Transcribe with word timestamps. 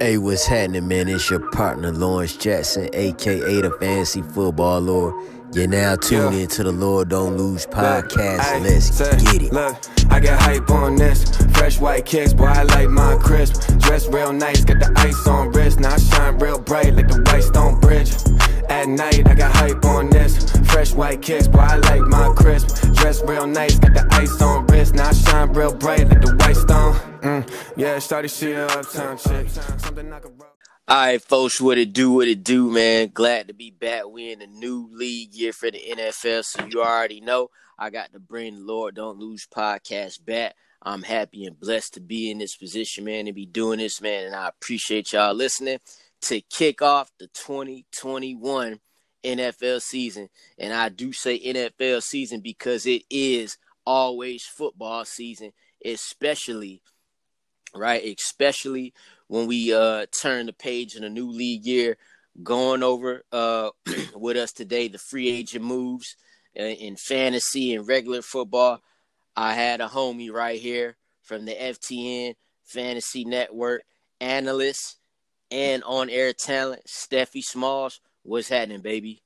Hey, 0.00 0.16
what's 0.16 0.46
happening, 0.46 0.86
man? 0.86 1.08
It's 1.08 1.28
your 1.28 1.50
partner, 1.50 1.90
Lawrence 1.90 2.36
Jackson, 2.36 2.88
aka 2.92 3.60
the 3.60 3.76
Fantasy 3.80 4.22
Football 4.22 4.80
Lord. 4.80 5.14
You're 5.52 5.66
now 5.66 5.96
tuned 5.96 6.34
yeah. 6.34 6.42
into 6.42 6.62
the 6.62 6.70
Lord 6.70 7.08
Don't 7.08 7.36
Lose 7.36 7.66
podcast. 7.66 8.60
Look, 8.60 8.70
Let's 8.70 8.96
say, 8.96 9.10
get 9.32 9.42
it. 9.42 9.52
Look, 9.52 9.76
I 10.12 10.20
got 10.20 10.40
hype 10.40 10.70
on 10.70 10.94
this. 10.94 11.24
Fresh 11.56 11.80
white 11.80 12.06
kicks, 12.06 12.32
boy, 12.32 12.44
I 12.44 12.62
like 12.62 12.90
my 12.90 13.16
crisp. 13.16 13.76
Dress 13.78 14.06
real 14.06 14.32
nice, 14.32 14.62
got 14.64 14.78
the 14.78 14.92
ice 14.96 15.26
on 15.26 15.50
wrist. 15.50 15.80
Now 15.80 15.94
I 15.94 15.98
shine 15.98 16.38
real 16.38 16.60
bright 16.60 16.94
like 16.94 17.08
the 17.08 17.20
White 17.22 17.42
Stone 17.42 17.80
Bridge. 17.80 18.12
At 18.78 18.86
night, 18.86 19.26
I 19.26 19.34
got 19.34 19.50
hype 19.56 19.84
on 19.86 20.08
this. 20.08 20.52
Fresh 20.70 20.92
white 20.92 21.20
kicks, 21.20 21.48
boy, 21.48 21.58
I 21.58 21.78
like 21.78 22.02
my 22.02 22.32
crisp. 22.36 22.68
Dress 22.94 23.20
real 23.24 23.44
nice, 23.44 23.76
got 23.76 23.92
the 23.92 24.06
ice 24.12 24.40
on 24.40 24.68
wrist. 24.68 24.94
Now 24.94 25.08
I 25.08 25.12
shine 25.14 25.52
real 25.52 25.74
bright 25.74 26.08
like 26.08 26.20
the 26.20 26.36
White 26.36 26.54
Stone. 26.54 26.94
Mm, 27.22 27.74
yeah, 27.76 27.98
started 27.98 28.28
shit 28.28 28.56
uptown 28.56 29.18
chick. 29.18 29.48
Something 29.48 30.12
I 30.12 30.20
could 30.20 30.32
all 30.90 30.96
right, 30.96 31.20
folks, 31.20 31.60
what 31.60 31.76
it 31.76 31.92
do, 31.92 32.12
what 32.12 32.28
it 32.28 32.44
do, 32.44 32.70
man. 32.70 33.10
Glad 33.12 33.48
to 33.48 33.52
be 33.52 33.72
back. 33.72 34.08
We 34.08 34.30
in 34.30 34.40
a 34.40 34.46
new 34.46 34.88
league 34.92 35.34
year 35.34 35.52
for 35.52 35.70
the 35.72 35.78
NFL, 35.78 36.44
so 36.44 36.64
you 36.64 36.80
already 36.80 37.20
know 37.20 37.48
I 37.78 37.90
got 37.90 38.12
to 38.12 38.20
bring 38.20 38.54
the 38.54 38.64
Lord 38.64 38.94
Don't 38.94 39.18
Lose 39.18 39.46
podcast 39.46 40.24
back. 40.24 40.54
I'm 40.80 41.02
happy 41.02 41.44
and 41.44 41.58
blessed 41.58 41.94
to 41.94 42.00
be 42.00 42.30
in 42.30 42.38
this 42.38 42.56
position, 42.56 43.04
man, 43.04 43.26
and 43.26 43.34
be 43.34 43.44
doing 43.44 43.80
this, 43.80 44.00
man, 44.00 44.26
and 44.26 44.36
I 44.36 44.48
appreciate 44.48 45.12
y'all 45.12 45.34
listening 45.34 45.80
to 46.22 46.40
kick 46.40 46.82
off 46.82 47.10
the 47.18 47.28
2021 47.28 48.80
NFL 49.24 49.80
season. 49.82 50.28
And 50.58 50.72
I 50.72 50.88
do 50.88 51.12
say 51.12 51.38
NFL 51.38 52.02
season 52.02 52.40
because 52.40 52.86
it 52.86 53.02
is 53.10 53.58
always 53.84 54.44
football 54.44 55.04
season, 55.04 55.52
especially 55.84 56.82
right, 57.74 58.02
especially 58.18 58.94
when 59.26 59.46
we 59.46 59.74
uh 59.74 60.06
turn 60.06 60.46
the 60.46 60.52
page 60.52 60.96
in 60.96 61.04
a 61.04 61.10
new 61.10 61.30
league 61.30 61.66
year. 61.66 61.96
Going 62.42 62.82
over 62.82 63.24
uh 63.32 63.70
with 64.14 64.36
us 64.36 64.52
today 64.52 64.88
the 64.88 64.98
free 64.98 65.28
agent 65.28 65.64
moves 65.64 66.16
uh, 66.58 66.62
in 66.62 66.96
fantasy 66.96 67.74
and 67.74 67.86
regular 67.86 68.22
football. 68.22 68.80
I 69.36 69.54
had 69.54 69.80
a 69.80 69.88
homie 69.88 70.32
right 70.32 70.60
here 70.60 70.96
from 71.22 71.44
the 71.44 71.52
FTN 71.52 72.34
Fantasy 72.64 73.24
Network, 73.24 73.82
analyst 74.20 74.97
and 75.50 75.82
on 75.84 76.10
air 76.10 76.32
talent, 76.32 76.84
Steffi 76.86 77.42
Smalls. 77.42 78.00
What's 78.22 78.48
happening, 78.48 78.80
baby? 78.80 79.22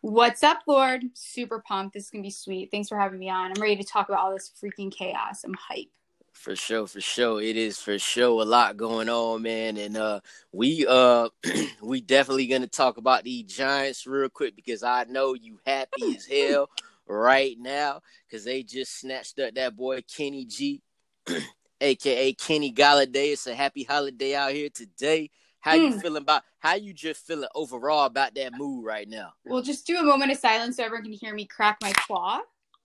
What's 0.00 0.42
up, 0.42 0.60
Lord? 0.66 1.02
Super 1.14 1.60
pumped. 1.60 1.94
This 1.94 2.04
is 2.04 2.10
gonna 2.10 2.22
be 2.22 2.30
sweet. 2.30 2.70
Thanks 2.70 2.88
for 2.88 2.98
having 2.98 3.18
me 3.18 3.30
on. 3.30 3.52
I'm 3.54 3.62
ready 3.62 3.76
to 3.76 3.84
talk 3.84 4.08
about 4.08 4.20
all 4.20 4.32
this 4.32 4.50
freaking 4.62 4.92
chaos. 4.92 5.44
I'm 5.44 5.54
hype. 5.54 5.88
For 6.32 6.56
sure, 6.56 6.86
for 6.86 7.00
sure. 7.00 7.40
It 7.40 7.56
is 7.56 7.78
for 7.78 7.98
sure 7.98 8.42
a 8.42 8.44
lot 8.44 8.76
going 8.76 9.08
on, 9.08 9.42
man. 9.42 9.76
And 9.76 9.96
uh 9.96 10.20
we 10.52 10.86
uh 10.88 11.28
we 11.82 12.00
definitely 12.00 12.46
gonna 12.46 12.66
talk 12.66 12.96
about 12.96 13.24
the 13.24 13.42
Giants 13.44 14.06
real 14.06 14.28
quick 14.28 14.56
because 14.56 14.82
I 14.82 15.04
know 15.04 15.34
you 15.34 15.58
happy 15.64 16.16
as 16.16 16.26
hell 16.26 16.68
right 17.06 17.56
now 17.58 18.00
because 18.26 18.44
they 18.44 18.62
just 18.62 18.98
snatched 18.98 19.38
up 19.38 19.54
that 19.54 19.76
boy 19.76 20.02
Kenny 20.02 20.44
G, 20.46 20.82
aka 21.80 22.32
Kenny 22.34 22.72
Golladay. 22.72 23.32
It's 23.32 23.46
a 23.46 23.54
happy 23.54 23.84
holiday 23.84 24.34
out 24.34 24.52
here 24.52 24.70
today. 24.70 25.30
How 25.62 25.76
mm. 25.76 25.92
you 25.92 26.00
feeling 26.00 26.22
about 26.22 26.42
how 26.58 26.74
you 26.74 26.92
just 26.92 27.24
feeling 27.24 27.48
overall 27.54 28.04
about 28.06 28.34
that 28.34 28.52
move 28.58 28.84
right 28.84 29.08
now? 29.08 29.32
Well, 29.44 29.62
just 29.62 29.86
do 29.86 29.96
a 29.98 30.02
moment 30.02 30.32
of 30.32 30.38
silence 30.38 30.76
so 30.76 30.84
everyone 30.84 31.04
can 31.04 31.12
hear 31.12 31.34
me 31.34 31.46
crack 31.46 31.78
my 31.80 31.92
claw 31.92 32.40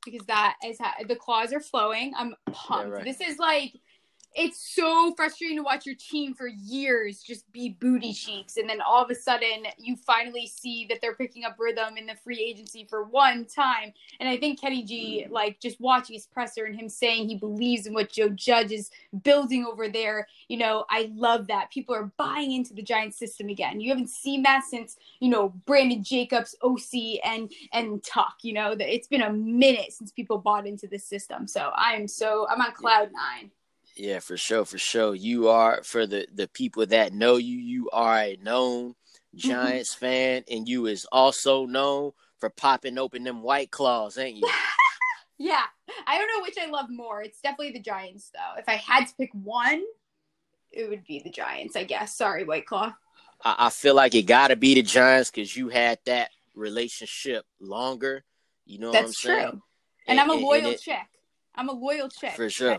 because 0.06 0.26
that 0.28 0.56
is 0.64 0.78
how 0.80 0.92
the 1.08 1.16
claws 1.16 1.52
are 1.52 1.60
flowing. 1.60 2.14
I'm 2.16 2.36
pumped. 2.52 2.90
Yeah, 2.90 2.94
right. 2.94 3.04
This 3.04 3.20
is 3.20 3.40
like 3.40 3.74
it's 4.36 4.76
so 4.76 5.14
frustrating 5.16 5.58
to 5.58 5.64
watch 5.64 5.86
your 5.86 5.96
team 5.96 6.34
for 6.34 6.48
years 6.48 7.22
just 7.22 7.52
be 7.52 7.70
booty 7.80 8.14
cheeks 8.14 8.58
and 8.58 8.70
then 8.70 8.80
all 8.82 9.04
of 9.04 9.10
a 9.10 9.16
sudden 9.16 9.66
you 9.78 9.96
finally 9.96 10.48
see 10.48 10.86
that 10.88 11.00
they're 11.02 11.16
picking 11.16 11.44
up 11.44 11.56
rhythm 11.58 11.98
in 11.98 12.06
the 12.06 12.16
free 12.24 12.40
agency 12.40 12.86
for 12.90 13.04
one 13.04 13.46
time. 13.46 13.92
And 14.20 14.30
i 14.30 14.38
think 14.38 14.60
kenny 14.60 14.84
g 14.84 15.26
like 15.30 15.60
just 15.60 15.80
watching 15.80 16.14
his 16.14 16.28
presser 16.28 16.66
and 16.66 16.80
him 16.80 16.90
saying 16.90 17.28
he 17.28 17.36
believes 17.36 17.88
in 17.88 17.94
what 17.94 18.12
joe 18.12 18.30
judge 18.30 18.72
is 18.72 18.90
building 19.24 19.66
over 19.66 19.88
there 19.90 20.28
you 20.48 20.58
know 20.58 20.86
i 20.90 21.12
love 21.16 21.48
that. 21.48 21.72
People 21.72 21.96
are 21.96 22.12
buying 22.18 22.52
into 22.52 22.74
the 22.74 22.82
giants 22.82 23.18
system 23.18 23.50
again. 23.50 23.80
You 23.80 23.90
haven't 23.90 24.10
seen 24.10 24.44
that 24.44 24.64
since 24.70 24.98
you 25.20 25.30
know 25.30 25.50
brandon 25.66 26.04
jacobs 26.04 26.56
osi 26.64 27.18
and 27.24 27.52
and 27.74 28.04
tuck 28.04 28.38
you 28.42 28.54
know 28.54 28.76
it's 28.80 29.08
been 29.08 29.22
a 29.22 29.34
minute 29.34 29.94
since 29.94 30.12
people 30.12 30.38
bought 30.38 30.68
into 30.68 30.88
the 30.88 31.00
system. 31.00 31.48
So 31.48 31.72
i'm 31.76 32.08
so 32.08 32.48
i'm 32.50 32.62
on 32.62 32.72
cloud 32.74 33.10
nine 33.12 33.52
yeah, 33.98 34.20
for 34.20 34.38
sure, 34.38 34.66
for 34.66 34.78
sure. 34.78 35.16
You 35.16 35.50
are 35.50 35.84
for 35.84 36.06
the 36.06 36.28
the 36.34 36.48
people 36.48 36.86
that 36.88 37.14
know 37.14 37.38
you. 37.38 37.58
You 37.58 37.90
are 37.92 38.18
a 38.20 38.38
known 38.42 38.92
mm-hmm. 38.92 39.50
Giants 39.50 39.94
fan, 39.96 40.44
and 40.50 40.68
you 40.68 40.86
is 40.86 41.08
also 41.12 41.66
known 41.66 42.12
for 42.40 42.50
popping 42.50 42.98
open 42.98 43.24
them 43.24 43.42
white 43.42 43.72
claws, 43.72 44.18
ain't 44.18 44.38
you? 44.38 44.50
yeah, 45.38 45.64
I 46.06 46.18
don't 46.18 46.28
know 46.28 46.44
which 46.44 46.58
I 46.62 46.70
love 46.70 46.90
more. 46.90 47.24
It's 47.24 47.42
definitely 47.42 47.72
the 47.72 47.82
Giants, 47.82 48.32
though. 48.34 48.60
If 48.60 48.70
I 48.70 48.76
had 48.76 49.08
to 49.08 49.16
pick 49.16 49.32
one, 49.34 49.84
it 50.72 50.90
would 50.90 51.04
be 51.06 51.20
the 51.20 51.32
Giants, 51.32 51.76
I 51.76 51.84
guess. 51.84 52.16
Sorry, 52.16 52.44
White 52.44 52.68
Claw. 52.68 52.94
I, 53.44 53.56
I 53.60 53.70
feel 53.72 53.96
like 53.96 54.14
it 54.14 54.24
got 54.24 54.50
to 54.50 54.56
be 54.56 54.76
the 54.76 54.84
Giants 54.84 55.32
because 55.32 55.56
you 55.56 55.70
had 55.70 55.98
that 56.06 56.30
relationship 56.54 57.46
longer. 57.60 58.24
You 58.66 58.80
know 58.80 58.92
That's 58.92 59.26
what 59.26 59.34
I'm 59.34 59.40
saying? 59.40 59.52
true. 59.52 59.62
And, 60.08 60.20
and 60.20 60.20
I'm 60.20 60.30
a 60.30 60.40
loyal 60.40 60.68
and 60.68 60.80
chick. 60.80 60.98
I'm 61.56 61.70
a 61.70 61.74
loyal 61.74 62.10
chick. 62.10 62.34
For 62.34 62.50
sure 62.50 62.78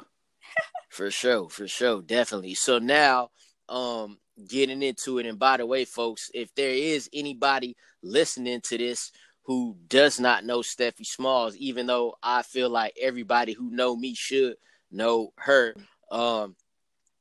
for 0.88 1.10
sure, 1.10 1.48
for 1.48 1.68
sure, 1.68 2.02
definitely. 2.02 2.54
So 2.54 2.78
now, 2.78 3.30
um, 3.68 4.18
getting 4.48 4.82
into 4.82 5.18
it, 5.18 5.26
and 5.26 5.38
by 5.38 5.56
the 5.56 5.66
way, 5.66 5.84
folks, 5.84 6.30
if 6.34 6.54
there 6.54 6.70
is 6.72 7.08
anybody 7.12 7.76
listening 8.02 8.60
to 8.62 8.78
this 8.78 9.12
who 9.42 9.76
does 9.88 10.20
not 10.20 10.44
know 10.44 10.60
Steffi 10.60 11.06
Smalls, 11.06 11.56
even 11.56 11.86
though 11.86 12.14
I 12.22 12.42
feel 12.42 12.68
like 12.68 12.94
everybody 13.00 13.52
who 13.52 13.70
know 13.70 13.96
me 13.96 14.14
should 14.14 14.56
know 14.90 15.32
her, 15.38 15.74
um, 16.10 16.56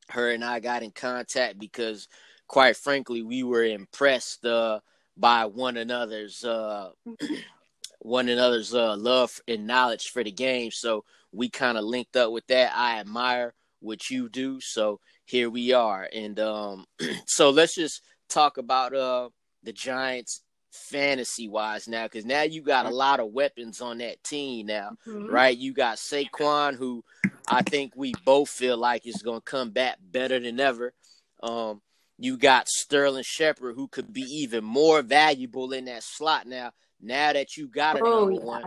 her 0.09 0.31
and 0.31 0.43
I 0.43 0.59
got 0.59 0.83
in 0.83 0.91
contact 0.91 1.59
because, 1.59 2.07
quite 2.47 2.77
frankly, 2.77 3.21
we 3.23 3.43
were 3.43 3.63
impressed 3.63 4.45
uh, 4.45 4.79
by 5.15 5.45
one 5.45 5.77
another's 5.77 6.43
uh, 6.43 6.89
one 7.99 8.29
another's 8.29 8.73
uh, 8.73 8.95
love 8.95 9.39
and 9.47 9.67
knowledge 9.67 10.09
for 10.09 10.23
the 10.23 10.31
game. 10.31 10.71
So 10.71 11.03
we 11.31 11.49
kind 11.49 11.77
of 11.77 11.83
linked 11.83 12.15
up 12.15 12.31
with 12.31 12.47
that. 12.47 12.73
I 12.75 12.99
admire 12.99 13.53
what 13.79 14.09
you 14.09 14.29
do, 14.29 14.59
so 14.61 14.99
here 15.25 15.49
we 15.49 15.73
are. 15.73 16.07
And 16.13 16.39
um, 16.39 16.85
so 17.27 17.49
let's 17.49 17.75
just 17.75 18.01
talk 18.29 18.57
about 18.57 18.93
uh 18.93 19.29
the 19.63 19.73
Giants 19.73 20.41
fantasy 20.71 21.47
wise 21.47 21.87
now, 21.87 22.03
because 22.03 22.25
now 22.25 22.43
you 22.43 22.61
got 22.61 22.85
a 22.85 22.89
lot 22.89 23.19
of 23.19 23.31
weapons 23.31 23.81
on 23.81 23.97
that 23.99 24.23
team 24.23 24.67
now, 24.67 24.91
mm-hmm. 25.05 25.27
right? 25.27 25.57
You 25.57 25.73
got 25.73 25.97
Saquon, 25.97 26.75
who 26.75 27.03
I 27.47 27.61
think 27.61 27.93
we 27.95 28.13
both 28.25 28.49
feel 28.49 28.77
like 28.77 29.07
is 29.07 29.21
going 29.21 29.39
to 29.39 29.51
come 29.51 29.71
back 29.71 29.97
better 30.01 30.39
than 30.39 30.59
ever. 30.59 30.93
Um, 31.41 31.81
you 32.17 32.37
got 32.37 32.67
Sterling 32.67 33.23
Shepard, 33.25 33.75
who 33.75 33.87
could 33.87 34.11
be 34.11 34.21
even 34.21 34.63
more 34.63 35.01
valuable 35.01 35.71
in 35.73 35.85
that 35.85 36.03
slot 36.03 36.47
now. 36.47 36.71
Now 36.99 37.33
that 37.33 37.57
you 37.57 37.67
got 37.67 37.99
a 37.99 38.03
oh, 38.03 38.19
number 38.25 38.33
yeah. 38.33 38.45
one, 38.45 38.63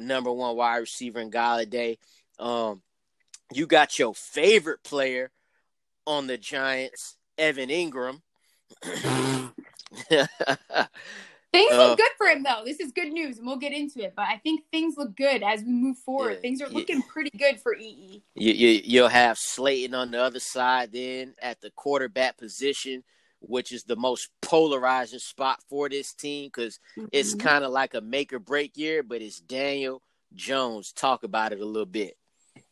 number 0.00 0.32
one 0.32 0.56
wide 0.56 0.78
receiver 0.78 1.20
in 1.20 1.30
Golladay, 1.30 1.98
um, 2.38 2.82
you 3.52 3.66
got 3.66 3.98
your 3.98 4.14
favorite 4.14 4.82
player 4.82 5.30
on 6.06 6.26
the 6.26 6.38
Giants, 6.38 7.16
Evan 7.38 7.68
Engram. 7.68 8.20
things 11.54 11.72
uh, 11.72 11.76
look 11.76 11.98
good 11.98 12.10
for 12.18 12.26
him 12.26 12.42
though. 12.42 12.62
This 12.64 12.80
is 12.80 12.92
good 12.92 13.12
news, 13.12 13.38
and 13.38 13.46
we'll 13.46 13.56
get 13.56 13.72
into 13.72 14.02
it. 14.02 14.14
But 14.16 14.26
I 14.28 14.38
think 14.38 14.62
things 14.70 14.96
look 14.96 15.16
good 15.16 15.42
as 15.42 15.62
we 15.62 15.70
move 15.72 15.98
forward. 15.98 16.32
Yeah, 16.34 16.40
things 16.40 16.60
are 16.60 16.68
looking 16.68 16.96
yeah. 16.96 17.12
pretty 17.12 17.36
good 17.38 17.60
for 17.60 17.74
EE. 17.74 18.22
You, 18.34 18.52
you, 18.52 18.80
you'll 18.84 19.08
have 19.08 19.38
Slayton 19.38 19.94
on 19.94 20.10
the 20.10 20.20
other 20.20 20.40
side 20.40 20.92
then 20.92 21.34
at 21.40 21.60
the 21.60 21.70
quarterback 21.70 22.36
position 22.36 23.04
which 23.48 23.72
is 23.72 23.84
the 23.84 23.96
most 23.96 24.28
polarizing 24.42 25.18
spot 25.18 25.60
for 25.68 25.88
this 25.88 26.12
team 26.12 26.48
because 26.48 26.78
mm-hmm. 26.96 27.06
it's 27.12 27.34
kind 27.34 27.64
of 27.64 27.72
like 27.72 27.94
a 27.94 28.00
make 28.00 28.32
or 28.32 28.38
break 28.38 28.76
year, 28.76 29.02
but 29.02 29.22
it's 29.22 29.40
Daniel 29.40 30.02
Jones. 30.34 30.92
Talk 30.92 31.24
about 31.24 31.52
it 31.52 31.60
a 31.60 31.64
little 31.64 31.86
bit. 31.86 32.16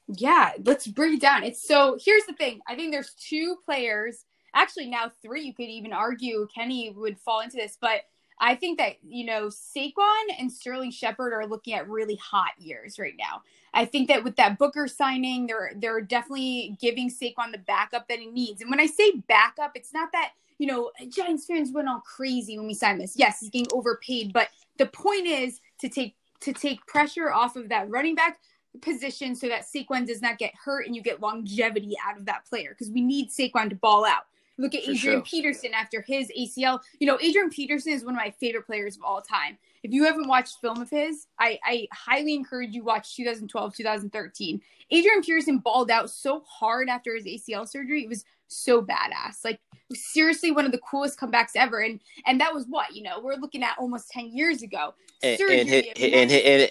Yeah, 0.08 0.52
let's 0.64 0.86
break 0.86 1.14
it 1.14 1.20
down. 1.20 1.44
It's 1.44 1.66
so 1.66 1.98
here's 2.02 2.24
the 2.26 2.34
thing. 2.34 2.60
I 2.68 2.74
think 2.74 2.92
there's 2.92 3.14
two 3.14 3.56
players, 3.64 4.24
actually 4.54 4.86
now 4.86 5.10
three. 5.22 5.42
You 5.42 5.54
could 5.54 5.68
even 5.68 5.92
argue 5.92 6.46
Kenny 6.54 6.90
would 6.90 7.18
fall 7.18 7.40
into 7.40 7.56
this, 7.56 7.78
but 7.80 8.02
I 8.38 8.56
think 8.56 8.78
that 8.78 8.96
you 9.06 9.24
know 9.24 9.46
Saquon 9.46 10.24
and 10.38 10.52
Sterling 10.52 10.90
Shepard 10.90 11.32
are 11.32 11.46
looking 11.46 11.74
at 11.74 11.88
really 11.88 12.16
hot 12.16 12.52
years 12.58 12.98
right 12.98 13.14
now. 13.18 13.42
I 13.72 13.84
think 13.84 14.08
that 14.08 14.24
with 14.24 14.36
that 14.36 14.58
Booker 14.58 14.88
signing, 14.88 15.46
they're 15.46 15.72
they're 15.76 16.00
definitely 16.00 16.76
giving 16.80 17.08
Saquon 17.08 17.52
the 17.52 17.58
backup 17.58 18.08
that 18.08 18.18
he 18.18 18.26
needs. 18.26 18.60
And 18.60 18.68
when 18.68 18.80
I 18.80 18.86
say 18.86 19.12
backup, 19.28 19.72
it's 19.76 19.94
not 19.94 20.10
that 20.12 20.32
you 20.62 20.68
know, 20.68 20.92
Giants 21.08 21.44
fans 21.44 21.72
went 21.72 21.88
all 21.88 22.02
crazy 22.02 22.56
when 22.56 22.68
we 22.68 22.74
signed 22.74 23.00
this. 23.00 23.14
Yes, 23.16 23.40
he's 23.40 23.50
getting 23.50 23.66
overpaid, 23.72 24.32
but 24.32 24.46
the 24.78 24.86
point 24.86 25.26
is 25.26 25.60
to 25.80 25.88
take 25.88 26.14
to 26.38 26.52
take 26.52 26.86
pressure 26.86 27.32
off 27.32 27.56
of 27.56 27.68
that 27.70 27.90
running 27.90 28.14
back 28.14 28.38
position 28.80 29.34
so 29.34 29.48
that 29.48 29.64
Saquon 29.64 30.06
does 30.06 30.22
not 30.22 30.38
get 30.38 30.52
hurt 30.54 30.86
and 30.86 30.94
you 30.94 31.02
get 31.02 31.20
longevity 31.20 31.96
out 32.06 32.16
of 32.16 32.26
that 32.26 32.46
player 32.46 32.70
because 32.70 32.92
we 32.92 33.00
need 33.00 33.30
Saquon 33.30 33.70
to 33.70 33.74
ball 33.74 34.04
out. 34.04 34.22
Look 34.56 34.76
at 34.76 34.84
For 34.84 34.92
Adrian 34.92 35.18
sure. 35.18 35.22
Peterson 35.22 35.74
after 35.74 36.00
his 36.00 36.30
ACL. 36.38 36.78
You 37.00 37.08
know, 37.08 37.18
Adrian 37.20 37.50
Peterson 37.50 37.92
is 37.92 38.04
one 38.04 38.14
of 38.14 38.18
my 38.18 38.30
favorite 38.38 38.64
players 38.64 38.96
of 38.96 39.02
all 39.02 39.20
time. 39.20 39.58
If 39.82 39.92
you 39.92 40.04
haven't 40.04 40.28
watched 40.28 40.60
film 40.60 40.80
of 40.80 40.90
his, 40.90 41.26
I, 41.40 41.58
I 41.64 41.88
highly 41.92 42.34
encourage 42.34 42.72
you 42.72 42.84
watch 42.84 43.16
2012, 43.16 43.74
2013. 43.74 44.60
Adrian 44.92 45.22
Peterson 45.22 45.58
balled 45.58 45.90
out 45.90 46.08
so 46.08 46.44
hard 46.46 46.88
after 46.88 47.16
his 47.16 47.24
ACL 47.24 47.68
surgery. 47.68 48.04
It 48.04 48.08
was 48.08 48.24
so 48.52 48.82
badass. 48.82 49.44
Like 49.44 49.60
seriously 49.94 50.50
one 50.50 50.64
of 50.64 50.72
the 50.72 50.78
coolest 50.78 51.18
comebacks 51.18 51.52
ever. 51.56 51.80
And 51.80 52.00
and 52.26 52.40
that 52.40 52.52
was 52.52 52.66
what, 52.68 52.94
you 52.94 53.02
know, 53.02 53.20
we're 53.20 53.36
looking 53.36 53.62
at 53.62 53.76
almost 53.78 54.10
10 54.10 54.36
years 54.36 54.62
ago. 54.62 54.94
And, 55.22 55.40
and, 55.40 55.70
and, 55.98 56.30
and, 56.30 56.70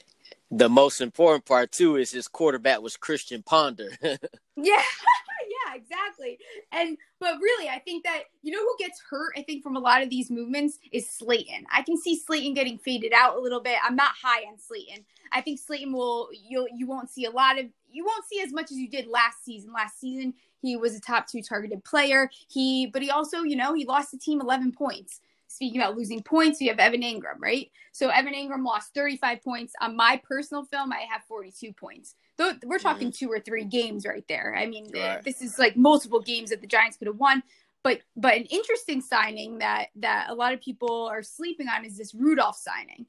the 0.54 0.68
most 0.68 1.00
important 1.00 1.46
part 1.46 1.72
too 1.72 1.96
is 1.96 2.12
his 2.12 2.28
quarterback 2.28 2.82
was 2.82 2.98
Christian 2.98 3.42
Ponder. 3.42 3.90
yeah, 4.02 4.18
yeah, 4.58 5.76
exactly. 5.76 6.38
And 6.74 6.98
but 7.20 7.36
really, 7.42 7.70
I 7.70 7.80
think 7.80 8.04
that 8.04 8.24
you 8.42 8.52
know 8.52 8.60
who 8.60 8.76
gets 8.78 9.02
hurt. 9.10 9.34
I 9.38 9.44
think 9.44 9.64
from 9.64 9.78
a 9.78 9.80
lot 9.80 10.04
of 10.04 10.10
these 10.10 10.30
movements 10.30 10.78
is 10.92 11.10
Slayton. 11.10 11.66
I 11.72 11.84
can 11.84 11.98
see 11.98 12.20
Slayton 12.20 12.54
getting 12.54 12.78
faded 12.78 13.14
out 13.16 13.38
a 13.38 13.40
little 13.40 13.62
bit. 13.62 13.78
I'm 13.82 13.96
not 13.96 14.12
high 14.22 14.42
on 14.42 14.60
Slayton. 14.60 15.06
I 15.32 15.40
think 15.40 15.60
Slayton 15.60 15.94
will 15.94 16.30
you 16.34 16.68
you 16.76 16.86
won't 16.86 17.10
see 17.10 17.24
a 17.26 17.32
lot 17.32 17.58
of 17.58 17.68
you 17.92 18.06
won't 18.06 18.26
see 18.26 18.42
as 18.42 18.52
much 18.52 18.72
as 18.72 18.78
you 18.78 18.90
did 18.90 19.08
last 19.08 19.44
season. 19.44 19.74
Last 19.74 20.00
season 20.00 20.34
he 20.62 20.76
was 20.76 20.96
a 20.96 21.02
top 21.02 21.28
two 21.28 21.42
targeted 21.42 21.84
player. 21.84 22.30
He 22.50 22.88
but 22.88 23.02
he 23.02 23.10
also 23.10 23.42
you 23.44 23.56
know 23.56 23.74
he 23.74 23.86
lost 23.86 24.12
the 24.12 24.18
team 24.18 24.42
11 24.42 24.72
points 24.72 25.22
speaking 25.52 25.82
about 25.82 25.98
losing 25.98 26.24
points, 26.24 26.60
we 26.60 26.68
have 26.68 26.80
Evan 26.80 27.02
Engram, 27.02 27.40
right? 27.40 27.70
So 27.92 28.10
Evan 28.10 28.34
Engram 28.34 28.66
lost 28.66 28.94
35 28.94 29.44
points. 29.44 29.74
On 29.82 29.96
my 29.96 30.22
personal 30.28 30.64
film, 30.66 30.92
I 30.92 31.06
have 31.12 31.24
42 31.28 31.74
points. 31.74 32.16
Though 32.38 32.54
we're 32.64 32.80
talking 32.80 33.10
mm-hmm. 33.10 33.26
two 33.26 33.32
or 33.32 33.40
three 33.40 33.66
games 33.66 34.06
right 34.06 34.24
there. 34.28 34.56
I 34.58 34.66
mean, 34.66 34.90
right. 34.94 35.24
this 35.24 35.42
is 35.42 35.60
like 35.60 35.76
multiple 35.76 36.22
games 36.22 36.50
that 36.50 36.62
the 36.62 36.68
Giants 36.68 36.98
could 36.98 37.08
have 37.08 37.18
won. 37.18 37.44
But 37.84 38.02
but 38.16 38.36
an 38.36 38.46
interesting 38.46 39.02
signing 39.02 39.58
that 39.60 39.88
that 39.98 40.30
a 40.30 40.36
lot 40.36 40.54
of 40.54 40.62
people 40.62 41.08
are 41.12 41.24
sleeping 41.24 41.68
on 41.68 41.84
is 41.84 41.98
this 41.98 42.14
Rudolph 42.14 42.58
signing. 42.58 43.06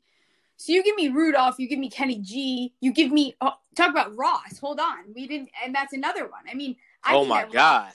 So 0.63 0.73
you 0.73 0.85
give 0.85 0.95
me 0.95 1.09
Rudolph, 1.09 1.57
you 1.59 1.69
give 1.69 1.81
me 1.81 1.91
Kenny 1.91 2.19
G, 2.19 2.73
you 2.81 2.93
give 2.93 3.11
me 3.11 3.35
oh, 3.41 3.55
talk 3.75 3.91
about 3.91 4.17
Ross. 4.17 4.61
Hold 4.61 4.79
on, 4.79 5.13
we 5.13 5.27
didn't, 5.27 5.51
and 5.65 5.75
that's 5.75 5.93
another 5.93 6.23
one. 6.23 6.45
I 6.49 6.55
mean, 6.55 6.77
I 7.03 7.17
oh 7.17 7.25
my 7.25 7.47
god, 7.47 7.91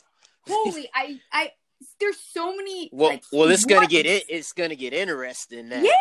holy, 0.46 0.90
I 0.94 1.18
I 1.32 1.52
there's 2.02 2.20
so 2.20 2.54
many. 2.54 2.90
Well, 2.92 3.12
like, 3.12 3.24
well, 3.32 3.50
it's 3.50 3.64
gonna 3.64 3.88
get 3.88 4.06
it. 4.06 4.26
It's 4.28 4.52
gonna 4.52 4.76
get 4.76 4.92
interesting 4.92 5.70
now. 5.70 5.82
Yeah, 5.82 5.94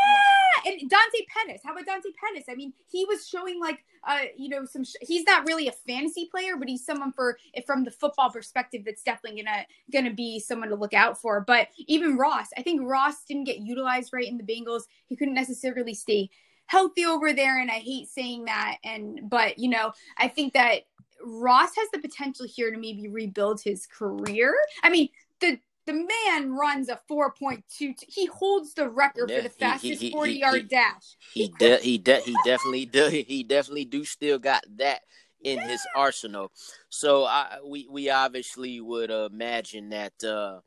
and 0.67 0.91
Dante 0.91 1.19
Pettis. 1.29 1.63
How 1.65 1.71
about 1.71 1.87
Dante 1.87 2.09
Pettis? 2.21 2.47
I 2.49 2.57
mean, 2.57 2.73
he 2.91 3.05
was 3.05 3.29
showing 3.29 3.61
like, 3.61 3.85
uh, 4.05 4.23
you 4.37 4.49
know, 4.49 4.65
some. 4.65 4.83
Sh- 4.83 4.97
he's 5.03 5.25
not 5.25 5.47
really 5.47 5.69
a 5.69 5.73
fantasy 5.87 6.27
player, 6.29 6.57
but 6.57 6.69
he's 6.69 6.85
someone 6.85 7.12
for 7.12 7.39
from 7.65 7.85
the 7.85 7.93
football 7.93 8.31
perspective 8.31 8.83
that's 8.85 9.05
definitely 9.05 9.41
gonna 9.41 9.67
gonna 9.93 10.12
be 10.12 10.41
someone 10.41 10.71
to 10.71 10.75
look 10.75 10.95
out 10.95 11.17
for. 11.21 11.43
But 11.43 11.69
even 11.87 12.17
Ross, 12.17 12.49
I 12.59 12.62
think 12.62 12.81
Ross 12.83 13.23
didn't 13.23 13.45
get 13.45 13.59
utilized 13.59 14.12
right 14.12 14.27
in 14.27 14.37
the 14.37 14.43
Bengals. 14.43 14.83
He 15.07 15.15
couldn't 15.15 15.35
necessarily 15.35 15.95
stay 15.95 16.29
healthy 16.67 17.05
over 17.05 17.33
there, 17.33 17.59
and 17.61 17.71
I 17.71 17.75
hate 17.75 18.09
saying 18.09 18.45
that. 18.47 18.77
And 18.85 19.21
but 19.29 19.59
you 19.59 19.69
know, 19.69 19.93
I 20.19 20.29
think 20.29 20.55
that 20.55 20.83
Ross 21.23 21.75
has 21.77 21.89
the 21.93 21.99
potential 21.99 22.47
here 22.49 22.71
to 22.71 22.79
maybe 22.79 23.09
rebuild 23.09 23.61
his 23.61 23.87
career. 23.87 24.55
I 24.83 24.91
mean, 24.91 25.09
the 25.41 25.59
the 25.87 25.93
man 25.93 26.53
runs 26.53 26.89
a 26.89 26.99
4.2 27.09 27.95
he 28.09 28.27
holds 28.27 28.75
the 28.75 28.89
record 28.89 29.31
yeah, 29.31 29.37
for 29.37 29.43
the 29.45 29.49
fastest 29.49 30.03
he, 30.03 30.09
he, 30.09 30.13
40 30.13 30.33
he, 30.33 30.41
yard 30.41 30.69
dash 30.69 31.17
he 31.33 31.49
de- 31.59 31.79
he 31.79 31.99
de- 31.99 32.21
he 32.23 32.37
definitely 32.45 32.87
do 32.87 33.09
he 33.29 33.45
definitely 33.45 33.85
do 33.85 34.05
still 34.05 34.39
got 34.39 34.65
that 34.79 35.03
in 35.43 35.59
yeah. 35.59 35.69
his 35.69 35.81
arsenal 35.95 36.51
so 36.89 37.25
I, 37.25 37.59
we 37.65 37.87
we 37.89 38.11
obviously 38.11 38.81
would 38.81 39.11
imagine 39.11 39.91
that 39.91 40.25
uh 40.25 40.61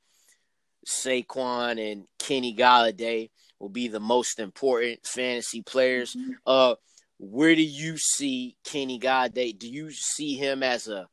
Saquon 0.87 1.91
and 1.91 2.05
Kenny 2.17 2.55
Golladay 2.55 3.29
will 3.59 3.69
be 3.69 3.87
the 3.87 3.99
most 3.99 4.39
important 4.39 5.05
fantasy 5.05 5.61
players 5.61 6.15
mm-hmm. 6.15 6.31
uh 6.45 6.75
where 7.17 7.53
do 7.53 7.61
you 7.61 7.97
see 7.97 8.55
Kenny 8.63 8.99
Golladay 8.99 9.57
do 9.57 9.69
you 9.69 9.91
see 9.91 10.35
him 10.35 10.63
as 10.63 10.87
a 10.87 11.07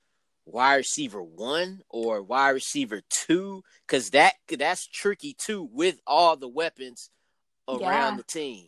wide 0.46 0.76
receiver 0.76 1.22
one 1.22 1.80
or 1.90 2.22
wide 2.22 2.50
receiver 2.50 3.02
two 3.10 3.62
because 3.86 4.10
that 4.10 4.34
that's 4.48 4.86
tricky 4.86 5.34
too 5.36 5.68
with 5.72 6.00
all 6.06 6.36
the 6.36 6.48
weapons 6.48 7.10
around 7.68 8.12
yeah. 8.12 8.16
the 8.16 8.22
team. 8.22 8.66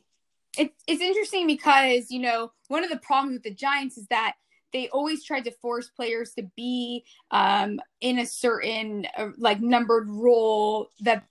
It, 0.56 0.72
it's 0.86 1.00
interesting 1.00 1.46
because 1.46 2.10
you 2.10 2.20
know 2.20 2.52
one 2.66 2.84
of 2.84 2.90
the 2.90 2.98
problems 2.98 3.34
with 3.34 3.42
the 3.44 3.54
Giants 3.54 3.96
is 3.96 4.06
that 4.08 4.34
they 4.72 4.88
always 4.88 5.24
tried 5.24 5.44
to 5.44 5.50
force 5.62 5.88
players 5.88 6.32
to 6.34 6.42
be 6.56 7.04
um, 7.30 7.80
in 8.00 8.18
a 8.18 8.26
certain 8.26 9.06
uh, 9.16 9.28
like 9.38 9.60
numbered 9.60 10.08
role 10.10 10.90
that 11.00 11.24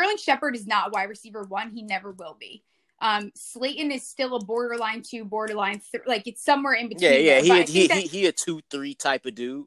Sterling 0.00 0.16
Shepard 0.16 0.56
is 0.56 0.66
not 0.66 0.92
wide 0.92 1.08
receiver 1.08 1.42
one. 1.44 1.70
He 1.70 1.82
never 1.82 2.12
will 2.12 2.36
be. 2.38 2.62
Um, 3.02 3.32
Slayton 3.34 3.90
is 3.90 4.06
still 4.06 4.36
a 4.36 4.44
borderline 4.44 5.02
two, 5.02 5.24
borderline 5.24 5.80
three. 5.80 6.00
like 6.06 6.26
it's 6.26 6.44
somewhere 6.44 6.74
in 6.74 6.88
between. 6.88 7.12
Yeah, 7.12 7.40
yeah, 7.40 7.40
he 7.40 7.62
he, 7.64 7.88
he, 7.88 8.00
he 8.02 8.26
a 8.26 8.32
two 8.32 8.60
three 8.70 8.94
type 8.94 9.26
of 9.26 9.34
dude. 9.34 9.66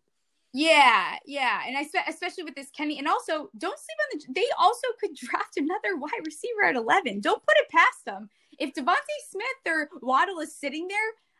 Yeah, 0.55 1.15
yeah, 1.25 1.61
and 1.67 1.75
I 1.75 1.83
spe- 1.83 2.07
especially 2.07 2.43
with 2.43 2.53
this 2.53 2.69
Kenny, 2.69 2.99
and 2.99 3.07
also 3.07 3.49
don't 3.57 3.79
sleep 3.79 3.97
on 3.99 4.19
the. 4.19 4.33
They 4.39 4.45
also 4.59 4.87
could 4.99 5.15
draft 5.15 5.57
another 5.57 5.97
wide 5.97 6.11
receiver 6.25 6.63
at 6.63 6.75
eleven. 6.75 7.19
Don't 7.19 7.43
put 7.45 7.57
it 7.57 7.69
past 7.69 8.05
them. 8.05 8.29
If 8.59 8.73
DeVonta 8.73 8.97
Smith 9.29 9.45
or 9.67 9.89
Waddle 10.01 10.39
is 10.39 10.55
sitting 10.55 10.87
there, 10.87 10.97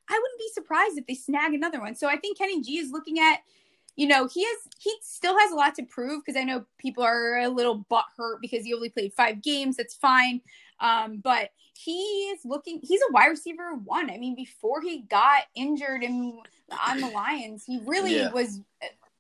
I 0.09 0.19
wouldn't 0.19 0.39
be 0.39 0.49
surprised 0.53 0.97
if 0.97 1.05
they 1.05 1.15
snag 1.15 1.53
another 1.53 1.79
one. 1.79 1.95
So 1.95 2.07
I 2.07 2.17
think 2.17 2.37
Kenny 2.39 2.61
G 2.61 2.79
is 2.79 2.91
looking 2.91 3.19
at, 3.19 3.41
you 3.95 4.07
know, 4.07 4.27
he 4.27 4.43
has 4.43 4.57
he 4.79 4.93
still 5.01 5.37
has 5.37 5.51
a 5.51 5.55
lot 5.55 5.75
to 5.75 5.83
prove 5.83 6.23
because 6.25 6.39
I 6.39 6.43
know 6.43 6.65
people 6.77 7.03
are 7.03 7.39
a 7.39 7.47
little 7.47 7.85
butt 7.89 8.05
hurt 8.17 8.41
because 8.41 8.65
he 8.65 8.73
only 8.73 8.89
played 8.89 9.13
five 9.13 9.41
games. 9.41 9.77
That's 9.77 9.95
fine, 9.95 10.41
um, 10.79 11.17
but 11.17 11.51
is 11.85 12.39
looking 12.45 12.79
he's 12.81 13.01
a 13.01 13.11
wide 13.11 13.27
receiver 13.27 13.75
one. 13.75 14.09
I 14.09 14.17
mean, 14.17 14.35
before 14.35 14.81
he 14.81 15.01
got 15.01 15.43
injured 15.55 16.03
and 16.03 16.33
on 16.87 17.01
the 17.01 17.09
Lions, 17.09 17.63
he 17.65 17.81
really 17.85 18.17
yeah. 18.17 18.31
was 18.31 18.61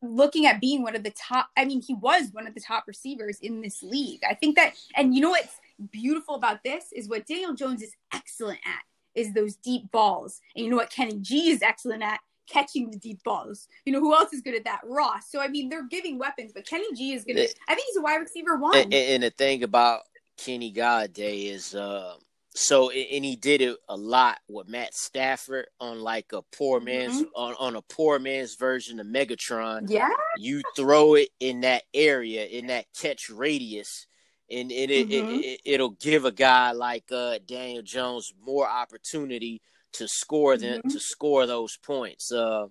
looking 0.01 0.45
at 0.45 0.59
being 0.59 0.83
one 0.83 0.95
of 0.95 1.03
the 1.03 1.11
top 1.11 1.49
I 1.57 1.65
mean, 1.65 1.81
he 1.81 1.93
was 1.93 2.29
one 2.31 2.47
of 2.47 2.53
the 2.53 2.61
top 2.61 2.85
receivers 2.87 3.39
in 3.41 3.61
this 3.61 3.83
league. 3.83 4.21
I 4.27 4.33
think 4.33 4.55
that 4.55 4.73
and 4.95 5.13
you 5.13 5.21
know 5.21 5.31
what's 5.31 5.55
beautiful 5.91 6.35
about 6.35 6.63
this 6.63 6.85
is 6.93 7.09
what 7.09 7.25
Daniel 7.25 7.53
Jones 7.53 7.81
is 7.81 7.93
excellent 8.13 8.59
at 8.65 8.83
is 9.15 9.33
those 9.33 9.55
deep 9.55 9.91
balls. 9.91 10.41
And 10.55 10.65
you 10.65 10.71
know 10.71 10.77
what 10.77 10.89
Kenny 10.89 11.19
G 11.19 11.49
is 11.49 11.61
excellent 11.61 12.03
at? 12.03 12.19
Catching 12.49 12.91
the 12.91 12.97
deep 12.97 13.23
balls. 13.23 13.67
You 13.85 13.93
know 13.93 13.99
who 13.99 14.13
else 14.13 14.33
is 14.33 14.41
good 14.41 14.55
at 14.55 14.65
that? 14.65 14.81
Ross. 14.83 15.29
So 15.29 15.39
I 15.39 15.47
mean, 15.47 15.69
they're 15.69 15.87
giving 15.87 16.17
weapons, 16.19 16.51
but 16.53 16.67
Kenny 16.67 16.93
G 16.93 17.13
is 17.13 17.23
gonna. 17.23 17.41
I 17.67 17.75
think 17.75 17.87
he's 17.87 17.97
a 17.97 18.01
wide 18.01 18.17
receiver 18.17 18.57
one. 18.57 18.75
And, 18.75 18.93
and 18.93 19.23
the 19.23 19.29
thing 19.29 19.63
about 19.63 20.01
Kenny 20.37 20.73
Golladay 20.73 21.51
is, 21.51 21.73
uh, 21.73 22.15
so 22.55 22.89
and 22.89 23.25
he 23.25 23.35
did 23.35 23.61
it 23.61 23.77
a 23.89 23.95
lot 23.95 24.39
with 24.47 24.67
Matt 24.67 24.93
Stafford 24.93 25.67
on 25.79 26.01
like 26.01 26.33
a 26.33 26.41
poor 26.55 26.79
man's 26.79 27.21
mm-hmm. 27.21 27.29
on, 27.35 27.55
on 27.59 27.75
a 27.75 27.81
poor 27.81 28.19
man's 28.19 28.55
version 28.55 28.99
of 28.99 29.07
Megatron. 29.07 29.89
Yeah, 29.89 30.09
you 30.37 30.61
throw 30.75 31.15
it 31.15 31.29
in 31.39 31.61
that 31.61 31.83
area 31.93 32.45
in 32.45 32.67
that 32.67 32.85
catch 32.99 33.29
radius, 33.29 34.05
and, 34.51 34.71
and 34.71 34.91
it, 34.91 35.09
mm-hmm. 35.09 35.39
it, 35.39 35.61
it 35.65 35.81
will 35.81 35.97
give 36.01 36.25
a 36.25 36.31
guy 36.31 36.73
like 36.73 37.05
uh, 37.11 37.39
Daniel 37.47 37.83
Jones 37.83 38.33
more 38.45 38.67
opportunity 38.67 39.61
to 39.93 40.07
score 40.07 40.57
than 40.57 40.79
mm-hmm. 40.79 40.89
to 40.89 40.99
score 40.99 41.45
those 41.45 41.77
points. 41.77 42.31
Uh, 42.31 42.67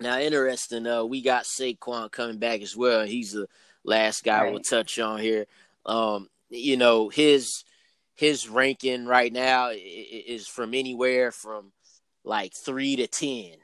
now, 0.00 0.18
interesting. 0.18 0.86
Uh, 0.86 1.04
we 1.04 1.22
got 1.22 1.44
Saquon 1.44 2.10
coming 2.10 2.38
back 2.38 2.62
as 2.62 2.76
well. 2.76 3.04
He's 3.04 3.32
the 3.32 3.46
last 3.84 4.24
guy 4.24 4.42
right. 4.42 4.52
we'll 4.52 4.62
touch 4.62 4.98
on 4.98 5.20
here. 5.20 5.46
Um, 5.86 6.28
you 6.54 6.76
know 6.76 7.08
his 7.08 7.64
his 8.14 8.48
ranking 8.48 9.06
right 9.06 9.32
now 9.32 9.70
is 9.72 10.46
from 10.46 10.74
anywhere 10.74 11.32
from 11.32 11.72
like 12.24 12.52
three 12.54 12.96
to 12.96 13.06
ten. 13.06 13.56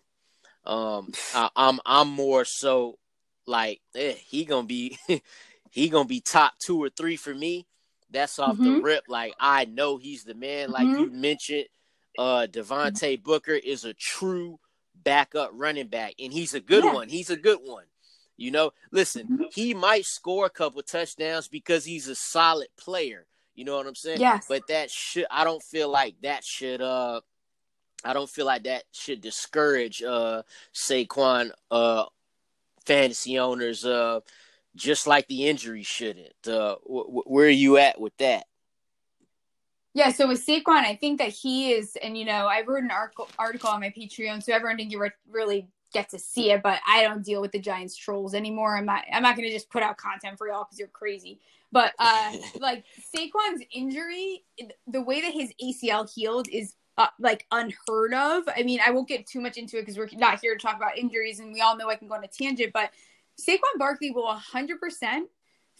Um, 0.65 1.13
I, 1.35 1.45
am 1.45 1.51
I'm, 1.57 1.81
I'm 1.87 2.09
more 2.09 2.45
so 2.45 2.99
like 3.47 3.81
eh, 3.95 4.15
he 4.27 4.45
gonna 4.45 4.67
be 4.67 4.99
he 5.71 5.89
gonna 5.89 6.05
be 6.05 6.21
top 6.21 6.55
two 6.59 6.83
or 6.83 6.91
three 6.91 7.17
for 7.17 7.35
me. 7.35 7.67
That's 8.11 8.39
off 8.39 8.57
mm-hmm. 8.57 8.65
the 8.65 8.81
rip. 8.81 9.05
Like 9.09 9.35
I 9.39 9.67
know 9.67 9.97
he's 9.97 10.25
the 10.25 10.35
man. 10.35 10.71
Like 10.71 10.87
mm-hmm. 10.87 11.01
you 11.01 11.11
mentioned, 11.11 11.67
uh, 12.21 12.47
Devontae 12.47 13.23
Booker 13.23 13.55
is 13.55 13.87
a 13.87 13.95
true 13.95 14.61
backup 15.03 15.53
running 15.55 15.87
back, 15.87 16.13
and 16.19 16.31
he's 16.31 16.53
a 16.53 16.61
good 16.61 16.85
yeah. 16.85 16.93
one. 16.93 17.09
He's 17.09 17.31
a 17.31 17.37
good 17.37 17.61
one. 17.65 17.85
You 18.37 18.51
know, 18.51 18.73
listen, 18.93 19.27
mm-hmm. 19.27 19.43
he 19.55 19.73
might 19.73 20.05
score 20.05 20.45
a 20.45 20.51
couple 20.51 20.83
touchdowns 20.83 21.49
because 21.49 21.87
he's 21.87 22.09
a 22.09 22.15
solid 22.15 22.69
player. 22.79 23.27
You 23.55 23.65
know 23.65 23.75
what 23.75 23.87
I'm 23.87 23.95
saying? 23.95 24.21
Yes. 24.21 24.45
But 24.49 24.67
that 24.69 24.91
should 24.91 25.27
I 25.31 25.45
don't 25.45 25.63
feel 25.63 25.91
like 25.91 26.15
that 26.23 26.45
should 26.45 26.83
uh 26.83 27.23
I 28.05 28.13
don't 28.13 28.31
feel 28.31 28.47
like 28.47 28.65
that 28.65 28.85
should 28.93 29.21
discourage 29.23 30.03
uh 30.03 30.43
Saquon 30.75 31.51
uh 31.71 32.05
fantasy 32.87 33.39
owners 33.39 33.85
uh 33.85 34.21
just 34.77 35.07
like 35.07 35.27
the 35.29 35.47
injury 35.47 35.83
shouldn't. 35.83 36.47
Uh 36.47 36.77
wh- 36.77 37.27
where 37.27 37.47
are 37.47 37.51
you 37.51 37.77
at 37.79 38.01
with 38.01 38.17
that? 38.19 38.45
Yeah, 39.93 40.13
so 40.13 40.29
with 40.29 40.45
Saquon, 40.47 40.85
I 40.85 40.95
think 40.95 41.19
that 41.19 41.31
he 41.31 41.73
is, 41.73 41.97
and 42.01 42.17
you 42.17 42.25
know, 42.25 42.47
I 42.47 42.63
wrote 42.67 42.85
an 42.85 42.93
article 42.93 43.29
article 43.39 43.71
on 43.71 43.81
my 43.81 43.91
Patreon, 43.91 44.43
so 44.43 44.53
everyone 44.53 44.77
didn't 44.77 44.97
re- 44.97 45.11
really 45.29 45.69
get 45.93 46.09
to 46.11 46.19
see 46.19 46.53
it. 46.53 46.63
But 46.63 46.81
I 46.87 47.03
don't 47.03 47.25
deal 47.25 47.41
with 47.41 47.51
the 47.51 47.59
Giants 47.59 47.97
trolls 47.97 48.35
anymore. 48.35 48.77
I'm 48.77 48.87
not. 48.87 49.05
I'm 49.13 49.23
not 49.23 49.37
going 49.37 49.49
to 49.49 49.53
just 49.53 49.69
put 49.69 49.83
out 49.83 49.97
content 49.97 50.39
for 50.39 50.47
y'all 50.47 50.65
because 50.65 50.79
you're 50.79 50.89
crazy. 50.89 51.41
But 51.73 51.93
uh, 51.99 52.37
like 52.61 52.85
Saquon's 53.15 53.65
injury, 53.73 54.45
the 54.87 55.03
way 55.03 55.21
that 55.23 55.33
his 55.33 55.53
ACL 55.63 56.13
healed 56.13 56.49
is 56.49 56.75
uh, 56.97 57.09
like 57.19 57.47
unheard 57.51 58.15
of. 58.15 58.45
I 58.57 58.63
mean, 58.63 58.81
I 58.87 58.93
won't 58.93 59.09
get 59.09 59.27
too 59.27 59.41
much 59.41 59.57
into 59.57 59.77
it 59.77 59.83
because 59.83 59.99
we're 59.99 60.09
not 60.13 60.41
here 60.41 60.55
to 60.55 60.61
talk 60.61 60.77
about 60.77 60.99
injuries, 60.99 61.41
and 61.41 61.53
we 61.53 61.61
all 61.61 61.77
know 61.77 61.91
I 61.91 61.97
can 61.97 62.07
go 62.07 62.15
on 62.15 62.23
a 62.23 62.29
tangent. 62.29 62.73
But 62.73 62.91
Saquon 63.41 63.79
Barkley 63.79 64.13
will 64.13 64.33
100% 64.55 65.23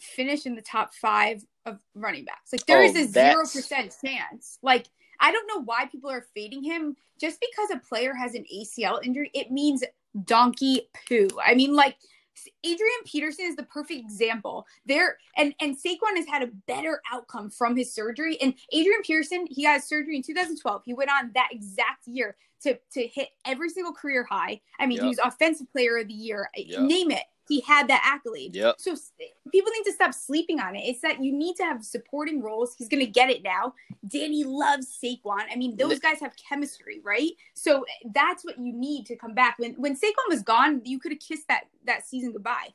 finish 0.01 0.45
in 0.45 0.55
the 0.55 0.61
top 0.61 0.93
five 0.93 1.43
of 1.65 1.79
running 1.95 2.25
backs. 2.25 2.51
Like 2.51 2.65
there 2.65 2.81
oh, 2.81 2.85
is 2.85 2.95
a 2.95 3.07
zero 3.07 3.41
percent 3.41 3.95
chance. 4.03 4.57
Like 4.61 4.87
I 5.19 5.31
don't 5.31 5.47
know 5.47 5.63
why 5.63 5.85
people 5.85 6.09
are 6.09 6.25
fading 6.33 6.63
him. 6.63 6.95
Just 7.19 7.39
because 7.39 7.69
a 7.71 7.87
player 7.87 8.15
has 8.15 8.33
an 8.33 8.45
ACL 8.53 9.05
injury, 9.05 9.29
it 9.33 9.51
means 9.51 9.83
donkey 10.25 10.89
poo. 11.07 11.29
I 11.45 11.53
mean, 11.53 11.75
like 11.75 11.95
Adrian 12.63 13.03
Peterson 13.05 13.45
is 13.45 13.55
the 13.55 13.63
perfect 13.63 13.99
example. 13.99 14.65
There 14.85 15.17
and 15.37 15.53
and 15.61 15.77
Saquon 15.77 16.15
has 16.15 16.27
had 16.27 16.41
a 16.41 16.47
better 16.67 17.01
outcome 17.11 17.49
from 17.51 17.75
his 17.75 17.93
surgery. 17.93 18.41
And 18.41 18.55
Adrian 18.71 19.01
Peterson, 19.03 19.47
he 19.49 19.63
had 19.63 19.83
surgery 19.83 20.15
in 20.15 20.23
2012. 20.23 20.81
He 20.85 20.93
went 20.93 21.11
on 21.11 21.31
that 21.35 21.49
exact 21.51 22.07
year 22.07 22.35
to 22.63 22.77
to 22.93 23.07
hit 23.07 23.29
every 23.45 23.69
single 23.69 23.93
career 23.93 24.23
high. 24.23 24.61
I 24.79 24.87
mean, 24.87 24.97
yep. 24.97 25.03
he 25.03 25.09
was 25.09 25.19
offensive 25.19 25.71
player 25.71 25.97
of 25.97 26.07
the 26.07 26.13
year. 26.13 26.49
Yep. 26.55 26.81
Name 26.81 27.11
it 27.11 27.23
he 27.47 27.61
had 27.61 27.87
that 27.89 28.01
accolade. 28.05 28.55
Yep. 28.55 28.75
So 28.79 28.95
people 29.51 29.71
need 29.71 29.83
to 29.83 29.93
stop 29.93 30.13
sleeping 30.13 30.59
on 30.59 30.75
it. 30.75 30.81
It's 30.81 31.01
that 31.01 31.23
you 31.23 31.33
need 31.33 31.55
to 31.57 31.63
have 31.63 31.83
supporting 31.83 32.41
roles. 32.41 32.75
He's 32.77 32.87
going 32.87 33.05
to 33.05 33.11
get 33.11 33.29
it 33.29 33.43
now. 33.43 33.73
Danny 34.07 34.43
loves 34.43 34.87
Saquon. 35.03 35.45
I 35.51 35.55
mean, 35.55 35.75
those 35.75 35.99
guys 35.99 36.19
have 36.21 36.33
chemistry, 36.37 37.01
right? 37.03 37.31
So 37.53 37.85
that's 38.13 38.45
what 38.45 38.57
you 38.57 38.73
need 38.73 39.05
to 39.07 39.15
come 39.15 39.33
back. 39.33 39.59
When 39.59 39.73
when 39.73 39.95
Saquon 39.95 40.29
was 40.29 40.43
gone, 40.43 40.81
you 40.85 40.99
could 40.99 41.11
have 41.11 41.19
kissed 41.19 41.47
that 41.47 41.63
that 41.85 42.05
season 42.05 42.31
goodbye. 42.31 42.69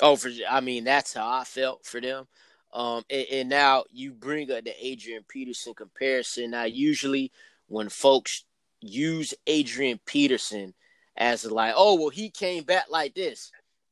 Oh, 0.00 0.16
for 0.16 0.30
I 0.48 0.60
mean, 0.60 0.84
that's 0.84 1.14
how 1.14 1.28
I 1.28 1.44
felt 1.44 1.84
for 1.84 2.00
them. 2.00 2.26
Um, 2.72 3.04
and, 3.10 3.26
and 3.32 3.48
now 3.48 3.84
you 3.90 4.12
bring 4.12 4.50
up 4.50 4.64
the 4.64 4.74
Adrian 4.80 5.24
Peterson 5.28 5.74
comparison. 5.74 6.52
Now, 6.52 6.64
usually 6.64 7.32
when 7.66 7.88
folks 7.88 8.44
use 8.80 9.34
Adrian 9.46 10.00
Peterson 10.06 10.74
as 11.16 11.44
like, 11.44 11.74
oh, 11.76 11.96
well, 11.96 12.08
he 12.08 12.30
came 12.30 12.64
back 12.64 12.86
like 12.88 13.14
this. 13.14 13.50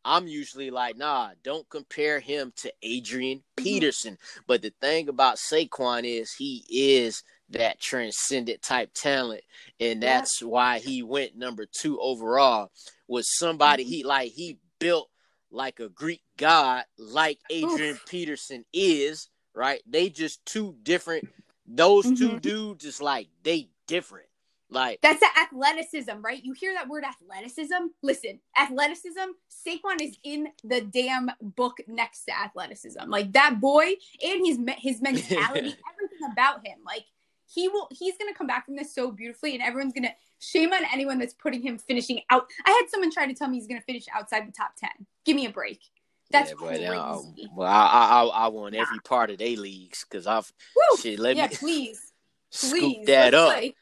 I'm 0.09 0.27
usually 0.27 0.71
like, 0.71 0.97
nah, 0.97 1.33
don't 1.45 1.69
compare 1.69 2.19
him 2.19 2.53
to 2.57 2.73
Adrian 2.83 3.38
mm-hmm. 3.38 3.62
Peterson. 3.62 4.15
Mm-hmm. 4.15 4.41
But 4.47 4.62
the 4.62 4.73
thing 4.81 5.09
about 5.09 5.37
Saquon 5.37 6.05
is 6.05 6.33
he 6.33 6.65
is 6.71 7.23
that 7.50 7.81
transcendent 7.81 8.62
type 8.62 8.91
talent, 8.95 9.43
and 9.79 10.03
that's 10.03 10.41
yeah. 10.41 10.49
why 10.49 10.79
he 10.79 11.03
went 11.03 11.37
number 11.37 11.67
two 11.67 12.00
overall. 12.00 12.71
Was 13.07 13.37
somebody 13.37 13.85
mm-hmm. 13.85 13.93
he 13.93 14.05
like 14.05 14.33
he 14.33 14.59
built 14.79 15.11
like 15.50 15.79
a 15.79 15.91
Greek 15.91 16.23
god, 16.38 16.85
like 16.99 17.38
Adrian 17.50 17.95
Oof. 17.95 18.07
Peterson 18.07 18.65
is, 18.73 19.29
right? 19.55 19.83
They 19.87 20.09
just 20.09 20.45
two 20.47 20.75
different. 20.83 21.29
Those 21.67 22.07
mm-hmm. 22.07 22.15
two 22.15 22.41
dudes 22.41 22.85
is 22.87 23.03
like 23.03 23.29
they 23.43 23.69
different. 23.87 24.29
Like 24.70 25.00
that's 25.00 25.20
the 25.20 25.28
athleticism, 25.40 26.20
right? 26.20 26.44
You 26.44 26.52
hear 26.52 26.75
that 26.75 26.88
word 26.88 27.04
athleticism? 27.04 27.88
Listen, 28.02 28.38
athleticism, 28.56 29.30
Saquon 29.50 30.02
is 30.02 30.18
in 30.22 30.48
the 30.62 30.82
damn 30.82 31.30
book 31.40 31.78
next 31.87 32.25
to 32.25 32.38
athleticism. 32.38 33.08
Like 33.08 33.32
that 33.32 33.60
boy 33.60 33.94
and 34.22 34.46
his 34.46 34.58
his 34.78 35.00
mentality, 35.00 35.75
everything 35.92 36.32
about 36.32 36.66
him. 36.66 36.78
Like 36.84 37.04
he 37.46 37.68
will 37.68 37.88
he's 37.90 38.18
gonna 38.18 38.34
come 38.34 38.46
back 38.46 38.66
from 38.66 38.76
this 38.76 38.94
so 38.94 39.10
beautifully 39.10 39.54
and 39.54 39.62
everyone's 39.62 39.94
gonna 39.94 40.14
shame 40.38 40.72
on 40.72 40.82
anyone 40.92 41.18
that's 41.18 41.34
putting 41.34 41.62
him 41.62 41.78
finishing 41.78 42.20
out. 42.28 42.46
I 42.66 42.70
had 42.70 42.90
someone 42.90 43.10
try 43.10 43.26
to 43.26 43.34
tell 43.34 43.48
me 43.48 43.56
he's 43.56 43.66
gonna 43.66 43.80
finish 43.80 44.04
outside 44.14 44.46
the 44.46 44.52
top 44.52 44.72
ten. 44.76 45.06
Give 45.25 45.34
me 45.34 45.46
a 45.46 45.50
break. 45.50 45.80
That's 46.30 46.50
yeah, 46.50 46.56
crazy. 46.56 46.84
Now, 46.84 47.22
well, 47.56 47.66
I, 47.66 47.87
I 47.87 48.25
I 48.25 48.48
want 48.48 48.75
every 48.75 48.98
part 48.98 49.30
of 49.30 49.38
their 49.38 49.56
leagues 49.56 50.04
because 50.04 50.26
I've 50.26 50.52
Woo! 50.76 50.98
shit. 50.98 51.18
Let 51.18 51.37
yeah, 51.37 51.46
me 51.46 51.56
please, 51.56 52.12
scoop 52.50 52.80
please, 52.80 53.06
that 53.06 53.32
up. 53.32 53.54
Play 53.54 53.75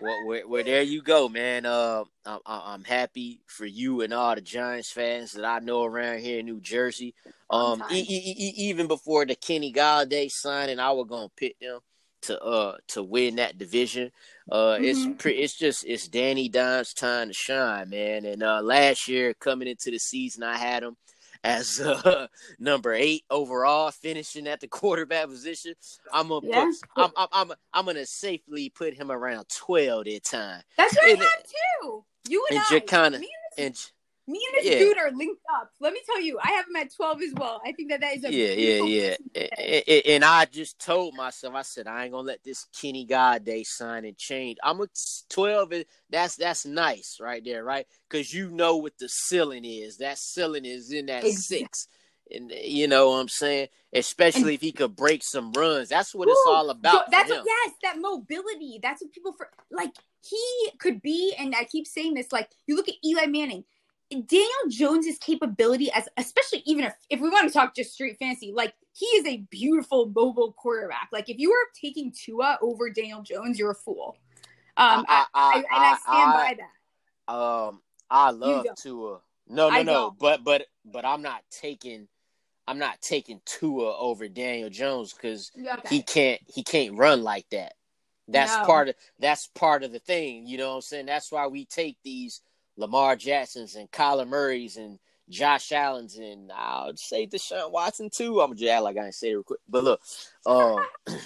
well, 0.00 0.26
well, 0.26 0.42
well, 0.46 0.64
there 0.64 0.82
you 0.82 1.02
go, 1.02 1.28
man. 1.28 1.66
Uh, 1.66 2.04
I'm, 2.24 2.40
I'm 2.46 2.84
happy 2.84 3.40
for 3.46 3.66
you 3.66 4.02
and 4.02 4.12
all 4.12 4.34
the 4.34 4.40
Giants 4.40 4.90
fans 4.90 5.32
that 5.32 5.44
I 5.44 5.58
know 5.60 5.84
around 5.84 6.20
here 6.20 6.40
in 6.40 6.46
New 6.46 6.60
Jersey. 6.60 7.14
Um, 7.50 7.82
e- 7.90 8.06
e- 8.08 8.34
e- 8.36 8.68
even 8.68 8.86
before 8.86 9.26
the 9.26 9.34
Kenny 9.34 9.72
Golladay 9.72 10.30
signing, 10.30 10.78
I 10.78 10.92
was 10.92 11.06
gonna 11.08 11.28
pick 11.36 11.58
them 11.60 11.80
to 12.22 12.40
uh 12.40 12.76
to 12.88 13.02
win 13.02 13.36
that 13.36 13.58
division. 13.58 14.10
Uh, 14.50 14.74
mm-hmm. 14.74 14.84
it's 14.84 15.22
pretty. 15.22 15.38
It's 15.38 15.56
just 15.56 15.84
it's 15.86 16.08
Danny 16.08 16.48
Dimes' 16.48 16.94
time 16.94 17.28
to 17.28 17.34
shine, 17.34 17.90
man. 17.90 18.24
And 18.24 18.42
uh, 18.42 18.62
last 18.62 19.08
year 19.08 19.34
coming 19.34 19.68
into 19.68 19.90
the 19.90 19.98
season, 19.98 20.42
I 20.42 20.56
had 20.56 20.82
him 20.82 20.96
as 21.44 21.78
uh, 21.78 22.26
number 22.58 22.92
eight 22.94 23.22
overall, 23.30 23.90
finishing 23.90 24.48
at 24.48 24.60
the 24.60 24.66
quarterback 24.68 25.26
position. 25.28 25.74
I'm 26.12 26.28
gonna 26.28 26.46
yeah. 26.48 26.64
put, 26.96 27.04
I'm, 27.04 27.10
I'm, 27.16 27.28
I'm, 27.32 27.56
I'm 27.72 27.84
gonna 27.84 28.06
safely 28.06 28.70
put 28.70 28.94
him 28.94 29.12
around 29.12 29.46
twelve 29.54 30.06
that 30.06 30.24
time. 30.24 30.62
That's 30.76 30.96
what 30.96 31.10
and, 31.10 31.20
I 31.20 31.24
have 31.24 31.44
too. 31.82 32.04
You 32.28 32.44
and, 32.50 32.58
and 32.58 32.76
I, 32.76 32.80
kind 32.80 33.14
of 33.14 33.22
and 33.58 33.90
me 34.26 34.40
and 34.48 34.64
this 34.64 34.72
yeah. 34.72 34.78
dude 34.78 34.96
are 34.96 35.10
linked 35.10 35.42
up. 35.54 35.70
Let 35.80 35.92
me 35.92 36.00
tell 36.06 36.20
you, 36.20 36.38
I 36.42 36.52
have 36.52 36.66
him 36.66 36.76
at 36.76 36.94
12 36.94 37.22
as 37.22 37.34
well. 37.36 37.60
I 37.64 37.72
think 37.72 37.90
that 37.90 38.00
that 38.00 38.16
is 38.16 38.24
a 38.24 38.32
yeah, 38.32 38.52
yeah, 38.54 39.16
yeah. 39.34 39.84
And, 39.88 40.02
and, 40.06 40.24
I 40.24 40.46
just 40.46 40.78
told 40.78 41.14
myself, 41.14 41.54
I 41.54 41.62
said, 41.62 41.86
I 41.86 42.04
ain't 42.04 42.12
gonna 42.12 42.26
let 42.26 42.42
this 42.42 42.66
Kenny 42.80 43.06
Golladay 43.06 43.66
sign 43.66 44.06
and 44.06 44.16
change. 44.16 44.58
I'm 44.62 44.80
a 44.80 44.86
12. 45.28 45.74
That's 46.08 46.36
that's 46.36 46.64
nice 46.64 47.18
right 47.20 47.44
there, 47.44 47.64
right? 47.64 47.86
Because 48.08 48.32
you 48.32 48.50
know 48.50 48.76
what 48.76 48.96
the 48.98 49.08
ceiling 49.08 49.64
is. 49.66 49.98
That 49.98 50.16
ceiling 50.16 50.64
is 50.64 50.90
in 50.90 51.06
that 51.06 51.24
exactly. 51.24 51.58
six. 51.58 51.88
And 52.30 52.50
you 52.50 52.88
know 52.88 53.10
what 53.10 53.16
I'm 53.16 53.28
saying? 53.28 53.68
Especially 53.92 54.42
and, 54.42 54.52
if 54.52 54.60
he 54.62 54.72
could 54.72 54.96
break 54.96 55.22
some 55.22 55.52
runs. 55.52 55.90
That's 55.90 56.14
what 56.14 56.28
it's 56.28 56.40
all 56.46 56.70
about. 56.70 57.10
That's 57.10 57.28
what, 57.28 57.44
yes, 57.44 57.72
that 57.82 58.00
mobility. 58.00 58.78
That's 58.82 59.02
what 59.02 59.12
people 59.12 59.34
for 59.34 59.50
like 59.70 59.92
he 60.22 60.70
could 60.78 61.02
be, 61.02 61.34
and 61.38 61.54
I 61.54 61.64
keep 61.64 61.86
saying 61.86 62.14
this, 62.14 62.32
like 62.32 62.48
you 62.66 62.76
look 62.76 62.88
at 62.88 62.94
Eli 63.04 63.26
Manning 63.26 63.64
Daniel 64.22 64.68
Jones's 64.68 65.18
capability 65.18 65.90
as 65.92 66.08
especially 66.16 66.62
even 66.66 66.84
if 66.84 66.94
if 67.10 67.20
we 67.20 67.28
want 67.28 67.48
to 67.48 67.52
talk 67.52 67.74
just 67.74 67.92
straight 67.92 68.18
fantasy, 68.18 68.52
like 68.52 68.74
he 68.92 69.06
is 69.06 69.26
a 69.26 69.38
beautiful 69.50 70.06
mobile 70.06 70.52
quarterback. 70.52 71.08
Like 71.12 71.28
if 71.28 71.38
you 71.38 71.50
were 71.50 71.80
taking 71.80 72.12
Tua 72.12 72.58
over 72.62 72.90
Daniel 72.90 73.22
Jones, 73.22 73.58
you're 73.58 73.72
a 73.72 73.74
fool. 73.74 74.16
Um, 74.76 75.04
I, 75.08 75.26
I, 75.34 75.52
I, 75.52 75.56
and 75.56 75.66
I 75.70 75.96
stand 75.96 76.32
by 76.32 76.56
that. 76.58 77.32
Um, 77.32 77.80
I 78.10 78.30
love 78.30 78.66
Tua. 78.76 79.20
No, 79.48 79.70
no, 79.70 79.82
no. 79.82 80.16
But 80.18 80.44
but 80.44 80.66
but 80.84 81.04
I'm 81.04 81.22
not 81.22 81.42
taking 81.50 82.08
I'm 82.66 82.78
not 82.78 83.00
taking 83.00 83.40
Tua 83.44 83.96
over 83.98 84.28
Daniel 84.28 84.70
Jones 84.70 85.12
because 85.12 85.52
okay. 85.58 85.88
he 85.88 86.02
can't 86.02 86.40
he 86.46 86.62
can't 86.62 86.96
run 86.96 87.22
like 87.22 87.48
that. 87.50 87.74
That's 88.26 88.56
no. 88.56 88.64
part 88.64 88.88
of 88.88 88.94
that's 89.18 89.48
part 89.48 89.82
of 89.82 89.92
the 89.92 89.98
thing. 89.98 90.46
You 90.46 90.58
know 90.58 90.70
what 90.70 90.76
I'm 90.76 90.82
saying? 90.82 91.06
That's 91.06 91.30
why 91.30 91.46
we 91.46 91.66
take 91.66 91.98
these 92.02 92.40
Lamar 92.76 93.16
Jacksons 93.16 93.76
and 93.76 93.90
Kyler 93.90 94.26
Murray's 94.26 94.76
and 94.76 94.98
Josh 95.28 95.72
Allen's 95.72 96.16
and 96.16 96.50
I'll 96.52 96.96
say 96.96 97.26
Deshaun 97.26 97.70
Watson 97.70 98.10
too. 98.14 98.40
I'm 98.40 98.54
gonna 98.54 98.70
act 98.70 98.82
like 98.82 98.96
I 98.96 99.02
didn't 99.02 99.14
say 99.14 99.30
it 99.30 99.34
real 99.34 99.42
quick. 99.42 99.60
But 99.68 99.84
look, 99.84 100.00
um 100.46 100.84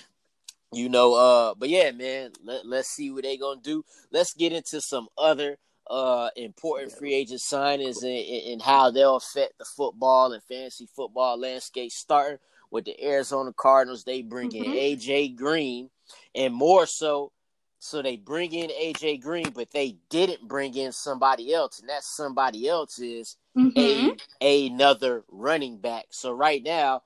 you 0.73 0.89
know, 0.89 1.15
uh, 1.15 1.55
but 1.55 1.69
yeah, 1.69 1.91
man, 1.93 2.33
let, 2.45 2.67
let's 2.67 2.91
see 2.91 3.11
what 3.11 3.25
they 3.25 3.37
gonna 3.37 3.61
do. 3.61 3.85
Let's 4.13 4.35
get 4.35 4.53
into 4.53 4.81
some 4.81 5.09
other 5.17 5.59
uh 5.91 6.29
important 6.37 6.93
free 6.93 7.15
agent 7.15 7.41
signings 7.41 8.03
and, 8.03 8.53
and 8.53 8.63
how 8.63 8.91
they'll 8.91 9.17
affect 9.17 9.59
the 9.59 9.65
football 9.65 10.33
and 10.33 10.43
fantasy 10.45 10.87
football 10.95 11.39
landscape 11.39 11.91
starting 11.91 12.39
with 12.71 12.85
the 12.85 13.05
Arizona 13.05 13.53
Cardinals. 13.53 14.05
They 14.05 14.23
bring 14.23 14.51
mm-hmm. 14.51 14.73
in 14.73 14.99
AJ 14.99 15.37
Green 15.37 15.91
and 16.35 16.55
more 16.55 16.87
so 16.87 17.33
so 17.79 18.03
they 18.03 18.17
bring 18.17 18.53
in 18.53 18.71
AJ 18.71 19.23
Green, 19.23 19.51
but 19.51 19.71
they 19.73 19.97
didn't 20.11 20.49
bring 20.49 20.75
in 20.75 20.93
somebody 20.93 21.55
else, 21.55 21.81
and 21.81 21.89
that 21.89 22.03
somebody 22.03 22.69
else 22.69 22.99
is 22.99 23.37
mm-hmm. 23.57 24.11
a 24.41 24.67
another 24.67 25.25
running 25.29 25.79
back. 25.79 26.07
So 26.11 26.33
right 26.33 26.63
now, 26.63 27.03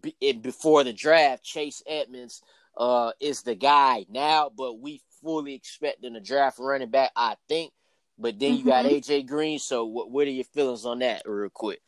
be, 0.00 0.14
before 0.32 0.84
the 0.84 0.92
draft, 0.92 1.42
Chase 1.42 1.82
Edmonds 1.86 2.42
uh, 2.76 3.12
is 3.20 3.42
the 3.42 3.54
guy 3.54 4.06
now, 4.10 4.50
but 4.54 4.78
we 4.78 5.00
fully 5.22 5.54
expect 5.54 6.04
in 6.04 6.12
the 6.12 6.20
draft 6.20 6.58
running 6.58 6.90
back, 6.90 7.12
I 7.16 7.36
think. 7.48 7.72
But 8.18 8.38
then 8.38 8.56
you 8.56 8.64
got 8.64 8.84
mm-hmm. 8.84 8.96
AJ 8.96 9.26
Green. 9.26 9.58
So 9.58 9.86
what 9.86 10.10
what 10.10 10.26
are 10.26 10.30
your 10.30 10.44
feelings 10.44 10.84
on 10.84 10.98
that, 10.98 11.22
real 11.24 11.48
quick? 11.48 11.80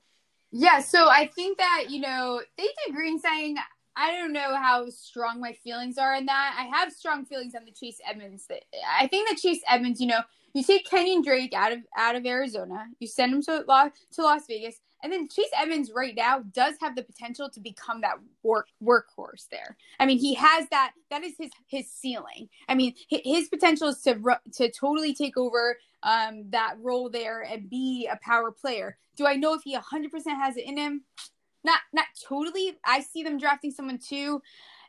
Yeah, 0.50 0.80
so 0.80 1.08
I 1.08 1.26
think 1.34 1.58
that 1.58 1.86
you 1.90 2.00
know 2.00 2.40
AJ 2.58 2.94
Green 2.94 3.18
saying 3.18 3.56
I 3.96 4.12
don't 4.12 4.32
know 4.32 4.56
how 4.56 4.88
strong 4.88 5.40
my 5.40 5.52
feelings 5.52 5.98
are 5.98 6.14
in 6.14 6.26
that. 6.26 6.56
I 6.58 6.76
have 6.76 6.92
strong 6.92 7.24
feelings 7.24 7.54
on 7.54 7.64
the 7.64 7.72
Chase 7.72 7.98
Edmonds. 8.08 8.46
I 8.98 9.06
think 9.06 9.28
that 9.28 9.38
Chase 9.38 9.60
Edmonds, 9.68 10.00
you 10.00 10.06
know, 10.06 10.20
you 10.54 10.62
take 10.62 10.88
Kenyon 10.88 11.22
Drake 11.22 11.54
out 11.54 11.72
of 11.72 11.80
out 11.96 12.14
of 12.14 12.26
Arizona, 12.26 12.86
you 13.00 13.06
send 13.06 13.32
him 13.32 13.42
to 13.42 13.64
Las, 13.66 13.90
to 14.12 14.22
Las 14.22 14.46
Vegas, 14.46 14.80
and 15.02 15.12
then 15.12 15.28
Chase 15.28 15.50
Edmonds 15.58 15.90
right 15.94 16.14
now 16.14 16.40
does 16.52 16.74
have 16.80 16.94
the 16.94 17.02
potential 17.02 17.48
to 17.50 17.60
become 17.60 18.00
that 18.02 18.16
work 18.42 18.68
workhorse 18.82 19.48
there. 19.50 19.76
I 19.98 20.06
mean, 20.06 20.18
he 20.18 20.34
has 20.34 20.68
that. 20.70 20.92
That 21.10 21.24
is 21.24 21.34
his 21.38 21.50
his 21.66 21.90
ceiling. 21.90 22.48
I 22.68 22.74
mean, 22.74 22.94
his 23.08 23.48
potential 23.48 23.88
is 23.88 24.00
to 24.02 24.14
to 24.54 24.70
totally 24.70 25.14
take 25.14 25.36
over 25.36 25.78
um, 26.02 26.44
that 26.50 26.76
role 26.80 27.08
there 27.08 27.42
and 27.42 27.70
be 27.70 28.08
a 28.10 28.18
power 28.22 28.50
player. 28.50 28.98
Do 29.16 29.26
I 29.26 29.36
know 29.36 29.54
if 29.54 29.62
he 29.62 29.76
100% 29.76 30.10
has 30.26 30.56
it 30.56 30.64
in 30.64 30.76
him? 30.76 31.02
Not 31.64 31.80
not 31.92 32.06
totally. 32.28 32.78
I 32.84 33.00
see 33.00 33.22
them 33.22 33.38
drafting 33.38 33.70
someone 33.70 33.98
too. 33.98 34.42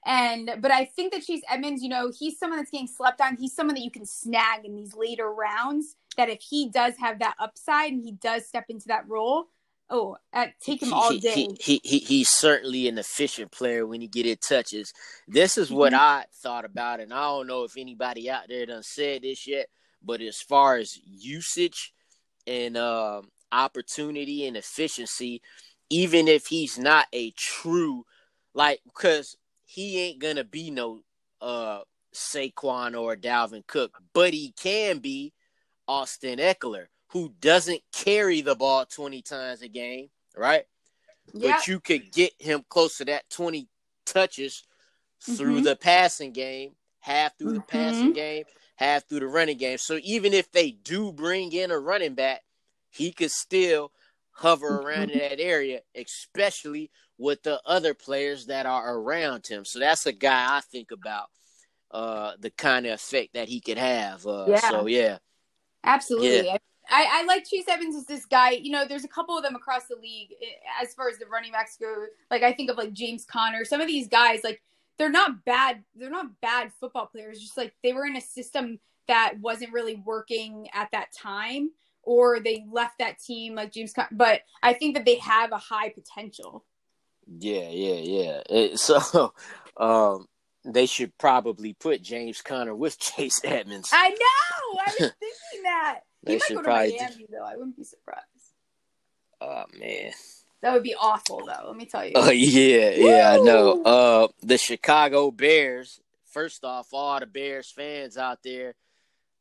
And 0.05 0.51
but 0.59 0.71
I 0.71 0.85
think 0.85 1.13
that 1.13 1.23
Chase 1.23 1.43
Edmonds, 1.49 1.81
you 1.81 1.89
know, 1.89 2.11
he's 2.17 2.37
someone 2.37 2.59
that's 2.59 2.71
getting 2.71 2.87
slept 2.87 3.21
on. 3.21 3.37
He's 3.37 3.55
someone 3.55 3.75
that 3.75 3.83
you 3.83 3.91
can 3.91 4.05
snag 4.05 4.65
in 4.65 4.75
these 4.75 4.93
later 4.95 5.31
rounds. 5.31 5.95
That 6.17 6.29
if 6.29 6.41
he 6.41 6.69
does 6.69 6.95
have 6.99 7.19
that 7.19 7.35
upside 7.39 7.93
and 7.93 8.03
he 8.03 8.11
does 8.11 8.45
step 8.45 8.65
into 8.69 8.87
that 8.89 9.07
role, 9.07 9.45
oh, 9.89 10.17
take 10.61 10.81
him 10.81 10.93
all 10.93 11.17
day. 11.17 11.33
He, 11.33 11.57
he, 11.59 11.81
he, 11.83 11.97
he's 11.99 12.29
certainly 12.29 12.87
an 12.87 12.97
efficient 12.97 13.51
player 13.51 13.87
when 13.87 14.01
he 14.01 14.07
get 14.07 14.25
it 14.25 14.41
touches. 14.41 14.93
This 15.27 15.57
is 15.57 15.71
what 15.71 15.93
mm-hmm. 15.93 16.01
I 16.01 16.25
thought 16.41 16.65
about, 16.65 16.99
and 16.99 17.13
I 17.13 17.21
don't 17.21 17.47
know 17.47 17.63
if 17.63 17.77
anybody 17.77 18.29
out 18.29 18.43
there 18.47 18.65
done 18.65 18.83
said 18.83 19.21
this 19.21 19.47
yet, 19.47 19.67
but 20.03 20.21
as 20.21 20.41
far 20.41 20.77
as 20.77 20.99
usage 21.03 21.93
and 22.45 22.75
uh, 22.75 23.21
opportunity 23.51 24.45
and 24.47 24.57
efficiency, 24.57 25.41
even 25.89 26.27
if 26.27 26.47
he's 26.47 26.77
not 26.77 27.07
a 27.13 27.31
true 27.31 28.05
like, 28.53 28.81
because 28.85 29.35
he 29.65 29.99
ain't 29.99 30.19
gonna 30.19 30.43
be 30.43 30.71
no 30.71 31.01
uh 31.41 31.81
Saquon 32.13 32.99
or 32.99 33.15
Dalvin 33.15 33.65
Cook, 33.65 33.99
but 34.13 34.33
he 34.33 34.51
can 34.51 34.99
be 34.99 35.33
Austin 35.87 36.39
Ekeler 36.39 36.85
who 37.13 37.31
doesn't 37.39 37.81
carry 37.91 38.41
the 38.41 38.55
ball 38.55 38.85
20 38.87 39.21
times 39.21 39.61
a 39.61 39.67
game, 39.67 40.09
right? 40.35 40.63
But 41.31 41.67
you 41.67 41.79
could 41.79 42.11
get 42.11 42.33
him 42.39 42.65
close 42.69 42.97
to 42.97 43.05
that 43.05 43.29
20 43.29 43.67
touches 44.05 44.63
through 45.21 45.57
mm-hmm. 45.57 45.63
the 45.63 45.75
passing 45.75 46.33
game, 46.33 46.71
half 46.99 47.37
through 47.37 47.53
the 47.53 47.59
mm-hmm. 47.59 47.77
passing 47.77 48.13
game, 48.13 48.45
half 48.77 49.07
through 49.07 49.19
the 49.19 49.27
running 49.27 49.57
game. 49.57 49.77
So 49.77 49.99
even 50.01 50.33
if 50.33 50.51
they 50.51 50.71
do 50.71 51.11
bring 51.11 51.53
in 51.53 51.69
a 51.69 51.77
running 51.77 52.15
back, 52.15 52.41
he 52.89 53.11
could 53.11 53.31
still 53.31 53.91
hover 54.33 54.81
around 54.81 55.11
in 55.11 55.19
that 55.19 55.39
area, 55.39 55.81
especially 55.95 56.91
with 57.17 57.43
the 57.43 57.61
other 57.65 57.93
players 57.93 58.47
that 58.47 58.65
are 58.65 58.97
around 58.97 59.47
him. 59.47 59.65
So 59.65 59.79
that's 59.79 60.05
a 60.05 60.13
guy 60.13 60.57
I 60.57 60.61
think 60.61 60.91
about 60.91 61.27
uh 61.91 62.33
the 62.39 62.49
kind 62.49 62.87
of 62.87 62.93
effect 62.93 63.35
that 63.35 63.47
he 63.47 63.61
could 63.61 63.77
have. 63.77 64.25
Uh 64.25 64.45
yeah. 64.47 64.69
so 64.69 64.87
yeah. 64.87 65.17
Absolutely. 65.83 66.47
Yeah. 66.47 66.57
I, 66.89 67.21
I 67.21 67.23
like 67.25 67.45
Chase 67.45 67.65
Evans 67.67 67.95
as 67.95 68.05
this 68.05 68.25
guy. 68.25 68.51
You 68.51 68.71
know, 68.71 68.85
there's 68.85 69.05
a 69.05 69.09
couple 69.09 69.37
of 69.37 69.43
them 69.43 69.55
across 69.55 69.87
the 69.87 69.95
league 69.95 70.31
eh, 70.41 70.81
as 70.81 70.93
far 70.93 71.09
as 71.09 71.17
the 71.17 71.25
running 71.27 71.51
backs 71.51 71.77
go. 71.79 72.05
Like 72.29 72.43
I 72.43 72.51
think 72.53 72.69
of 72.69 72.77
like 72.77 72.93
James 72.93 73.25
Conner. 73.25 73.63
Some 73.63 73.81
of 73.81 73.87
these 73.87 74.07
guys, 74.07 74.41
like 74.43 74.61
they're 74.97 75.09
not 75.09 75.45
bad. 75.45 75.83
They're 75.95 76.09
not 76.09 76.39
bad 76.41 76.71
football 76.79 77.05
players. 77.07 77.39
Just 77.39 77.57
like 77.57 77.73
they 77.83 77.93
were 77.93 78.05
in 78.05 78.15
a 78.15 78.21
system 78.21 78.79
that 79.07 79.35
wasn't 79.39 79.73
really 79.73 80.01
working 80.05 80.67
at 80.73 80.89
that 80.91 81.11
time, 81.11 81.71
or 82.03 82.39
they 82.39 82.65
left 82.71 82.99
that 82.99 83.19
team 83.19 83.55
like 83.55 83.71
James. 83.71 83.93
Conner. 83.93 84.09
But 84.11 84.41
I 84.61 84.73
think 84.73 84.95
that 84.95 85.05
they 85.05 85.15
have 85.15 85.51
a 85.51 85.57
high 85.57 85.89
potential. 85.89 86.63
Yeah, 87.39 87.69
yeah, 87.69 87.95
yeah. 87.95 88.41
It, 88.49 88.79
so, 88.79 89.33
um, 89.77 90.27
they 90.65 90.85
should 90.85 91.17
probably 91.17 91.73
put 91.73 92.01
James 92.01 92.41
Conner 92.41 92.75
with 92.75 92.99
Chase 92.99 93.41
Edmonds. 93.43 93.89
I 93.93 94.09
know. 94.09 94.79
I 94.79 94.85
was 94.85 94.95
thinking 94.99 95.63
that. 95.63 95.99
They 96.23 96.33
he 96.33 96.39
might 96.39 96.55
go 96.55 96.61
to 96.63 96.69
Miami 96.69 97.15
do... 97.17 97.25
though. 97.31 97.45
I 97.45 97.55
wouldn't 97.55 97.77
be 97.77 97.83
surprised. 97.83 98.23
Oh 99.41 99.65
man. 99.77 100.11
That 100.61 100.73
would 100.73 100.83
be 100.83 100.95
awful 100.95 101.45
though, 101.45 101.67
let 101.67 101.75
me 101.75 101.85
tell 101.85 102.05
you. 102.05 102.13
Oh 102.15 102.27
uh, 102.27 102.31
yeah, 102.31 102.91
Woo! 102.97 103.09
yeah, 103.09 103.31
I 103.33 103.37
know. 103.43 103.83
Uh 103.83 104.27
the 104.41 104.57
Chicago 104.57 105.29
Bears, 105.31 105.99
first 106.31 106.63
off, 106.63 106.87
all 106.93 107.19
the 107.19 107.25
Bears 107.25 107.69
fans 107.69 108.17
out 108.17 108.39
there, 108.41 108.73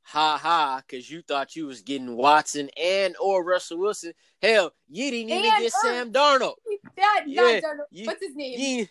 ha 0.02 0.38
ha, 0.38 0.82
because 0.86 1.10
you 1.10 1.22
thought 1.22 1.56
you 1.56 1.66
was 1.66 1.82
getting 1.82 2.16
Watson 2.16 2.70
and 2.80 3.14
or 3.20 3.44
Russell 3.44 3.78
Wilson. 3.78 4.12
Hell, 4.40 4.72
you 4.88 5.10
didn't 5.10 5.30
even 5.30 5.52
and, 5.52 5.62
get 5.62 5.72
uh, 5.72 5.82
Sam 5.82 6.12
Darnold. 6.12 6.54
That 6.96 7.24
yeah, 7.26 7.60
Darnold. 7.60 7.86
You, 7.90 8.06
What's 8.06 8.22
his 8.22 8.34
name? 8.34 8.58
You, 8.58 8.86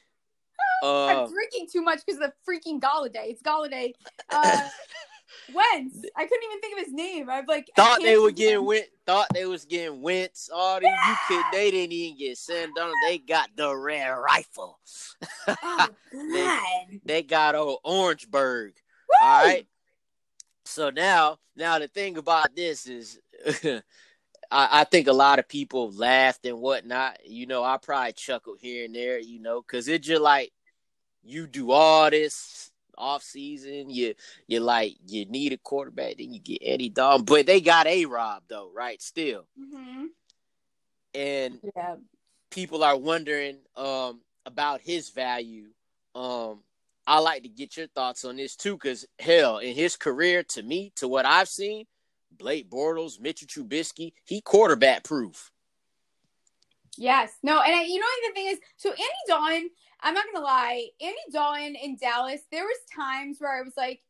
uh, 0.84 1.06
I'm 1.06 1.32
drinking 1.32 1.68
too 1.72 1.82
much 1.82 2.02
because 2.06 2.22
of 2.22 2.32
the 2.32 2.34
freaking 2.48 2.80
Golladay. 2.80 3.30
It's 3.30 3.42
Golladay. 3.42 3.94
Uh, 4.34 4.70
Wentz. 5.54 6.06
I 6.16 6.26
couldn't 6.26 6.44
even 6.44 6.62
think 6.62 6.78
of 6.78 6.86
his 6.86 6.94
name. 6.94 7.30
I've 7.30 7.48
like 7.48 7.70
thought 7.76 8.02
they 8.02 8.18
were 8.18 8.32
getting 8.32 8.66
Wentz. 8.66 8.90
Thought 9.06 9.28
they 9.34 9.46
was 9.46 9.66
getting 9.66 10.02
Wentz. 10.02 10.50
All 10.54 10.80
these 10.80 10.90
yeah. 10.90 11.10
you 11.10 11.16
could. 11.28 11.46
They 11.52 11.72
didn't 11.72 11.94
even 11.94 12.18
get 12.18 12.38
Sam 12.38 12.72
Darnold. 12.78 12.94
They 13.08 13.18
got 13.18 13.50
the 13.56 13.76
red 13.76 14.10
rifle. 14.10 14.80
Oh 15.48 15.88
they, 16.12 17.00
they, 17.04 17.24
got 17.24 17.56
old 17.56 17.80
Orangeburg. 17.84 18.74
Woo! 18.74 19.28
All 19.28 19.46
right. 19.46 19.68
So 20.66 20.90
now, 20.90 21.38
now 21.56 21.80
the 21.80 21.88
thing 21.88 22.18
about 22.18 22.56
this 22.56 22.88
is. 22.88 23.20
I, 24.54 24.82
I, 24.82 24.84
think 24.84 25.08
a 25.08 25.14
lot 25.14 25.40
of 25.40 25.48
people 25.48 25.92
laughed 25.92 26.46
and 26.46 26.60
whatnot. 26.60 27.20
You 27.26 27.46
know, 27.46 27.64
I 27.64 27.78
probably 27.78 28.12
chuckled 28.12 28.58
here 28.60 28.84
and 28.84 28.94
there, 28.94 29.18
you 29.18 29.40
know, 29.40 29.62
because 29.62 29.88
it's 29.88 30.06
just 30.06 30.22
like 30.22 30.52
you 31.24 31.48
do 31.48 31.72
all 31.72 32.10
this 32.10 32.72
off 32.98 33.24
season. 33.24 33.90
You 33.90 34.14
you 34.48 34.60
like 34.60 34.96
you 35.06 35.26
need 35.26 35.54
a 35.54 35.58
quarterback, 35.58 36.18
then 36.18 36.34
you 36.34 36.40
get 36.40 36.64
Andy 36.64 36.90
Dalton, 36.90 37.26
but 37.26 37.46
they 37.46 37.62
got 37.62 37.88
a 37.88 38.06
Rob 38.06 38.44
though, 38.48 38.72
right? 38.74 39.02
Still, 39.02 39.48
mm-hmm. 39.60 40.06
and 41.16 41.60
yeah. 41.76 41.96
people 42.52 42.84
are 42.84 42.98
wondering 42.98 43.58
um, 43.76 44.22
about 44.46 44.82
his 44.82 45.10
value. 45.10 45.68
Um, 46.14 46.60
I 47.12 47.20
like 47.20 47.44
to 47.44 47.50
get 47.50 47.76
your 47.76 47.88
thoughts 47.88 48.24
on 48.24 48.38
this 48.38 48.56
too, 48.56 48.76
because 48.76 49.06
hell, 49.20 49.58
in 49.58 49.76
his 49.76 49.98
career, 49.98 50.44
to 50.50 50.64
me, 50.64 50.94
to 50.96 51.10
what 51.10 51.26
I've 51.26 51.50
seen, 51.50 51.86
Blake 52.32 52.70
Bortles, 52.70 53.20
Mitchell 53.20 53.50
Trubisky, 53.50 54.14
he 54.24 54.40
quarterback 54.40 55.04
proof. 55.04 55.52
Yes, 56.98 57.32
no, 57.44 57.60
and 57.60 57.76
I, 57.76 57.84
you 57.84 58.00
know 58.00 58.08
the 58.28 58.34
thing 58.34 58.48
is, 58.48 58.60
so 58.78 58.92
Andy 58.92 59.04
Dalton 59.28 59.70
I'm 60.02 60.14
not 60.14 60.26
gonna 60.32 60.46
lie, 60.46 60.88
Andy 61.02 61.18
Dalton 61.32 61.76
in 61.76 61.98
Dallas, 61.98 62.42
there 62.50 62.64
was 62.64 62.78
times 62.96 63.38
where 63.40 63.60
I 63.60 63.62
was 63.62 63.74
like, 63.78 64.02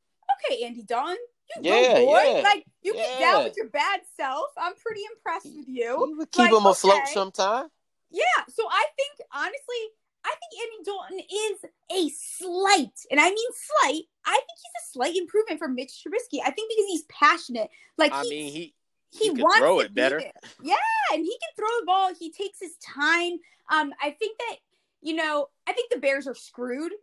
okay, 0.46 0.64
Andy 0.64 0.84
Dalton, 0.84 1.18
you 1.56 1.62
yeah, 1.64 1.96
go, 1.96 2.06
boy. 2.06 2.24
Yeah, 2.24 2.42
like 2.44 2.66
you 2.82 2.94
yeah. 2.96 3.02
get 3.02 3.20
down 3.20 3.44
with 3.44 3.58
your 3.58 3.70
bad 3.70 4.02
self. 4.16 4.52
I'm 4.58 4.74
pretty 4.76 5.02
impressed 5.14 5.54
with 5.54 5.68
you. 5.68 5.84
You 5.84 6.16
would 6.18 6.32
keep 6.32 6.52
like, 6.52 6.54
him 6.54 6.66
afloat 6.66 7.02
okay. 7.04 7.14
sometime. 7.14 7.68
Yeah. 8.10 8.24
So 8.50 8.64
I 8.70 8.86
think 8.96 9.28
honestly, 9.34 9.82
I 10.24 10.30
think 10.30 10.62
Andy 10.64 10.84
Dalton 10.86 11.20
is 11.20 11.70
a 11.92 12.14
slight, 12.16 12.94
and 13.10 13.20
I 13.20 13.30
mean 13.30 13.50
slight. 13.54 14.04
I 14.26 14.34
think 14.34 14.58
he's 14.58 14.84
a 14.84 14.92
slight 14.92 15.16
improvement 15.16 15.60
from 15.60 15.76
Mitch 15.76 16.04
Trubisky. 16.04 16.40
I 16.46 16.52
think 16.52 16.70
because 16.70 16.86
he's 16.88 17.04
passionate. 17.04 17.70
Like 17.98 18.14
I 18.14 18.24
mean, 18.24 18.52
he 18.52 18.76
he, 19.10 19.26
he 19.26 19.42
wants 19.42 19.58
throw 19.58 19.80
it 19.80 19.94
better. 19.94 20.20
It. 20.20 20.34
Yeah, 20.62 20.76
and 21.14 21.24
he 21.24 21.32
can 21.32 21.56
throw 21.56 21.80
the 21.80 21.86
ball. 21.86 22.14
He 22.14 22.32
takes 22.32 22.60
his 22.60 22.76
time. 22.78 23.40
Um, 23.70 23.94
I 24.02 24.12
think 24.12 24.38
that 24.38 24.58
you 25.02 25.16
know, 25.16 25.48
I 25.68 25.74
think 25.74 25.92
the 25.92 26.00
Bears 26.00 26.28
are 26.28 26.36
screwed, 26.36 26.94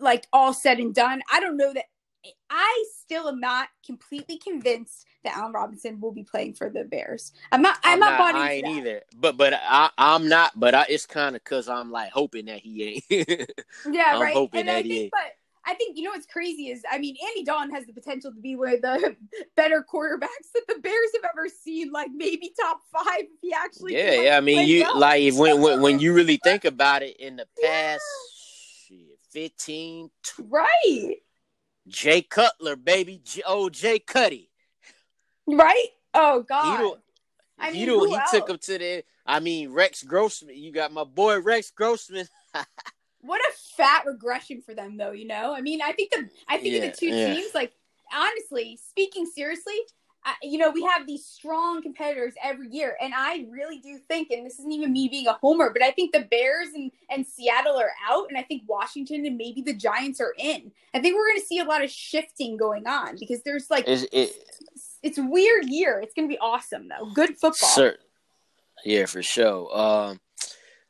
like 0.00 0.26
all 0.32 0.52
said 0.52 0.78
and 0.78 0.94
done. 0.94 1.22
I 1.32 1.40
don't 1.40 1.56
know 1.56 1.72
that 1.72 1.86
I 2.50 2.84
still 3.00 3.28
am 3.28 3.40
not 3.40 3.68
completely 3.84 4.38
convinced 4.38 5.06
that 5.24 5.36
Allen 5.36 5.52
Robinson 5.52 6.00
will 6.00 6.12
be 6.12 6.24
playing 6.24 6.54
for 6.54 6.68
the 6.68 6.84
Bears. 6.84 7.32
I'm 7.52 7.62
not. 7.62 7.78
I'm, 7.84 7.94
I'm 7.94 8.00
not. 8.00 8.18
not 8.18 8.34
I 8.34 8.52
ain't 8.54 8.66
either. 8.68 9.02
But 9.16 9.36
but 9.36 9.54
I 9.54 9.90
I'm 9.96 10.28
not. 10.28 10.52
But 10.58 10.74
I, 10.74 10.86
it's 10.88 11.06
kind 11.06 11.36
of 11.36 11.44
because 11.44 11.68
I'm 11.68 11.90
like 11.90 12.10
hoping 12.10 12.46
that 12.46 12.60
he 12.60 13.02
ain't. 13.10 13.50
yeah, 13.90 14.04
I'm 14.14 14.22
right. 14.22 14.34
Hoping 14.34 14.60
and 14.60 14.68
that 14.68 14.76
I 14.76 14.82
he 14.82 14.88
think, 14.88 15.00
ain't. 15.02 15.12
But 15.12 15.32
I 15.68 15.74
think 15.74 15.98
you 15.98 16.04
know 16.04 16.10
what's 16.10 16.26
crazy 16.26 16.68
is 16.68 16.82
I 16.90 16.98
mean 16.98 17.16
Andy 17.28 17.44
Dalton 17.44 17.70
has 17.74 17.84
the 17.84 17.92
potential 17.92 18.32
to 18.32 18.40
be 18.40 18.56
one 18.56 18.74
of 18.74 18.80
the 18.80 19.16
better 19.56 19.84
quarterbacks 19.92 20.50
that 20.54 20.64
the 20.66 20.80
Bears 20.80 21.10
have 21.14 21.30
ever 21.30 21.48
seen, 21.48 21.92
like 21.92 22.08
maybe 22.14 22.52
top 22.58 22.80
five 22.90 23.20
if 23.20 23.40
he 23.42 23.52
actually. 23.52 23.94
Yeah, 23.94 24.22
yeah. 24.22 24.36
I 24.38 24.40
mean, 24.40 24.66
you 24.66 24.92
like 24.96 25.34
when, 25.34 25.60
when 25.60 25.82
when 25.82 25.98
you 25.98 26.14
really 26.14 26.38
think 26.44 26.64
about 26.64 27.02
it, 27.02 27.16
in 27.18 27.36
the 27.36 27.46
past 27.62 28.02
yeah. 28.90 28.96
shit, 28.96 29.18
fifteen, 29.30 30.10
right? 30.38 31.16
Jay 31.88 32.22
Cutler, 32.22 32.76
baby, 32.76 33.20
J- 33.24 33.42
oh 33.46 33.68
Jay 33.68 33.98
Cuddy, 33.98 34.50
right? 35.46 35.88
Oh 36.14 36.42
God. 36.42 36.80
He 36.80 36.94
I 37.60 37.72
mean, 37.72 37.88
he, 37.88 38.14
he 38.14 38.20
took 38.30 38.48
him 38.48 38.58
to 38.58 38.78
the. 38.78 39.04
I 39.26 39.40
mean, 39.40 39.72
Rex 39.72 40.04
Grossman. 40.04 40.56
You 40.56 40.70
got 40.70 40.92
my 40.92 41.02
boy 41.02 41.40
Rex 41.40 41.72
Grossman. 41.72 42.28
what 43.20 43.40
a 43.40 43.52
fat 43.76 44.04
regression 44.06 44.62
for 44.62 44.74
them 44.74 44.96
though 44.96 45.12
you 45.12 45.26
know 45.26 45.54
i 45.54 45.60
mean 45.60 45.80
i 45.82 45.92
think 45.92 46.10
the 46.10 46.28
i 46.48 46.56
think 46.56 46.74
yeah, 46.74 46.82
of 46.82 46.92
the 46.92 46.96
two 46.96 47.08
yeah. 47.08 47.34
teams 47.34 47.54
like 47.54 47.72
honestly 48.12 48.78
speaking 48.88 49.26
seriously 49.26 49.74
you 50.42 50.58
know, 50.58 50.70
we 50.70 50.82
have 50.82 51.06
these 51.06 51.24
strong 51.24 51.82
competitors 51.82 52.34
every 52.42 52.68
year. 52.68 52.96
And 53.00 53.12
I 53.16 53.46
really 53.50 53.78
do 53.78 53.98
think, 54.08 54.30
and 54.30 54.44
this 54.44 54.58
isn't 54.58 54.72
even 54.72 54.92
me 54.92 55.08
being 55.08 55.26
a 55.26 55.34
homer, 55.34 55.70
but 55.72 55.82
I 55.82 55.90
think 55.90 56.12
the 56.12 56.20
Bears 56.20 56.68
and, 56.74 56.90
and 57.10 57.26
Seattle 57.26 57.76
are 57.76 57.92
out. 58.08 58.26
And 58.28 58.38
I 58.38 58.42
think 58.42 58.62
Washington 58.66 59.26
and 59.26 59.36
maybe 59.36 59.62
the 59.62 59.74
Giants 59.74 60.20
are 60.20 60.34
in. 60.38 60.72
I 60.94 61.00
think 61.00 61.16
we're 61.16 61.28
going 61.28 61.40
to 61.40 61.46
see 61.46 61.58
a 61.60 61.64
lot 61.64 61.82
of 61.82 61.90
shifting 61.90 62.56
going 62.56 62.86
on 62.86 63.16
because 63.18 63.42
there's 63.42 63.70
like, 63.70 63.84
it, 63.86 64.32
it's 65.02 65.18
weird 65.18 65.68
year. 65.68 66.00
It's 66.00 66.14
going 66.14 66.28
to 66.28 66.32
be 66.32 66.38
awesome, 66.38 66.88
though. 66.88 67.10
Good 67.12 67.30
football. 67.30 67.68
Sir, 67.68 67.96
yeah, 68.84 69.06
for 69.06 69.22
sure. 69.22 69.76
Um, 69.76 70.20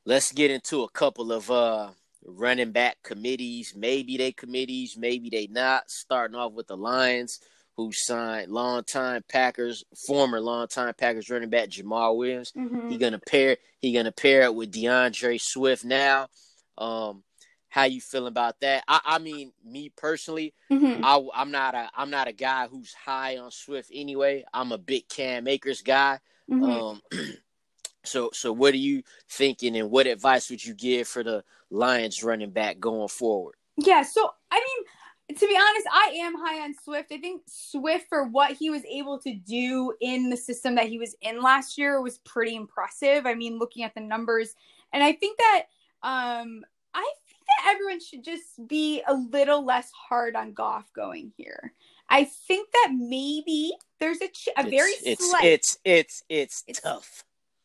let's 0.05 0.33
get 0.33 0.51
into 0.51 0.83
a 0.83 0.91
couple 0.91 1.33
of 1.33 1.51
uh, 1.51 1.91
running 2.25 2.73
back 2.73 2.97
committees. 3.03 3.75
Maybe 3.77 4.17
they 4.17 4.33
committees, 4.33 4.97
maybe 4.97 5.31
they 5.31 5.47
not. 5.49 5.91
Starting 5.91 6.37
off 6.37 6.53
with 6.53 6.67
the 6.67 6.77
Lions 6.77 7.41
who 7.79 7.93
signed 7.93 8.51
longtime 8.51 9.23
Packers, 9.29 9.85
former 9.95 10.41
longtime 10.41 10.93
Packers 10.95 11.31
running 11.31 11.49
back 11.49 11.69
Jamaal 11.69 12.17
Williams. 12.17 12.53
Mm-hmm. 12.57 12.89
He 12.89 12.99
gonna 12.99 13.21
pair 13.21 13.57
he 13.81 13.93
gonna 13.93 14.11
pair 14.11 14.43
it 14.43 14.55
with 14.55 14.73
D'Andre 14.73 15.39
Swift 15.39 15.85
now. 15.85 16.27
Um, 16.77 17.23
how 17.69 17.85
you 17.85 18.01
feeling 18.01 18.27
about 18.27 18.59
that? 18.63 18.83
I, 18.89 19.01
I 19.05 19.19
mean, 19.21 19.53
me 19.65 19.93
personally, 19.97 20.55
mm-hmm. 20.73 21.05
I, 21.05 21.25
I'm 21.33 21.53
not 21.53 21.77
a 21.77 21.89
I'm 21.97 22.11
not 22.11 22.27
a 22.27 22.33
guy 22.33 22.67
who's 22.67 22.93
high 22.93 23.39
on 23.39 23.53
Swift 23.53 23.93
anyway. 23.95 24.45
I'm 24.53 24.73
a 24.73 24.79
big 24.79 25.09
Cam 25.09 25.47
Akers 25.47 25.83
guy. 25.83 26.19
Mm-hmm. 26.51 26.65
Um, 26.65 27.03
so 28.05 28.31
so 28.33 28.53
what 28.53 28.75
are 28.75 28.79
you 28.79 29.05
thinking, 29.31 29.77
and 29.77 29.89
what 29.89 30.09
advice 30.09 30.51
would 30.51 30.65
you 30.65 30.75
give 30.75 31.07
for 31.07 31.23
the 31.23 31.45
Lions 31.71 32.25
running 32.25 32.51
back 32.51 32.81
going 32.81 33.07
forward? 33.07 33.55
Yeah, 33.77 34.03
so 34.03 34.33
I 34.51 34.57
mean 34.57 34.87
to 35.29 35.47
be 35.47 35.57
honest, 35.57 35.87
I 35.93 36.13
am 36.21 36.35
high 36.39 36.63
on 36.63 36.75
Swift. 36.83 37.13
I 37.13 37.19
think 37.19 37.43
Swift, 37.47 38.09
for 38.09 38.25
what 38.25 38.53
he 38.53 38.71
was 38.71 38.83
able 38.85 39.19
to 39.21 39.35
do 39.35 39.93
in 40.01 40.31
the 40.31 40.37
system 40.37 40.75
that 40.77 40.89
he 40.89 40.99
was 40.99 41.15
in 41.21 41.43
last 41.43 41.77
year, 41.77 42.01
was 42.01 42.19
pretty 42.19 42.57
impressive. 42.57 43.27
I 43.27 43.35
mean, 43.35 43.59
looking 43.59 43.85
at 43.85 43.95
the 43.95 44.01
numbers, 44.01 44.55
and 44.93 45.03
I 45.03 45.13
think 45.13 45.39
that 45.39 45.65
um, 46.03 46.65
I 46.95 47.13
think 47.27 47.47
that 47.47 47.75
everyone 47.75 48.01
should 48.01 48.25
just 48.25 48.67
be 48.67 49.03
a 49.07 49.15
little 49.15 49.65
less 49.65 49.91
hard 49.93 50.35
on 50.35 50.55
Goff 50.55 50.91
going 50.95 51.33
here. 51.37 51.75
I 52.09 52.25
think 52.25 52.71
that 52.73 52.93
maybe 52.97 53.73
there's 54.01 54.23
a, 54.23 54.29
ch- 54.29 54.49
a 54.57 54.61
it's, 54.61 54.71
very 54.71 54.93
it's, 55.05 55.31
slight. 55.31 55.45
It's 55.45 55.79
it's 55.85 56.23
it's 56.29 56.65
it's 56.67 56.81
tough. 56.81 57.25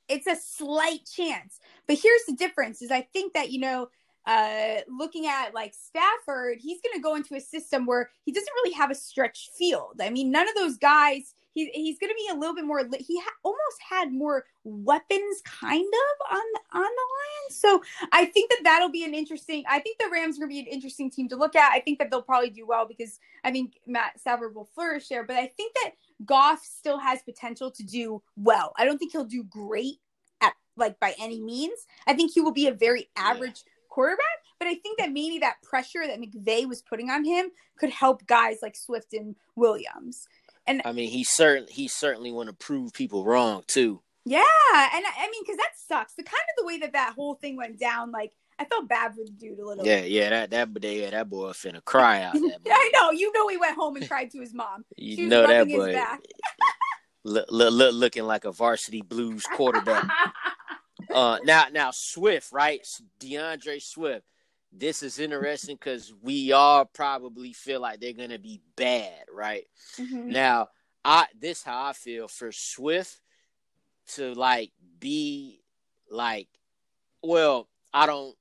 It's 0.10 0.28
a 0.28 0.36
slight 0.36 1.10
chance, 1.10 1.60
but 1.88 1.98
here's 1.98 2.26
the 2.28 2.36
difference: 2.36 2.82
is 2.82 2.92
I 2.92 3.02
think 3.02 3.34
that 3.34 3.52
you 3.52 3.62
know 3.62 3.88
uh, 4.26 4.76
looking 4.88 5.28
at 5.28 5.54
like 5.54 5.74
Stafford, 5.74 6.58
he's 6.60 6.80
going 6.82 6.96
to 6.96 7.02
go 7.02 7.16
into 7.16 7.36
a 7.36 7.42
system 7.42 7.86
where 7.86 8.10
he 8.26 8.32
doesn't 8.32 8.54
really 8.64 8.74
have 8.74 8.92
a 8.92 8.96
stretch 8.96 9.50
field. 9.58 10.00
I 10.02 10.10
mean, 10.10 10.32
none 10.32 10.48
of 10.48 10.56
those 10.56 10.78
guys. 10.78 11.34
He, 11.54 11.70
he's 11.72 12.00
going 12.00 12.10
to 12.10 12.16
be 12.16 12.30
a 12.32 12.40
little 12.40 12.56
bit 12.56 12.66
more. 12.66 12.84
He 12.98 13.20
ha- 13.20 13.36
almost 13.44 13.78
had 13.88 14.12
more 14.12 14.46
weapons, 14.64 15.42
kind 15.46 15.86
of 15.86 16.36
on 16.38 16.42
on 16.74 16.82
the 16.82 16.86
Lions. 16.88 17.60
So 17.60 17.82
I 18.12 18.26
think 18.26 18.50
that 18.50 18.62
that'll 18.64 18.90
be 18.90 19.04
an 19.04 19.14
interesting. 19.14 19.64
I 19.70 19.80
think 19.80 20.00
the 20.00 20.10
Rams 20.12 20.38
are 20.38 20.40
going 20.40 20.50
to 20.50 20.56
be 20.56 20.60
an 20.62 20.74
interesting 20.74 21.12
team 21.12 21.30
to 21.30 21.36
look 21.36 21.56
at. 21.56 21.72
I 21.72 21.80
think 21.80 22.00
that 22.00 22.10
they'll 22.10 22.24
probably 22.24 22.50
do 22.50 22.66
well 22.66 22.88
because 22.88 23.20
I 23.44 23.52
think 23.52 23.74
Matt 23.86 24.20
Stafford 24.20 24.56
will 24.56 24.70
flourish 24.74 25.10
there. 25.10 25.24
But 25.26 25.36
I 25.36 25.46
think 25.46 25.76
that 25.84 25.92
Goff 26.26 26.64
still 26.64 26.98
has 26.98 27.22
potential 27.22 27.70
to 27.70 27.84
do 27.84 28.24
well. 28.36 28.74
I 28.78 28.86
don't 28.86 28.98
think 28.98 29.12
he'll 29.12 29.24
do 29.24 29.44
great 29.44 29.98
at 30.42 30.54
like 30.76 31.00
by 31.00 31.14
any 31.20 31.40
means. 31.40 31.86
I 32.08 32.14
think 32.14 32.32
he 32.34 32.42
will 32.42 32.54
be 32.54 32.68
a 32.68 32.74
very 32.74 33.10
average. 33.16 33.64
Yeah 33.66 33.73
quarterback. 33.94 34.26
But 34.60 34.68
I 34.68 34.76
think 34.76 35.00
that 35.00 35.12
maybe 35.12 35.40
that 35.40 35.62
pressure 35.62 36.06
that 36.08 36.20
McVay 36.20 36.68
was 36.68 36.82
putting 36.82 37.10
on 37.10 37.26
him 37.26 37.52
could 37.78 37.90
help 37.90 38.26
guys 38.26 38.58
like 38.62 38.76
Swift 38.76 39.14
and 39.14 39.36
Williams. 39.56 40.28
And 40.66 40.82
I 40.86 40.94
mean, 40.94 41.10
he 41.10 41.24
certainly 41.24 41.72
he 41.72 41.88
certainly 41.88 42.32
want 42.32 42.50
to 42.50 42.54
prove 42.54 42.94
people 42.94 43.26
wrong 43.26 43.64
too. 43.68 44.02
Yeah, 44.26 44.40
and 44.40 45.06
I, 45.06 45.12
I 45.20 45.30
mean, 45.30 45.44
because 45.44 45.58
that 45.58 45.72
sucks. 45.76 46.14
The 46.14 46.24
kind 46.24 46.36
of 46.36 46.64
the 46.64 46.66
way 46.66 46.80
that 46.80 46.94
that 46.94 47.14
whole 47.14 47.36
thing 47.36 47.58
went 47.58 47.78
down, 47.78 48.12
like 48.12 48.32
I 48.58 48.66
felt 48.66 48.88
bad 48.88 49.14
for 49.14 49.24
the 49.26 49.32
dude 49.32 49.60
a 49.60 49.66
little. 49.66 49.86
Yeah, 49.86 50.02
bit. 50.02 50.12
yeah, 50.12 50.30
that 50.30 50.52
that 50.52 50.84
yeah, 50.84 51.10
that 51.10 51.30
boy 51.30 51.50
finna 51.50 51.84
cry 51.84 52.24
out. 52.24 52.36
I 52.66 52.92
know. 52.94 53.12
You 53.12 53.32
know, 53.34 53.48
he 53.50 53.58
went 53.58 53.76
home 53.76 53.98
and 53.98 54.08
cried 54.08 54.32
to 54.32 54.40
his 54.40 54.54
mom. 54.54 54.86
you 54.96 55.28
know 55.28 55.46
that 55.46 55.68
boy. 55.68 56.02
look, 57.26 57.46
look, 57.50 57.74
look, 57.74 57.94
looking 57.94 58.24
like 58.24 58.46
a 58.46 58.52
varsity 58.52 59.02
blues 59.02 59.44
quarterback. 59.56 60.06
uh, 61.14 61.40
now, 61.44 61.66
now 61.72 61.92
Swift, 61.92 62.52
right? 62.52 62.86
D'Andre 63.20 63.80
Swift. 63.80 64.26
This 64.72 65.04
is 65.04 65.20
interesting 65.20 65.76
because 65.76 66.14
we 66.22 66.52
all 66.52 66.86
probably 66.86 67.54
feel 67.54 67.80
like 67.80 68.00
they're 68.00 68.14
gonna 68.14 68.40
be 68.40 68.62
bad, 68.76 69.26
right? 69.32 69.66
Mm-hmm. 69.98 70.30
Now, 70.32 70.70
I 71.06 71.28
this 71.40 71.64
how 71.64 71.86
I 71.86 71.94
feel 71.94 72.28
for 72.28 72.52
Swift 72.52 73.20
to 74.16 74.34
like 74.34 74.72
be 75.00 75.62
like, 76.10 76.48
well, 77.22 77.70
I 77.94 78.08
don't 78.08 78.36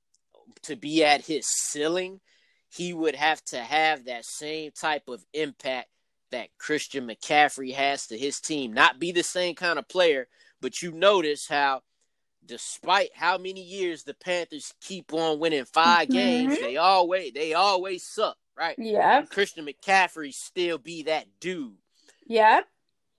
to 0.63 0.77
be 0.77 1.05
at 1.05 1.25
his 1.25 1.47
ceiling. 1.47 2.21
He 2.69 2.95
would 2.95 3.15
have 3.15 3.45
to 3.47 3.59
have 3.59 4.07
that 4.07 4.25
same 4.25 4.71
type 4.73 5.09
of 5.09 5.25
impact 5.35 5.89
that 6.31 6.49
Christian 6.59 7.07
McCaffrey 7.07 7.75
has 7.75 8.07
to 8.07 8.17
his 8.17 8.41
team. 8.41 8.73
Not 8.73 8.99
be 8.99 9.13
the 9.13 9.23
same 9.23 9.55
kind 9.55 9.79
of 9.79 9.89
player, 9.89 10.29
but 10.61 10.81
you 10.81 10.93
notice 10.93 11.47
how 11.47 11.83
despite 12.45 13.11
how 13.15 13.39
many 13.39 13.63
years 13.63 14.05
the 14.05 14.15
Panthers 14.15 14.75
keep 14.81 15.13
on 15.13 15.39
winning 15.39 15.65
5 15.65 16.09
mm-hmm. 16.09 16.13
games, 16.13 16.59
they 16.59 16.77
always 16.77 17.33
they 17.33 17.55
always 17.55 18.05
suck, 18.05 18.37
right? 18.59 18.77
Yeah. 18.79 19.23
Christian 19.23 19.67
McCaffrey 19.67 20.33
still 20.33 20.79
be 20.79 21.05
that 21.05 21.27
dude. 21.41 21.77
Yeah. 22.27 22.61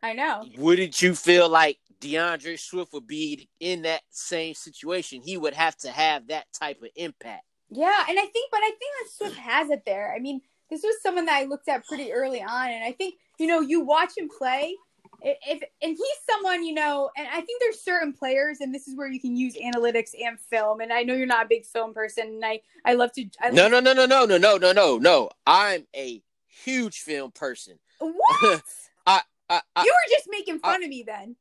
I 0.02 0.14
know. 0.14 0.46
Wouldn't 0.58 1.02
you 1.02 1.16
feel 1.16 1.48
like 1.48 1.78
D'Andre 2.02 2.58
Swift 2.58 2.92
would 2.92 3.08
be 3.08 3.48
in 3.62 3.84
that 3.84 4.02
same 4.10 4.54
situation? 4.54 5.22
He 5.24 5.38
would 5.38 5.54
have 5.54 5.78
to 5.78 5.90
have 5.90 6.28
that 6.28 6.48
type 6.54 6.82
of 6.82 6.90
impact. 6.98 7.46
Yeah, 7.70 8.04
and 8.08 8.20
I 8.20 8.26
think, 8.26 8.52
but 8.52 8.60
I 8.60 8.70
think 8.70 8.92
that 9.00 9.10
Swift 9.18 9.38
has 9.38 9.70
it 9.70 9.84
there. 9.86 10.14
I 10.14 10.20
mean, 10.20 10.42
this 10.70 10.84
was 10.84 11.02
someone 11.02 11.26
that 11.26 11.36
I 11.36 11.46
looked 11.46 11.70
at 11.70 11.86
pretty 11.86 12.12
early 12.12 12.42
on, 12.42 12.70
and 12.70 12.84
I 12.84 12.92
think 12.92 13.16
you 13.40 13.48
know 13.48 13.62
you 13.62 13.82
watch 13.82 14.12
him 14.18 14.30
play, 14.38 14.76
if 15.24 15.64
and 15.82 15.92
he's 15.92 16.18
someone 16.30 16.64
you 16.64 16.74
know 16.74 17.10
and 17.18 17.28
i 17.30 17.40
think 17.40 17.62
there's 17.62 17.80
certain 17.80 18.12
players 18.12 18.60
and 18.60 18.76
this 18.76 18.88
is 18.88 18.98
where 18.98 19.08
you 19.08 19.20
can 19.20 19.36
use 19.36 19.56
analytics 19.56 20.12
and 20.22 20.38
film 20.40 20.82
and 20.82 20.92
i 20.92 21.02
know 21.02 21.14
you're 21.14 21.26
not 21.26 21.46
a 21.46 21.50
big 21.50 21.66
film 21.66 21.94
person 21.94 22.28
and 22.28 22.46
i 22.46 22.60
i 22.84 22.94
love 22.94 23.12
to 23.14 23.26
I 23.42 23.52
no 23.52 23.68
no 23.68 23.80
no 23.80 23.94
no 23.94 24.06
no 24.06 24.26
no 24.26 24.38
no 24.38 24.58
no 24.58 24.72
no 24.72 24.98
no. 24.98 25.30
I'm 25.46 25.86
a 25.96 26.22
huge 26.64 27.02
film 27.02 27.32
person. 27.32 27.80
What? 28.00 28.62
I, 29.08 29.22
I, 29.50 29.62
I, 29.76 29.84
you 29.84 29.94
were 29.94 30.16
just 30.16 30.28
making 30.30 30.60
fun 30.60 30.82
I, 30.82 30.86
of 30.86 30.90
me 30.90 31.04
then. 31.06 31.36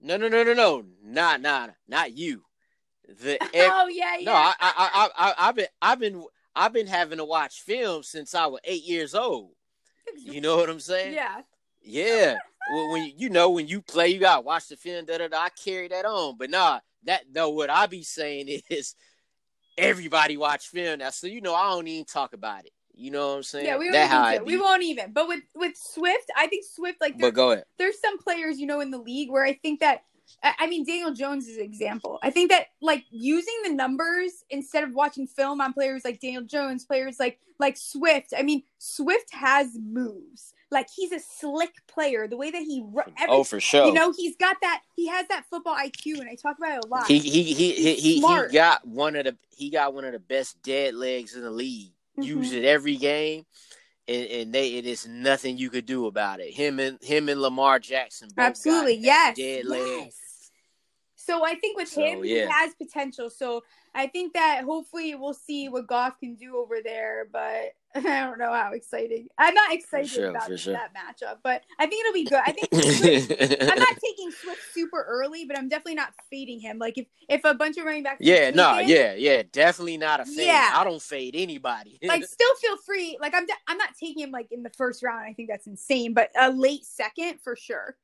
No 0.00 0.16
no 0.16 0.28
no 0.28 0.42
no 0.42 0.52
no. 0.52 0.84
Not 1.04 1.40
not 1.40 1.74
not 1.88 2.16
you. 2.16 2.42
The 3.08 3.38
oh 3.54 3.88
yeah 3.88 4.16
yeah 4.18 4.24
no 4.24 4.32
I, 4.32 4.54
I 4.60 4.70
i 4.70 5.08
i 5.16 5.48
i've 5.48 5.54
been 5.54 5.66
i've 5.80 6.00
been 6.00 6.24
i've 6.54 6.72
been 6.72 6.86
having 6.86 7.18
to 7.18 7.24
watch 7.24 7.60
film 7.60 8.02
since 8.02 8.34
i 8.34 8.46
was 8.46 8.60
eight 8.64 8.84
years 8.84 9.14
old. 9.14 9.52
You 10.18 10.40
know 10.40 10.56
what 10.56 10.70
i'm 10.70 10.80
saying? 10.80 11.14
Yeah. 11.14 11.42
Yeah 11.82 12.38
well, 12.72 12.92
when 12.92 13.12
you 13.16 13.30
know 13.30 13.50
when 13.50 13.66
you 13.66 13.80
play, 13.80 14.08
you 14.08 14.20
gotta 14.20 14.42
watch 14.42 14.68
the 14.68 14.76
film. 14.76 15.04
Da, 15.04 15.18
da, 15.18 15.28
da, 15.28 15.38
I 15.38 15.48
carry 15.50 15.88
that 15.88 16.04
on, 16.04 16.36
but 16.38 16.50
nah, 16.50 16.80
that 17.04 17.24
no. 17.32 17.50
What 17.50 17.70
I 17.70 17.86
be 17.86 18.02
saying 18.02 18.60
is, 18.70 18.94
everybody 19.78 20.36
watch 20.36 20.68
film 20.68 20.98
now, 20.98 21.10
so 21.10 21.26
you 21.26 21.40
know 21.40 21.54
I 21.54 21.70
don't 21.70 21.86
even 21.86 22.04
talk 22.04 22.32
about 22.32 22.64
it. 22.64 22.72
You 22.94 23.10
know 23.10 23.28
what 23.28 23.36
I'm 23.36 23.42
saying? 23.42 23.66
Yeah, 23.66 23.76
we 23.76 23.90
won't, 23.90 24.34
even. 24.34 24.44
we 24.46 24.56
won't 24.58 24.82
even. 24.82 25.12
But 25.12 25.28
with 25.28 25.42
with 25.54 25.76
Swift, 25.76 26.30
I 26.36 26.46
think 26.46 26.64
Swift 26.64 27.00
like. 27.00 27.18
But 27.18 27.34
go 27.34 27.52
ahead. 27.52 27.64
There's 27.78 28.00
some 28.00 28.18
players 28.18 28.58
you 28.58 28.66
know 28.66 28.80
in 28.80 28.90
the 28.90 28.98
league 28.98 29.30
where 29.30 29.44
I 29.44 29.52
think 29.52 29.80
that 29.80 30.02
I 30.42 30.66
mean, 30.66 30.84
Daniel 30.84 31.12
Jones 31.12 31.46
is 31.46 31.56
an 31.56 31.64
example. 31.64 32.18
I 32.22 32.30
think 32.30 32.50
that 32.50 32.66
like 32.82 33.04
using 33.10 33.54
the 33.64 33.72
numbers 33.72 34.44
instead 34.50 34.84
of 34.84 34.92
watching 34.92 35.26
film 35.26 35.60
on 35.60 35.72
players 35.72 36.04
like 36.04 36.20
Daniel 36.20 36.42
Jones, 36.42 36.84
players 36.84 37.16
like 37.18 37.38
like 37.58 37.76
Swift. 37.76 38.32
I 38.36 38.42
mean, 38.42 38.62
Swift 38.78 39.32
has 39.32 39.76
moves. 39.78 40.52
Like 40.70 40.88
he's 40.94 41.12
a 41.12 41.20
slick 41.20 41.72
player. 41.86 42.26
The 42.26 42.36
way 42.36 42.50
that 42.50 42.62
he 42.62 42.84
every, 43.18 43.34
oh 43.34 43.44
for 43.44 43.60
sure. 43.60 43.86
You 43.86 43.92
know 43.92 44.12
he's 44.16 44.36
got 44.36 44.56
that. 44.62 44.82
He 44.96 45.06
has 45.08 45.26
that 45.28 45.44
football 45.48 45.76
IQ, 45.76 46.18
and 46.18 46.28
I 46.28 46.34
talk 46.34 46.58
about 46.58 46.78
it 46.78 46.84
a 46.84 46.88
lot. 46.88 47.06
He 47.06 47.18
he 47.18 47.42
he 47.42 47.72
he, 47.72 47.94
he, 47.94 48.14
he 48.14 48.20
got 48.52 48.86
one 48.86 49.14
of 49.14 49.24
the 49.24 49.36
he 49.50 49.70
got 49.70 49.94
one 49.94 50.04
of 50.04 50.12
the 50.12 50.18
best 50.18 50.60
dead 50.62 50.94
legs 50.94 51.34
in 51.34 51.42
the 51.42 51.50
league. 51.50 51.92
Mm-hmm. 52.18 52.22
Use 52.22 52.52
it 52.52 52.64
every 52.64 52.96
game, 52.96 53.44
and, 54.08 54.26
and, 54.26 54.52
they 54.54 54.74
it 54.74 54.86
is 54.86 55.06
nothing 55.06 55.58
you 55.58 55.68
could 55.68 55.84
do 55.84 56.06
about 56.06 56.40
it. 56.40 56.54
Him 56.54 56.80
and 56.80 56.98
him 57.02 57.28
and 57.28 57.40
Lamar 57.40 57.78
Jackson. 57.78 58.30
Absolutely, 58.36 58.96
yes, 58.96 59.36
dead 59.36 59.64
yes. 59.68 60.14
So 61.26 61.44
I 61.44 61.56
think 61.56 61.76
with 61.76 61.88
so, 61.88 62.00
him, 62.00 62.24
yeah. 62.24 62.46
he 62.46 62.50
has 62.50 62.74
potential. 62.74 63.30
So 63.30 63.64
I 63.94 64.06
think 64.06 64.34
that 64.34 64.62
hopefully 64.64 65.14
we'll 65.16 65.34
see 65.34 65.68
what 65.68 65.88
Goff 65.88 66.18
can 66.20 66.36
do 66.36 66.56
over 66.56 66.76
there. 66.82 67.26
But 67.30 67.74
I 68.04 68.26
don't 68.26 68.38
know 68.38 68.52
how 68.52 68.72
exciting. 68.72 69.28
I'm 69.38 69.54
not 69.54 69.72
excited 69.72 70.10
sure, 70.10 70.30
about 70.30 70.58
sure. 70.58 70.74
that 70.74 70.90
matchup, 70.94 71.38
but 71.42 71.62
I 71.78 71.86
think 71.86 72.04
it'll 72.04 72.12
be 72.12 72.24
good. 72.24 72.40
I 72.44 72.52
think 72.52 73.62
I'm 73.72 73.78
not 73.78 73.96
taking 74.04 74.30
Swift 74.30 74.60
super 74.72 75.04
early, 75.08 75.46
but 75.46 75.56
I'm 75.56 75.68
definitely 75.68 75.94
not 75.94 76.12
fading 76.30 76.60
him. 76.60 76.78
Like 76.78 76.98
if 76.98 77.06
if 77.28 77.40
a 77.44 77.54
bunch 77.54 77.78
of 77.78 77.86
running 77.86 78.02
backs, 78.02 78.18
yeah, 78.20 78.50
no, 78.50 78.78
yeah, 78.78 79.14
yeah, 79.14 79.42
definitely 79.50 79.96
not 79.96 80.20
a 80.20 80.26
fade. 80.26 80.46
Yeah. 80.46 80.72
I 80.74 80.84
don't 80.84 81.00
fade 81.00 81.34
anybody. 81.36 81.98
like, 82.02 82.24
still 82.24 82.54
feel 82.56 82.76
free. 82.78 83.16
Like 83.20 83.34
I'm, 83.34 83.46
de- 83.46 83.52
I'm 83.66 83.78
not 83.78 83.90
taking 83.98 84.22
him 84.22 84.30
like 84.30 84.48
in 84.50 84.62
the 84.62 84.70
first 84.70 85.02
round. 85.02 85.24
I 85.24 85.32
think 85.32 85.48
that's 85.48 85.66
insane, 85.66 86.12
but 86.12 86.30
a 86.38 86.50
late 86.50 86.84
second 86.84 87.40
for 87.42 87.56
sure. 87.56 87.96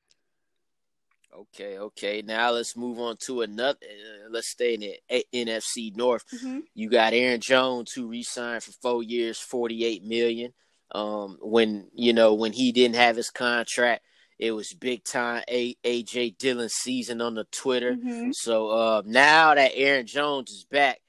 Okay, 1.35 1.79
okay. 1.79 2.23
Now 2.23 2.51
let's 2.51 2.77
move 2.77 2.99
on 2.99 3.17
to 3.27 3.41
another. 3.41 3.79
Uh, 3.83 4.29
let's 4.31 4.49
stay 4.49 4.75
in 4.75 4.81
the 4.81 4.99
A- 5.11 5.25
NFC 5.33 5.97
North. 5.97 6.25
Mm-hmm. 6.35 6.61
You 6.75 6.91
got 6.91 7.15
Aaron 7.15 7.41
Jones 7.41 7.93
who 7.93 8.09
re-signed 8.09 8.63
for 8.63 8.73
four 8.73 9.03
years, 9.03 9.39
forty-eight 9.39 10.05
million. 10.05 10.53
Um, 10.95 11.39
when 11.41 11.89
you 11.95 12.13
know 12.13 12.35
when 12.35 12.53
he 12.53 12.71
didn't 12.71 12.97
have 12.97 13.17
his 13.17 13.31
contract, 13.31 14.05
it 14.39 14.53
was 14.53 14.75
big 14.75 15.05
time 15.05 15.43
A- 15.49 15.77
AJ 15.85 16.37
Dillon 16.37 16.69
season 16.69 17.23
on 17.23 17.35
the 17.35 17.45
Twitter. 17.45 17.93
Mm-hmm. 17.93 18.33
So 18.33 18.69
uh, 18.69 19.03
now 19.07 19.55
that 19.55 19.73
Aaron 19.75 20.07
Jones 20.07 20.51
is 20.51 20.67
back, 20.71 21.01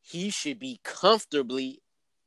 he 0.00 0.30
should 0.30 0.58
be 0.58 0.80
comfortably 0.82 1.81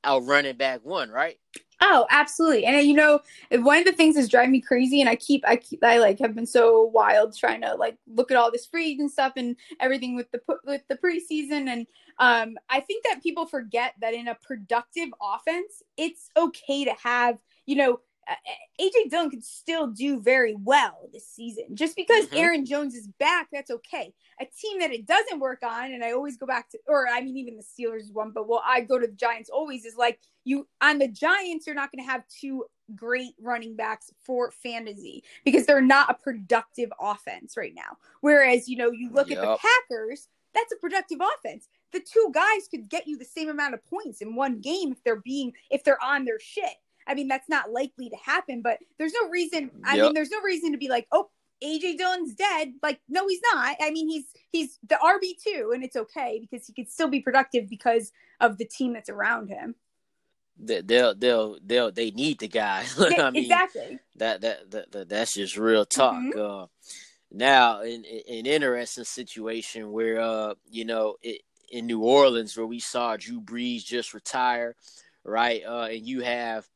out 0.05 0.25
running 0.25 0.57
back 0.57 0.81
one, 0.83 1.09
right? 1.09 1.37
Oh, 1.81 2.07
absolutely. 2.09 2.65
And 2.65 2.87
you 2.87 2.93
know, 2.93 3.19
one 3.51 3.79
of 3.79 3.85
the 3.85 3.91
things 3.91 4.15
that's 4.15 4.29
driving 4.29 4.51
me 4.51 4.61
crazy, 4.61 5.01
and 5.01 5.09
I 5.09 5.15
keep, 5.17 5.43
I 5.45 5.57
keep, 5.57 5.83
I 5.83 5.97
like 5.97 6.19
have 6.19 6.33
been 6.33 6.45
so 6.45 6.83
wild 6.83 7.37
trying 7.37 7.61
to 7.61 7.75
like 7.75 7.97
look 8.07 8.31
at 8.31 8.37
all 8.37 8.51
this 8.51 8.65
free 8.65 8.97
and 8.97 9.11
stuff 9.11 9.33
and 9.35 9.57
everything 9.79 10.15
with 10.15 10.31
the 10.31 10.39
with 10.63 10.83
the 10.87 10.97
preseason, 10.97 11.67
and 11.67 11.85
um, 12.17 12.57
I 12.69 12.79
think 12.79 13.03
that 13.03 13.21
people 13.21 13.45
forget 13.45 13.95
that 13.99 14.13
in 14.13 14.27
a 14.29 14.35
productive 14.35 15.09
offense, 15.21 15.83
it's 15.97 16.29
okay 16.37 16.85
to 16.85 16.93
have 17.03 17.37
you 17.65 17.75
know 17.75 17.99
AJ 18.79 19.09
Dillon 19.09 19.29
could 19.29 19.43
still 19.43 19.87
do 19.87 20.19
very 20.19 20.55
well 20.55 21.09
this 21.13 21.27
season. 21.27 21.75
Just 21.75 21.95
because 21.95 22.25
mm-hmm. 22.25 22.37
Aaron 22.37 22.65
Jones 22.65 22.95
is 22.95 23.07
back, 23.19 23.47
that's 23.51 23.71
okay. 23.71 24.13
A 24.41 24.45
team 24.45 24.79
that 24.79 24.91
it 24.91 25.05
doesn't 25.05 25.39
work 25.39 25.63
on, 25.63 25.93
and 25.93 26.03
I 26.03 26.11
always 26.11 26.37
go 26.37 26.45
back 26.45 26.69
to, 26.71 26.79
or 26.87 27.07
I 27.07 27.21
mean, 27.21 27.37
even 27.37 27.57
the 27.57 27.63
Steelers 27.63 28.11
one, 28.11 28.31
but 28.31 28.47
well, 28.47 28.63
I 28.65 28.81
go 28.81 28.99
to 28.99 29.07
the 29.07 29.13
Giants 29.13 29.49
always 29.49 29.85
is 29.85 29.95
like 29.95 30.19
you 30.43 30.67
on 30.81 30.99
the 30.99 31.07
Giants, 31.07 31.67
you're 31.67 31.75
not 31.75 31.91
going 31.91 32.03
to 32.03 32.11
have 32.11 32.23
two 32.27 32.65
great 32.95 33.33
running 33.41 33.75
backs 33.75 34.11
for 34.23 34.51
fantasy 34.51 35.23
because 35.43 35.65
they're 35.65 35.81
not 35.81 36.09
a 36.09 36.13
productive 36.13 36.91
offense 36.99 37.57
right 37.57 37.73
now. 37.75 37.97
Whereas, 38.21 38.67
you 38.67 38.77
know, 38.77 38.91
you 38.91 39.11
look 39.11 39.29
yep. 39.29 39.39
at 39.39 39.41
the 39.41 39.57
Packers, 39.57 40.27
that's 40.53 40.71
a 40.71 40.77
productive 40.77 41.19
offense. 41.21 41.67
The 41.91 41.99
two 41.99 42.31
guys 42.33 42.67
could 42.69 42.89
get 42.89 43.07
you 43.07 43.17
the 43.17 43.25
same 43.25 43.49
amount 43.49 43.73
of 43.73 43.85
points 43.85 44.21
in 44.21 44.35
one 44.35 44.59
game 44.61 44.91
if 44.91 45.03
they're 45.03 45.21
being 45.21 45.53
if 45.69 45.83
they're 45.83 46.03
on 46.03 46.25
their 46.25 46.39
shit. 46.39 46.75
I 47.07 47.13
mean, 47.13 47.27
that's 47.27 47.49
not 47.49 47.71
likely 47.71 48.09
to 48.09 48.15
happen, 48.15 48.61
but 48.61 48.79
there's 48.97 49.13
no 49.13 49.29
reason. 49.29 49.71
I 49.83 49.95
yep. 49.95 50.05
mean, 50.05 50.13
there's 50.13 50.31
no 50.31 50.41
reason 50.41 50.71
to 50.71 50.77
be 50.77 50.89
like, 50.89 51.07
oh, 51.11 51.29
AJ 51.63 51.97
Dillon's 51.97 52.33
dead. 52.33 52.73
Like, 52.81 52.99
no, 53.07 53.27
he's 53.27 53.41
not. 53.53 53.77
I 53.81 53.91
mean, 53.91 54.09
he's 54.09 54.25
he's 54.51 54.79
the 54.87 54.95
RB 54.95 55.33
two, 55.43 55.71
and 55.73 55.83
it's 55.83 55.95
okay 55.95 56.39
because 56.39 56.67
he 56.67 56.73
could 56.73 56.91
still 56.91 57.07
be 57.07 57.21
productive 57.21 57.69
because 57.69 58.11
of 58.39 58.57
the 58.57 58.65
team 58.65 58.93
that's 58.93 59.09
around 59.09 59.47
him. 59.47 59.75
They'll 60.57 61.15
they'll 61.15 61.57
they'll 61.65 61.91
they 61.91 62.11
need 62.11 62.39
the 62.39 62.47
guy. 62.47 62.85
I 62.99 63.29
mean, 63.31 63.43
exactly. 63.43 63.99
That, 64.15 64.41
that 64.41 64.71
that, 64.71 64.91
that 64.91 65.09
that's 65.09 65.33
just 65.33 65.57
real 65.57 65.85
talk. 65.85 66.15
Mm-hmm. 66.15 66.39
Uh, 66.39 66.65
now, 67.31 67.81
in, 67.81 68.05
in 68.05 68.45
an 68.45 68.45
interesting 68.45 69.03
situation 69.03 69.91
where 69.91 70.19
uh, 70.19 70.53
you 70.69 70.85
know, 70.85 71.15
it, 71.21 71.41
in 71.69 71.87
New 71.87 72.01
Orleans, 72.01 72.55
where 72.55 72.65
we 72.65 72.79
saw 72.79 73.17
Drew 73.17 73.41
Brees 73.41 73.83
just 73.83 74.13
retire, 74.13 74.75
right? 75.23 75.61
Uh, 75.65 75.87
and 75.91 76.07
you 76.07 76.21
have 76.21 76.67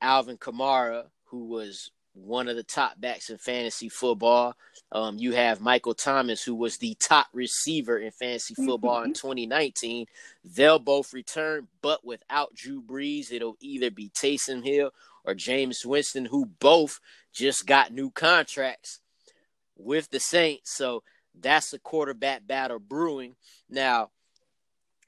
Alvin 0.00 0.36
Kamara, 0.36 1.04
who 1.26 1.46
was 1.46 1.90
one 2.14 2.48
of 2.48 2.56
the 2.56 2.62
top 2.62 3.00
backs 3.00 3.28
in 3.28 3.38
fantasy 3.38 3.88
football. 3.88 4.54
Um, 4.92 5.18
you 5.18 5.32
have 5.32 5.60
Michael 5.60 5.94
Thomas, 5.94 6.42
who 6.42 6.54
was 6.54 6.78
the 6.78 6.96
top 7.00 7.26
receiver 7.32 7.98
in 7.98 8.12
fantasy 8.12 8.54
football 8.54 8.98
mm-hmm. 8.98 9.08
in 9.08 9.14
2019. 9.14 10.06
They'll 10.44 10.78
both 10.78 11.12
return, 11.12 11.68
but 11.82 12.04
without 12.04 12.54
Drew 12.54 12.80
Brees, 12.80 13.32
it'll 13.32 13.56
either 13.60 13.90
be 13.90 14.10
Taysom 14.10 14.64
Hill 14.64 14.90
or 15.24 15.34
Jameis 15.34 15.84
Winston, 15.84 16.26
who 16.26 16.46
both 16.46 17.00
just 17.32 17.66
got 17.66 17.92
new 17.92 18.10
contracts 18.10 19.00
with 19.76 20.10
the 20.10 20.20
Saints. 20.20 20.72
So 20.72 21.02
that's 21.38 21.72
a 21.72 21.78
quarterback 21.80 22.46
battle 22.46 22.78
brewing. 22.78 23.34
Now, 23.68 24.10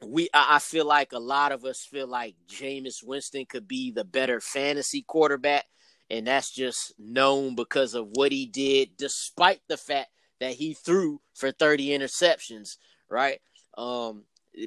we 0.05 0.29
I 0.35 0.59
feel 0.59 0.85
like 0.85 1.13
a 1.13 1.19
lot 1.19 1.53
of 1.53 1.65
us 1.65 1.85
feel 1.85 2.07
like 2.07 2.35
Jameis 2.49 3.03
Winston 3.03 3.47
could 3.47 3.67
be 3.67 3.91
the 3.91 4.05
better 4.05 4.41
fantasy 4.41 5.03
quarterback, 5.03 5.65
and 6.11 6.27
that's 6.27 6.51
just 6.51 6.93
known 6.99 7.55
because 7.55 7.95
of 7.95 8.09
what 8.13 8.33
he 8.33 8.47
did, 8.47 8.97
despite 8.97 9.61
the 9.69 9.77
fact 9.77 10.11
that 10.41 10.53
he 10.53 10.75
threw 10.75 11.21
for 11.35 11.51
30 11.51 11.89
interceptions, 11.89 12.77
right? 13.09 13.41
Um, 13.79 14.25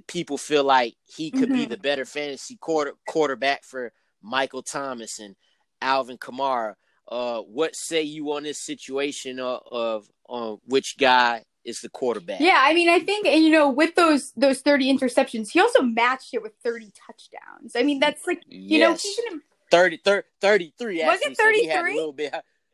people 0.07 0.37
feel 0.37 0.63
like 0.63 0.95
he 1.05 1.31
could 1.31 1.49
mm-hmm. 1.49 1.53
be 1.53 1.65
the 1.65 1.77
better 1.77 2.05
fantasy 2.05 2.55
quarter 2.55 2.93
quarterback 3.07 3.63
for 3.63 3.91
Michael 4.21 4.63
Thomas 4.63 5.19
and 5.19 5.35
Alvin 5.81 6.17
Kamara. 6.17 6.75
Uh, 7.07 7.39
what 7.41 7.75
say 7.75 8.03
you 8.03 8.31
on 8.33 8.43
this 8.43 8.59
situation 8.59 9.39
of, 9.39 9.61
of 9.71 10.07
uh, 10.29 10.55
which 10.65 10.97
guy 10.97 11.43
is 11.65 11.81
the 11.81 11.89
quarterback. 11.89 12.39
Yeah, 12.39 12.57
I 12.59 12.73
mean, 12.73 12.89
I 12.89 12.99
think 12.99 13.27
and 13.27 13.43
you 13.43 13.51
know 13.51 13.69
with 13.69 13.95
those 13.95 14.31
those 14.33 14.61
thirty 14.61 14.91
interceptions, 14.91 15.51
he 15.51 15.59
also 15.59 15.81
matched 15.81 16.33
it 16.33 16.41
with 16.41 16.53
thirty 16.63 16.91
touchdowns. 17.05 17.75
I 17.75 17.83
mean, 17.83 17.99
that's 17.99 18.25
like 18.27 18.43
you 18.47 18.79
yes. 18.79 19.05
know 19.05 19.25
even 19.27 19.41
30, 19.71 19.97
30 19.97 20.27
33 20.41 21.03
was 21.05 21.19
it 21.21 21.37
thirty 21.37 21.67
three? 21.67 22.29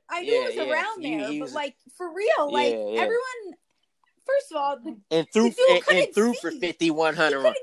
I 0.08 0.22
knew 0.22 0.34
yeah, 0.34 0.42
it 0.42 0.46
was 0.46 0.56
yeah. 0.56 0.72
around 0.72 1.02
he, 1.02 1.18
there, 1.18 1.40
but 1.40 1.52
like 1.54 1.76
for 1.98 2.14
real, 2.14 2.52
like 2.52 2.74
yeah, 2.74 3.02
everyone. 3.02 3.58
First 4.26 4.52
of 4.52 4.58
all, 4.58 4.78
the, 4.84 4.98
and 5.12 5.28
threw 5.32 5.46
and, 5.46 5.84
and 5.92 6.14
threw 6.14 6.34
for 6.34 6.52
fifty 6.52 6.90
one 6.90 7.16
hundred. 7.16 7.44
Man, 7.44 7.54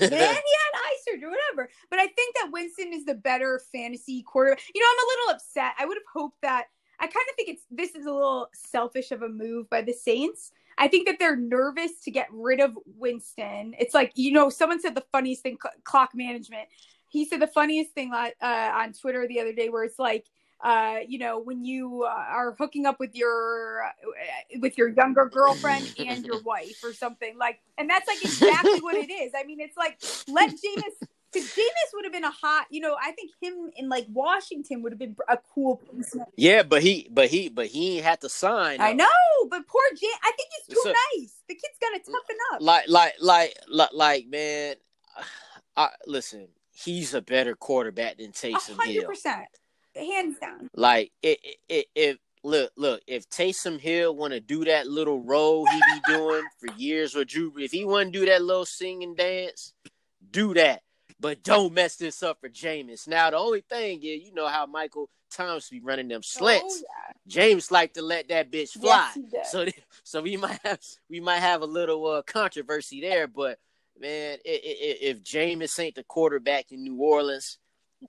he 0.00 0.08
had 0.08 0.74
eye 0.74 0.96
surgery, 1.04 1.28
whatever. 1.28 1.70
But 1.90 1.98
I 1.98 2.06
think 2.06 2.34
that 2.36 2.50
Winston 2.52 2.92
is 2.92 3.04
the 3.04 3.14
better 3.14 3.60
fantasy 3.72 4.22
quarterback. 4.22 4.62
You 4.74 4.80
know, 4.80 4.86
I'm 4.90 5.04
a 5.04 5.08
little 5.08 5.34
upset. 5.36 5.74
I 5.78 5.86
would 5.86 5.96
have 5.96 6.02
hoped 6.12 6.40
that 6.42 6.66
I 7.02 7.06
kind 7.06 7.26
of 7.28 7.34
think 7.34 7.48
it's 7.48 7.64
this 7.68 7.96
is 7.96 8.06
a 8.06 8.12
little 8.12 8.48
selfish 8.54 9.10
of 9.10 9.22
a 9.22 9.28
move 9.28 9.68
by 9.68 9.82
the 9.82 9.92
Saints. 9.92 10.52
I 10.78 10.86
think 10.86 11.08
that 11.08 11.16
they're 11.18 11.36
nervous 11.36 12.00
to 12.04 12.12
get 12.12 12.28
rid 12.30 12.60
of 12.60 12.78
Winston. 12.96 13.74
It's 13.76 13.92
like 13.92 14.12
you 14.14 14.30
know, 14.30 14.48
someone 14.48 14.80
said 14.80 14.94
the 14.94 15.04
funniest 15.10 15.42
thing, 15.42 15.58
clock 15.82 16.10
management. 16.14 16.68
He 17.08 17.26
said 17.26 17.40
the 17.40 17.48
funniest 17.48 17.90
thing 17.90 18.12
uh, 18.14 18.30
on 18.40 18.92
Twitter 18.92 19.26
the 19.26 19.40
other 19.40 19.52
day, 19.52 19.68
where 19.68 19.82
it's 19.82 19.98
like, 19.98 20.26
uh, 20.62 21.00
you 21.06 21.18
know, 21.18 21.40
when 21.40 21.64
you 21.64 22.04
uh, 22.04 22.08
are 22.08 22.54
hooking 22.56 22.86
up 22.86 23.00
with 23.00 23.16
your 23.16 23.82
uh, 23.82 24.58
with 24.60 24.78
your 24.78 24.88
younger 24.88 25.26
girlfriend 25.26 25.92
and 25.98 26.24
your 26.24 26.40
wife 26.44 26.78
or 26.84 26.92
something 26.92 27.36
like, 27.36 27.60
and 27.78 27.90
that's 27.90 28.06
like 28.06 28.22
exactly 28.22 28.80
what 28.80 28.94
it 28.94 29.10
is. 29.10 29.32
I 29.36 29.42
mean, 29.42 29.58
it's 29.60 29.76
like 29.76 30.00
let 30.28 30.50
Jameis 30.50 31.08
because 31.32 31.48
Jameis 31.48 31.94
would 31.94 32.04
have 32.04 32.12
been 32.12 32.24
a 32.24 32.30
hot, 32.30 32.66
you 32.70 32.80
know, 32.80 32.96
I 33.00 33.12
think 33.12 33.30
him 33.40 33.70
in 33.76 33.88
like 33.88 34.06
Washington 34.12 34.82
would 34.82 34.92
have 34.92 34.98
been 34.98 35.16
a 35.28 35.38
cool 35.54 35.76
person. 35.76 36.24
Yeah, 36.36 36.62
but 36.62 36.82
he, 36.82 37.08
but 37.10 37.28
he, 37.28 37.48
but 37.48 37.66
he 37.66 37.98
had 37.98 38.20
to 38.20 38.28
sign. 38.28 38.80
I 38.80 38.92
know, 38.92 39.06
but 39.48 39.66
poor 39.66 39.82
Jam, 39.98 40.10
I 40.22 40.32
think 40.32 40.48
he's 40.56 40.76
too 40.76 40.80
so, 40.82 40.88
nice. 40.90 41.34
The 41.48 41.54
kid's 41.54 41.78
got 41.80 41.90
to 41.90 41.98
toughen 41.98 42.36
up. 42.52 42.60
Like, 42.60 42.84
like, 42.88 43.14
like, 43.20 43.56
like, 43.68 43.90
like 43.92 44.26
man. 44.28 44.76
I, 45.76 45.88
listen, 46.06 46.48
he's 46.70 47.14
a 47.14 47.22
better 47.22 47.54
quarterback 47.54 48.18
than 48.18 48.32
Taysom 48.32 48.76
100%, 48.76 48.84
Hill. 48.84 49.10
hands 49.96 50.36
down. 50.38 50.68
Like, 50.74 51.12
it, 51.22 51.38
it, 51.68 51.86
if 51.94 52.18
look, 52.44 52.72
look, 52.76 53.00
if 53.06 53.28
Taysom 53.28 53.80
Hill 53.80 54.14
want 54.14 54.32
to 54.32 54.40
do 54.40 54.64
that 54.66 54.86
little 54.86 55.22
role 55.22 55.66
he 55.66 55.80
be 55.94 56.14
doing 56.14 56.42
for 56.58 56.74
years 56.76 57.14
with 57.14 57.28
Drew, 57.28 57.52
if 57.58 57.72
he 57.72 57.84
want 57.84 58.12
to 58.12 58.18
do 58.20 58.26
that 58.26 58.42
little 58.42 58.66
singing 58.66 59.14
dance, 59.14 59.72
do 60.30 60.54
that 60.54 60.82
but 61.22 61.42
don't 61.44 61.72
mess 61.72 61.96
this 61.96 62.22
up 62.22 62.40
for 62.40 62.48
Jameis. 62.48 63.06
Now 63.06 63.30
the 63.30 63.38
only 63.38 63.62
thing 63.62 64.02
is, 64.02 64.22
you 64.22 64.34
know 64.34 64.48
how 64.48 64.66
Michael 64.66 65.08
Thomas 65.30 65.70
be 65.70 65.80
running 65.80 66.08
them 66.08 66.22
slants. 66.22 66.82
Oh, 66.82 67.14
yeah. 67.26 67.42
Jameis 67.42 67.70
like 67.70 67.94
to 67.94 68.02
let 68.02 68.28
that 68.28 68.50
bitch 68.50 68.72
fly. 68.72 69.12
Yes, 69.32 69.52
so 69.52 69.66
so 70.02 70.20
we 70.20 70.36
might 70.36 70.58
have 70.64 70.80
we 71.08 71.20
might 71.20 71.38
have 71.38 71.62
a 71.62 71.66
little 71.66 72.04
uh, 72.06 72.22
controversy 72.22 73.00
there, 73.00 73.28
but 73.28 73.58
man, 73.98 74.38
if, 74.44 75.16
if 75.16 75.22
Jameis 75.22 75.78
ain't 75.78 75.94
the 75.94 76.02
quarterback 76.02 76.72
in 76.72 76.82
New 76.82 76.96
Orleans, 76.96 77.58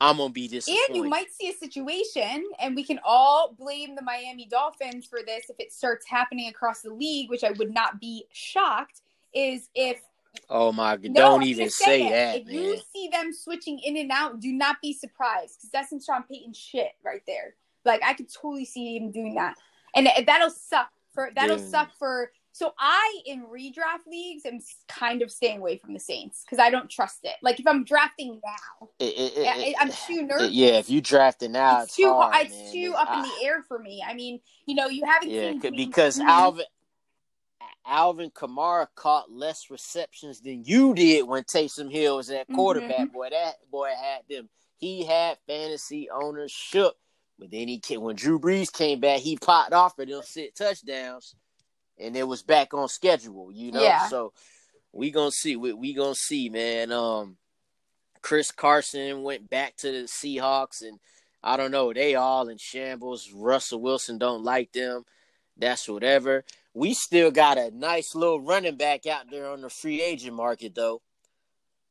I'm 0.01 0.17
gonna 0.17 0.33
be 0.33 0.47
disappointed. 0.47 0.81
And 0.89 0.97
you 0.97 1.03
might 1.09 1.31
see 1.31 1.49
a 1.49 1.53
situation, 1.53 2.43
and 2.59 2.75
we 2.75 2.83
can 2.83 2.99
all 3.05 3.55
blame 3.57 3.95
the 3.95 4.01
Miami 4.01 4.47
Dolphins 4.47 5.05
for 5.05 5.19
this 5.25 5.45
if 5.49 5.55
it 5.59 5.71
starts 5.71 6.07
happening 6.09 6.49
across 6.49 6.81
the 6.81 6.93
league, 6.93 7.29
which 7.29 7.43
I 7.43 7.51
would 7.51 7.71
not 7.71 8.01
be 8.01 8.25
shocked. 8.31 9.01
Is 9.35 9.69
if 9.73 9.99
Oh 10.49 10.71
my 10.71 10.97
god! 10.97 11.11
No, 11.11 11.21
don't 11.21 11.43
even 11.43 11.69
say, 11.69 12.09
that. 12.09 12.37
If 12.37 12.45
man. 12.47 12.55
you 12.55 12.77
see 12.93 13.09
them 13.11 13.33
switching 13.33 13.79
in 13.79 13.97
and 13.97 14.11
out, 14.11 14.39
do 14.39 14.51
not 14.51 14.77
be 14.81 14.93
surprised 14.93 15.57
because 15.57 15.69
that's 15.71 15.89
some 15.89 16.01
Sean 16.01 16.23
Payton 16.23 16.53
shit 16.53 16.91
right 17.03 17.21
there. 17.27 17.55
Like 17.85 18.01
I 18.03 18.13
could 18.13 18.31
totally 18.33 18.65
see 18.65 18.97
him 18.97 19.11
doing 19.11 19.35
that, 19.35 19.55
and 19.95 20.07
that'll 20.25 20.49
suck 20.49 20.89
for 21.13 21.31
that'll 21.35 21.57
Dude. 21.57 21.69
suck 21.69 21.91
for 21.97 22.31
So 22.51 22.73
I 22.79 23.21
in 23.25 23.45
redraft 23.45 24.07
leagues 24.07 24.45
am 24.45 24.59
kind 24.87 25.21
of 25.21 25.31
staying 25.31 25.59
away 25.59 25.77
from 25.77 25.93
the 25.93 25.99
Saints 25.99 26.43
because 26.45 26.59
I 26.59 26.69
don't 26.69 26.89
trust 26.89 27.19
it. 27.23 27.35
Like 27.41 27.59
if 27.59 27.67
I'm 27.67 27.83
drafting 27.83 28.39
now, 28.43 28.89
it, 28.99 29.05
it, 29.05 29.33
it, 29.37 29.75
I'm 29.79 29.91
too 30.07 30.23
nervous. 30.23 30.51
yeah, 30.51 30.79
if 30.79 30.89
you 30.89 31.01
drafting 31.01 31.51
now, 31.51 31.81
it's, 31.81 31.85
it's 31.85 31.95
too 31.97 32.11
hard, 32.11 32.45
it's 32.45 32.55
man. 32.55 32.73
too 32.73 32.93
up 32.95 33.15
in 33.15 33.21
the 33.21 33.45
air 33.45 33.63
for 33.67 33.79
me. 33.79 34.03
I 34.07 34.13
mean, 34.13 34.39
you 34.65 34.75
know, 34.75 34.87
you 34.87 35.05
haven't 35.05 35.29
yeah, 35.29 35.51
seen 35.59 35.75
because. 35.75 36.19
Alvin 36.19 36.65
Alvin 37.85 38.29
Kamara 38.31 38.87
caught 38.95 39.31
less 39.31 39.69
receptions 39.69 40.39
than 40.41 40.63
you 40.63 40.93
did 40.93 41.27
when 41.27 41.43
Taysom 41.43 41.91
Hill 41.91 42.17
was 42.17 42.29
at 42.29 42.47
quarterback. 42.53 42.97
Mm-hmm. 43.07 43.13
Boy, 43.13 43.29
that 43.31 43.55
boy 43.71 43.89
had 43.89 44.21
them. 44.29 44.49
He 44.77 45.05
had 45.05 45.37
fantasy 45.47 46.09
owners 46.09 46.51
shook. 46.51 46.95
But 47.39 47.51
then 47.51 47.67
he 47.67 47.79
came, 47.79 48.01
when 48.01 48.15
Drew 48.15 48.39
Brees 48.39 48.71
came 48.71 48.99
back, 48.99 49.19
he 49.19 49.37
popped 49.37 49.73
off 49.73 49.95
for 49.95 50.05
them 50.05 50.21
six 50.23 50.57
touchdowns, 50.57 51.35
and 51.99 52.15
it 52.15 52.27
was 52.27 52.43
back 52.43 52.73
on 52.73 52.87
schedule. 52.87 53.51
You 53.51 53.71
know, 53.71 53.81
Yeah. 53.81 54.07
so 54.07 54.33
we 54.91 55.09
gonna 55.09 55.31
see. 55.31 55.55
We, 55.55 55.73
we 55.73 55.93
gonna 55.93 56.13
see, 56.15 56.49
man. 56.49 56.91
Um, 56.91 57.37
Chris 58.21 58.51
Carson 58.51 59.23
went 59.23 59.49
back 59.49 59.75
to 59.77 59.91
the 59.91 60.07
Seahawks, 60.07 60.81
and 60.83 60.99
I 61.43 61.57
don't 61.57 61.71
know. 61.71 61.91
They 61.91 62.15
all 62.15 62.47
in 62.47 62.57
shambles. 62.57 63.31
Russell 63.33 63.81
Wilson 63.81 64.17
don't 64.19 64.43
like 64.43 64.71
them. 64.71 65.03
That's 65.57 65.89
whatever. 65.89 66.45
We 66.73 66.93
still 66.93 67.29
got 67.31 67.57
a 67.57 67.71
nice 67.71 68.15
little 68.15 68.41
running 68.41 68.77
back 68.77 69.05
out 69.05 69.29
there 69.29 69.49
on 69.49 69.61
the 69.61 69.69
free 69.69 70.01
agent 70.01 70.35
market, 70.35 70.73
though. 70.75 71.01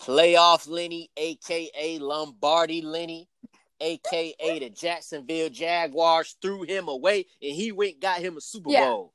Playoff 0.01 0.69
Lenny, 0.69 1.11
aka 1.17 1.99
Lombardi 1.99 2.83
Lenny, 2.83 3.29
aka 3.81 4.35
the 4.59 4.71
Jacksonville 4.71 5.49
Jaguars, 5.51 6.37
threw 6.43 6.63
him 6.65 6.89
away, 6.89 7.27
and 7.41 7.55
he 7.55 7.71
went 7.71 8.01
got 8.01 8.19
him 8.21 8.37
a 8.37 8.41
Super 8.41 8.71
Yeah. 8.71 8.87
Bowl. 8.89 9.13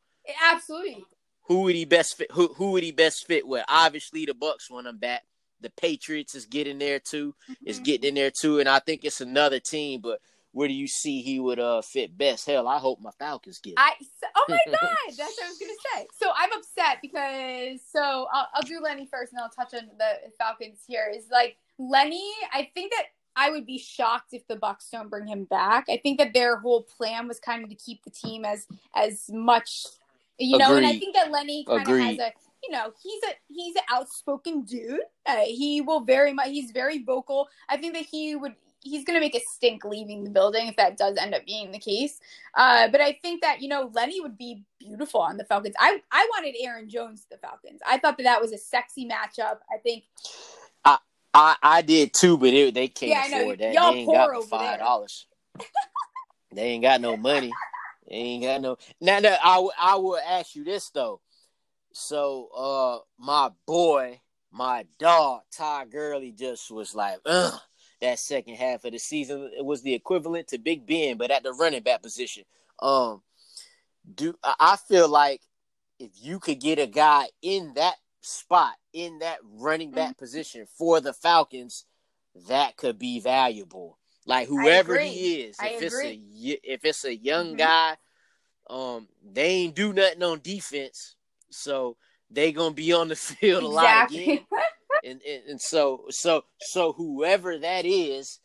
absolutely. 0.52 1.04
Who 1.44 1.62
would 1.64 1.76
he 1.76 1.86
best 1.86 2.16
fit? 2.18 2.32
Who, 2.32 2.54
who 2.54 2.72
would 2.72 2.84
he 2.84 2.92
best 2.92 3.26
fit 3.26 3.46
with? 3.48 3.64
Obviously, 3.68 4.26
the 4.26 4.34
Bucs 4.34 4.70
want 4.70 4.88
him 4.88 4.98
back. 4.98 5.24
The 5.62 5.70
Patriots 5.72 6.36
is 6.36 6.46
getting 6.46 6.78
there 6.78 7.00
too. 7.00 7.36
Is 7.66 7.80
Mhm. 7.80 7.84
getting 7.84 8.08
in 8.10 8.16
there 8.16 8.32
too, 8.32 8.60
and 8.60 8.70
I 8.70 8.80
think 8.80 9.04
it's 9.04 9.22
another 9.22 9.60
team. 9.60 10.02
But 10.02 10.22
where 10.58 10.68
do 10.68 10.74
you 10.74 10.88
see 10.88 11.22
he 11.22 11.40
would 11.40 11.60
uh 11.60 11.84
fit 11.84 12.18
best? 12.18 12.48
Hell, 12.48 12.68
I 12.68 12.80
hope 12.80 13.00
my 13.00 13.12
Falcons 13.20 13.60
get. 13.60 13.76
I 13.78 13.92
oh 14.36 14.46
my 14.50 14.58
god, 14.66 14.80
that's 15.10 15.20
what 15.20 15.46
I 15.46 15.50
was 15.50 15.60
gonna 15.60 15.72
say. 15.94 16.08
So 16.20 16.32
I'm 16.36 16.52
upset 16.52 16.98
because 17.00 17.80
so 17.88 18.26
I'll, 18.34 18.48
I'll 18.56 18.64
do 18.64 18.80
Lenny 18.82 19.06
first, 19.06 19.34
and 19.34 19.40
I'll 19.40 19.52
touch 19.52 19.76
on 19.76 19.88
the 20.00 20.32
Falcons 20.40 20.80
here. 20.88 21.14
Is 21.16 21.26
like 21.32 21.58
Lenny. 21.78 22.32
I 22.52 22.72
think 22.74 22.92
that 22.92 23.04
I 23.36 23.52
would 23.52 23.68
be 23.68 23.78
shocked 23.78 24.34
if 24.34 24.48
the 24.48 24.56
Bucs 24.56 24.90
don't 24.92 25.12
bring 25.12 25.28
him 25.28 25.44
back. 25.44 25.86
I 25.90 25.98
think 25.98 26.18
that 26.18 26.34
their 26.34 26.58
whole 26.58 26.82
plan 26.82 27.28
was 27.28 27.40
kind 27.40 27.64
of 27.64 27.70
to 27.70 27.76
keep 27.76 28.04
the 28.04 28.10
team 28.10 28.44
as 28.44 28.66
as 28.96 29.30
much, 29.32 29.86
you 30.40 30.58
know. 30.58 30.76
And 30.76 30.88
I 30.88 30.98
think 30.98 31.16
that 31.16 31.30
Lenny 31.30 31.66
kind 31.66 31.88
of 31.88 32.00
has 32.00 32.18
a. 32.18 32.32
You 32.64 32.72
know, 32.72 32.92
he's 33.02 33.22
a 33.24 33.36
he's 33.48 33.76
an 33.76 33.84
outspoken 33.94 34.64
dude. 34.64 35.02
Uh, 35.28 35.42
he 35.46 35.82
will 35.82 36.00
very 36.00 36.34
much. 36.34 36.48
He's 36.48 36.72
very 36.72 37.04
vocal. 37.04 37.48
I 37.70 37.78
think 37.78 37.94
that 37.94 38.08
he 38.08 38.36
would. 38.36 38.56
He's 38.82 39.04
going 39.04 39.16
to 39.16 39.20
make 39.20 39.36
a 39.36 39.42
stink 39.54 39.84
leaving 39.84 40.24
the 40.24 40.30
building 40.30 40.68
if 40.68 40.76
that 40.78 40.98
does 40.98 41.18
end 41.18 41.34
up 41.36 41.46
being 41.46 41.72
the 41.72 41.80
case. 41.80 42.20
Uh, 42.54 42.88
but 42.90 43.02
I 43.02 43.20
think 43.22 43.42
that 43.42 43.62
you 43.62 43.68
know 43.70 43.92
Lenny 43.94 44.22
would 44.22 44.38
be 44.38 44.64
beautiful 44.80 45.22
on 45.22 45.38
the 45.38 45.46
Falcons. 45.46 45.76
I 45.80 46.02
I 46.12 46.30
wanted 46.36 46.56
Aaron 46.60 46.88
Jones 46.90 47.22
to 47.22 47.30
the 47.32 47.38
Falcons. 47.38 47.82
I 47.86 47.98
thought 47.98 48.18
that 48.18 48.24
that 48.24 48.42
was 48.42 48.54
a 48.54 48.58
sexy 48.58 49.08
matchup. 49.08 49.60
I 49.72 49.78
think 49.84 50.04
I 51.38 51.56
I 51.62 51.82
did 51.84 52.14
too, 52.14 52.38
but 52.38 52.50
it, 52.50 52.74
they 52.74 52.88
can't 52.88 53.12
Yeah, 53.12 53.38
I 53.38 53.42
afford 53.42 53.60
that. 53.60 53.74
Y'all 53.74 53.92
they 53.92 53.98
ain't 53.98 54.06
poor 54.08 54.16
got 54.16 54.36
over 54.36 54.48
five 54.48 54.80
dollars. 54.80 55.28
they 56.52 56.64
ain't 56.64 56.84
got 56.84 57.00
no 57.00 57.16
money. 57.16 57.54
They 58.10 58.16
ain't 58.16 58.44
got 58.44 58.62
no. 58.62 58.78
Now, 59.00 59.20
now 59.20 59.38
I 59.44 59.56
w- 59.56 59.72
I 59.80 59.96
will 59.98 60.18
ask 60.18 60.56
you 60.56 60.64
this 60.64 60.90
though. 60.90 61.22
So, 61.94 62.50
uh, 62.56 63.00
my 63.20 63.52
boy, 63.66 64.20
my 64.52 64.86
dog, 65.00 65.42
Ty 65.52 65.86
Gurley, 65.86 66.32
just 66.32 66.72
was 66.72 66.96
like, 66.96 67.20
ugh. 67.26 67.60
That 68.02 68.20
second 68.20 68.56
half 68.56 68.86
of 68.86 68.92
the 68.92 69.00
season 69.00 69.52
it 69.58 69.66
was 69.66 69.82
the 69.82 69.94
equivalent 69.94 70.48
to 70.50 70.58
Big 70.58 70.86
Ben, 70.86 71.18
but 71.18 71.32
at 71.32 71.44
the 71.44 71.54
running 71.54 71.82
back 71.84 72.02
position. 72.04 72.44
Um, 72.80 73.22
do 74.14 74.36
I 74.44 74.78
feel 74.78 75.10
like 75.10 75.42
if 76.00 76.12
you 76.16 76.40
could 76.40 76.60
get 76.60 76.80
a 76.80 76.88
guy 76.88 77.30
in 77.42 77.74
that 77.76 77.96
spot 78.22 78.74
in 78.94 79.20
that 79.20 79.40
running 79.44 79.92
back 79.92 80.12
Mm-hmm. 80.12 80.20
position 80.20 80.66
for 80.78 81.02
the 81.02 81.14
Falcons, 81.14 81.86
that 82.48 82.78
could 82.78 83.00
be 83.00 83.20
valuable. 83.20 83.98
Like 84.26 84.48
whoever 84.48 84.98
he 84.98 85.42
is, 85.42 85.58
I 85.60 85.70
if 85.70 85.82
it's 85.82 86.04
a 86.04 86.20
if 86.64 86.86
it's 86.86 87.06
a 87.06 87.16
young 87.16 87.54
Mhm. 87.54 87.58
guy, 87.58 87.98
um, 88.70 89.08
they 89.24 89.48
ain't 89.48 89.76
do 89.76 89.94
nothing 89.94 90.24
on 90.24 90.40
defense, 90.42 91.16
so 91.50 91.98
they 92.30 92.52
gonna 92.52 92.74
be 92.76 92.94
on 92.94 93.08
the 93.08 93.16
field 93.16 93.64
a 93.64 93.68
lot 93.68 94.12
again. 94.12 94.46
And, 95.04 95.22
and 95.28 95.44
and 95.50 95.62
so 95.62 96.06
so 96.10 96.44
so 96.60 96.94
whoever 96.94 97.58
that 97.58 97.86
is, 97.86 98.40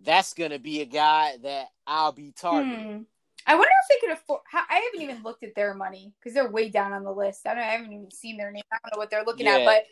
that's 0.00 0.34
gonna 0.34 0.58
be 0.58 0.80
a 0.80 0.86
guy 0.86 1.36
that 1.42 1.68
I'll 1.86 2.12
be 2.12 2.32
targeting. 2.38 2.92
Hmm. 2.98 3.02
I 3.48 3.54
wonder 3.54 3.68
if 3.68 3.88
they 4.00 4.06
could 4.06 4.16
afford. 4.16 4.40
how- 4.50 4.64
I 4.68 4.76
haven't 4.80 5.02
even 5.02 5.22
looked 5.22 5.44
at 5.44 5.54
their 5.54 5.72
money 5.72 6.12
because 6.18 6.34
they're 6.34 6.50
way 6.50 6.68
down 6.68 6.92
on 6.92 7.04
the 7.04 7.12
list. 7.12 7.46
I 7.46 7.54
don't. 7.54 7.62
I 7.62 7.66
haven't 7.68 7.92
even 7.92 8.10
seen 8.10 8.36
their 8.36 8.50
name. 8.50 8.64
I 8.72 8.76
don't 8.82 8.96
know 8.96 8.98
what 9.00 9.10
they're 9.10 9.24
looking 9.24 9.46
at, 9.46 9.64
but 9.64 9.84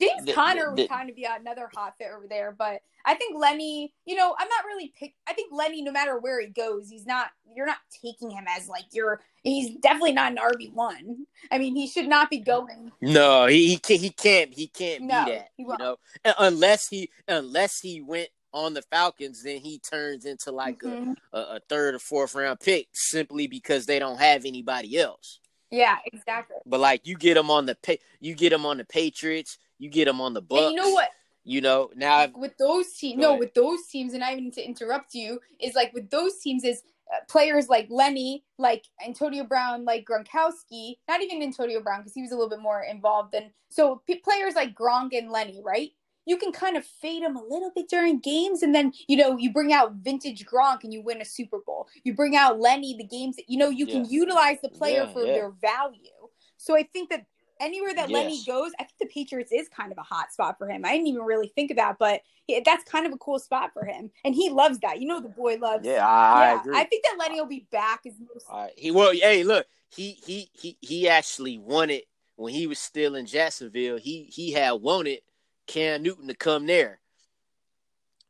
James 0.00 0.24
The- 0.24 0.32
Conner 0.32 0.70
the- 0.74 0.82
would 0.82 0.88
kind 0.90 1.08
of 1.10 1.16
be 1.16 1.24
another 1.24 1.70
hot 1.74 1.94
fit 1.98 2.08
over 2.14 2.26
there, 2.28 2.52
but 2.56 2.82
I 3.04 3.14
think 3.14 3.36
Lenny, 3.38 3.92
you 4.04 4.16
know, 4.16 4.34
I'm 4.38 4.48
not 4.48 4.64
really 4.64 4.92
pick. 4.98 5.14
I 5.26 5.32
think 5.32 5.52
Lenny, 5.52 5.82
no 5.82 5.92
matter 5.92 6.18
where 6.18 6.40
he 6.40 6.48
goes, 6.48 6.90
he's 6.90 7.06
not. 7.06 7.28
You're 7.54 7.66
not 7.66 7.78
taking 8.02 8.30
him 8.30 8.44
as 8.48 8.68
like 8.68 8.84
you're. 8.92 9.20
He's 9.42 9.76
definitely 9.76 10.12
not 10.12 10.32
an 10.32 10.38
RB 10.38 10.72
one. 10.72 11.26
I 11.50 11.58
mean, 11.58 11.76
he 11.76 11.86
should 11.86 12.08
not 12.08 12.30
be 12.30 12.38
going. 12.38 12.90
No, 13.00 13.46
he 13.46 13.68
he 13.68 13.76
can't 13.78 14.00
he 14.00 14.10
can't 14.10 14.52
he 14.54 14.66
can't 14.66 15.02
No, 15.04 15.24
be 15.24 15.30
that. 15.32 15.50
You 15.56 15.76
know, 15.78 15.96
Un- 16.24 16.34
unless 16.38 16.88
he 16.88 17.10
unless 17.28 17.78
he 17.80 18.00
went 18.00 18.28
on 18.52 18.74
the 18.74 18.82
Falcons, 18.82 19.42
then 19.42 19.60
he 19.60 19.78
turns 19.78 20.24
into 20.24 20.50
like 20.50 20.78
Mhm. 20.80 21.14
a, 21.32 21.38
a, 21.38 21.60
third 21.68 21.94
or 21.94 21.98
fourth 21.98 22.34
round 22.34 22.58
pick 22.58 22.88
simply 22.94 23.46
because 23.46 23.84
they 23.86 23.98
don't 23.98 24.18
have 24.18 24.44
anybody 24.46 24.98
else. 24.98 25.40
Yeah, 25.70 25.96
exactly. 26.12 26.56
But 26.64 26.80
like 26.80 27.06
you 27.06 27.16
get 27.16 27.36
him 27.36 27.50
on 27.50 27.66
the 27.66 27.76
you 28.20 28.34
get 28.34 28.52
him 28.52 28.64
on 28.66 28.78
the 28.78 28.84
Patriots, 28.84 29.58
you 29.78 29.88
get 29.90 30.06
them 30.06 30.20
on 30.20 30.34
the. 30.34 30.40
And 30.50 30.70
you 30.70 30.74
know 30.74 30.90
what? 30.90 31.10
You 31.44 31.60
know 31.60 31.90
now 31.94 32.16
I've- 32.16 32.32
with 32.36 32.56
those 32.58 32.92
teams, 32.94 33.20
no, 33.20 33.28
ahead. 33.30 33.38
with 33.40 33.54
those 33.54 33.86
teams, 33.86 34.14
and 34.14 34.24
I 34.24 34.32
even 34.32 34.44
need 34.44 34.54
to 34.54 34.64
interrupt 34.64 35.14
you 35.14 35.40
is 35.60 35.74
like 35.74 35.92
with 35.94 36.10
those 36.10 36.38
teams 36.38 36.64
is 36.64 36.82
uh, 37.14 37.18
players 37.28 37.68
like 37.68 37.86
Lenny, 37.88 38.42
like 38.58 38.84
Antonio 39.06 39.44
Brown, 39.44 39.84
like 39.84 40.04
Gronkowski. 40.04 40.96
Not 41.08 41.22
even 41.22 41.42
Antonio 41.42 41.80
Brown 41.80 42.00
because 42.00 42.14
he 42.14 42.22
was 42.22 42.32
a 42.32 42.34
little 42.34 42.50
bit 42.50 42.60
more 42.60 42.82
involved 42.82 43.32
than 43.32 43.52
so 43.68 44.02
p- 44.08 44.16
players 44.24 44.54
like 44.56 44.74
Gronk 44.74 45.16
and 45.16 45.30
Lenny, 45.30 45.62
right? 45.64 45.90
You 46.28 46.36
can 46.36 46.50
kind 46.50 46.76
of 46.76 46.84
fade 46.84 47.22
them 47.22 47.36
a 47.36 47.42
little 47.42 47.70
bit 47.72 47.88
during 47.88 48.18
games, 48.18 48.64
and 48.64 48.74
then 48.74 48.92
you 49.06 49.16
know 49.16 49.36
you 49.36 49.52
bring 49.52 49.72
out 49.72 49.92
vintage 50.02 50.44
Gronk 50.44 50.82
and 50.82 50.92
you 50.92 51.00
win 51.00 51.20
a 51.20 51.24
Super 51.24 51.58
Bowl. 51.64 51.86
You 52.02 52.12
bring 52.14 52.34
out 52.34 52.58
Lenny, 52.58 52.96
the 52.98 53.04
games 53.06 53.36
that 53.36 53.44
you 53.48 53.56
know 53.56 53.68
you 53.68 53.86
can 53.86 54.04
utilize 54.04 54.58
the 54.60 54.68
player 54.68 55.04
Yeah, 55.04 55.12
for 55.12 55.24
yeah. 55.24 55.32
their 55.32 55.50
value. 55.50 56.10
So 56.56 56.74
I 56.76 56.82
think 56.82 57.10
that 57.10 57.26
anywhere 57.60 57.94
that 57.94 58.10
Lenny 58.10 58.42
goes, 58.46 58.72
I 58.78 58.84
think 58.84 58.98
the 59.00 59.06
Patriots 59.06 59.52
is 59.52 59.68
kind 59.68 59.92
of 59.92 59.98
a 59.98 60.02
hot 60.02 60.32
spot 60.32 60.58
for 60.58 60.68
him. 60.68 60.84
I 60.84 60.92
didn't 60.92 61.08
even 61.08 61.22
really 61.22 61.48
think 61.48 61.70
of 61.70 61.76
that, 61.76 61.96
but 61.98 62.22
yeah, 62.46 62.60
that's 62.64 62.84
kind 62.84 63.06
of 63.06 63.12
a 63.12 63.18
cool 63.18 63.38
spot 63.38 63.72
for 63.72 63.84
him, 63.84 64.10
and 64.24 64.34
he 64.34 64.50
loves 64.50 64.78
that. 64.80 65.00
You 65.00 65.08
know, 65.08 65.20
the 65.20 65.28
boy 65.28 65.56
loves. 65.56 65.86
yeah, 65.86 66.06
I, 66.06 66.52
I 66.52 66.60
agree. 66.60 66.76
I 66.76 66.84
think 66.84 67.04
that 67.04 67.16
Lenny 67.18 67.40
will 67.40 67.48
be 67.48 67.66
back. 67.70 68.00
Is 68.04 68.14
most 68.20 68.46
right. 68.50 68.72
He 68.76 68.90
well, 68.90 69.12
hey, 69.12 69.42
look, 69.42 69.66
he 69.88 70.18
he 70.24 70.48
he 70.52 70.76
he 70.80 71.08
actually 71.08 71.58
wanted 71.58 72.02
when 72.36 72.52
he 72.52 72.66
was 72.66 72.78
still 72.78 73.14
in 73.14 73.26
Jacksonville. 73.26 73.98
He 73.98 74.24
he 74.24 74.52
had 74.52 74.72
wanted 74.72 75.20
Cam 75.66 76.02
Newton 76.02 76.28
to 76.28 76.34
come 76.34 76.66
there. 76.66 77.00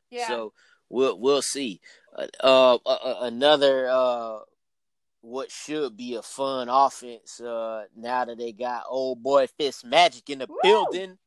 yeah. 0.09 0.27
So 0.27 0.53
we'll 0.89 1.19
we'll 1.19 1.41
see. 1.41 1.81
Uh, 2.15 2.27
uh, 2.43 2.75
uh, 2.85 3.17
another 3.21 3.87
uh, 3.89 4.39
what 5.27 5.51
should 5.51 5.97
be 5.97 6.15
a 6.15 6.21
fun 6.21 6.69
offense. 6.69 7.41
Uh, 7.41 7.83
now 7.95 8.23
that 8.23 8.37
they 8.37 8.53
got 8.53 8.85
old 8.87 9.21
boy 9.21 9.45
Fitz 9.47 9.83
Magic 9.83 10.29
in 10.29 10.39
the 10.39 10.47
Woo! 10.47 10.57
building, 10.63 11.17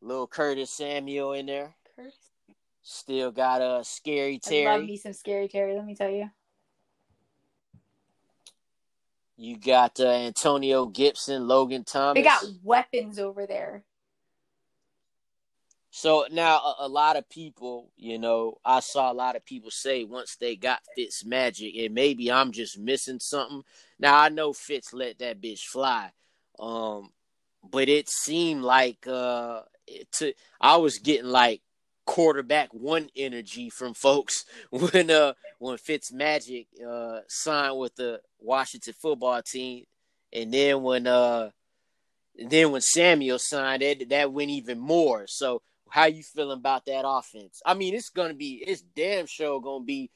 little 0.00 0.28
Curtis 0.28 0.70
Samuel 0.70 1.32
in 1.32 1.46
there. 1.46 1.74
Curtis. 1.96 2.14
Still 2.82 3.32
got 3.32 3.60
a 3.60 3.64
uh, 3.64 3.82
scary 3.82 4.34
I 4.34 4.34
love 4.34 4.42
Terry. 4.42 4.86
me 4.86 4.96
some 4.96 5.12
scary 5.12 5.48
Terry. 5.48 5.74
Let 5.74 5.84
me 5.84 5.94
tell 5.94 6.08
you. 6.08 6.30
You 9.36 9.58
got 9.58 9.98
uh, 9.98 10.08
Antonio 10.08 10.86
Gibson, 10.86 11.48
Logan 11.48 11.84
Thomas. 11.84 12.14
They 12.14 12.22
got 12.22 12.44
weapons 12.62 13.18
over 13.18 13.46
there. 13.46 13.84
So 15.90 16.26
now 16.30 16.56
a, 16.58 16.74
a 16.80 16.88
lot 16.88 17.16
of 17.16 17.28
people, 17.28 17.90
you 17.96 18.18
know, 18.18 18.58
I 18.64 18.80
saw 18.80 19.10
a 19.10 19.14
lot 19.14 19.36
of 19.36 19.44
people 19.44 19.70
say 19.70 20.04
once 20.04 20.36
they 20.36 20.56
got 20.56 20.80
Fitz 20.94 21.24
magic, 21.24 21.74
and 21.76 21.94
maybe 21.94 22.30
I'm 22.30 22.52
just 22.52 22.78
missing 22.78 23.18
something. 23.20 23.62
Now 23.98 24.18
I 24.18 24.28
know 24.28 24.52
Fitz 24.52 24.92
let 24.92 25.18
that 25.18 25.40
bitch 25.40 25.62
fly, 25.62 26.12
um, 26.58 27.10
but 27.68 27.88
it 27.88 28.08
seemed 28.08 28.62
like 28.62 29.06
uh, 29.06 29.62
to 30.12 30.32
I 30.60 30.76
was 30.76 30.98
getting 30.98 31.30
like 31.30 31.62
quarterback 32.06 32.72
one 32.72 33.08
energy 33.14 33.70
from 33.70 33.94
folks 33.94 34.44
when 34.70 35.10
uh 35.10 35.32
when 35.58 35.76
Fitz 35.78 36.12
magic 36.12 36.66
uh 36.84 37.20
signed 37.28 37.78
with 37.78 37.94
the 37.96 38.20
Washington 38.40 38.94
football 38.94 39.42
team. 39.42 39.84
and 40.32 40.52
then 40.52 40.82
when 40.82 41.06
uh, 41.06 41.50
then 42.36 42.70
when 42.70 42.80
Samuel 42.80 43.38
signed 43.38 43.82
it, 43.82 44.08
that 44.10 44.32
went 44.32 44.50
even 44.50 44.78
more. 44.78 45.26
So 45.26 45.62
how 45.90 46.06
you 46.06 46.22
feeling 46.22 46.58
about 46.58 46.86
that 46.86 47.04
offense? 47.06 47.60
I 47.64 47.74
mean, 47.74 47.94
it's 47.94 48.10
gonna 48.10 48.34
be 48.34 48.62
it's 48.66 48.82
damn 48.82 49.26
sure 49.26 49.60
gonna 49.60 49.84
be 49.84 50.10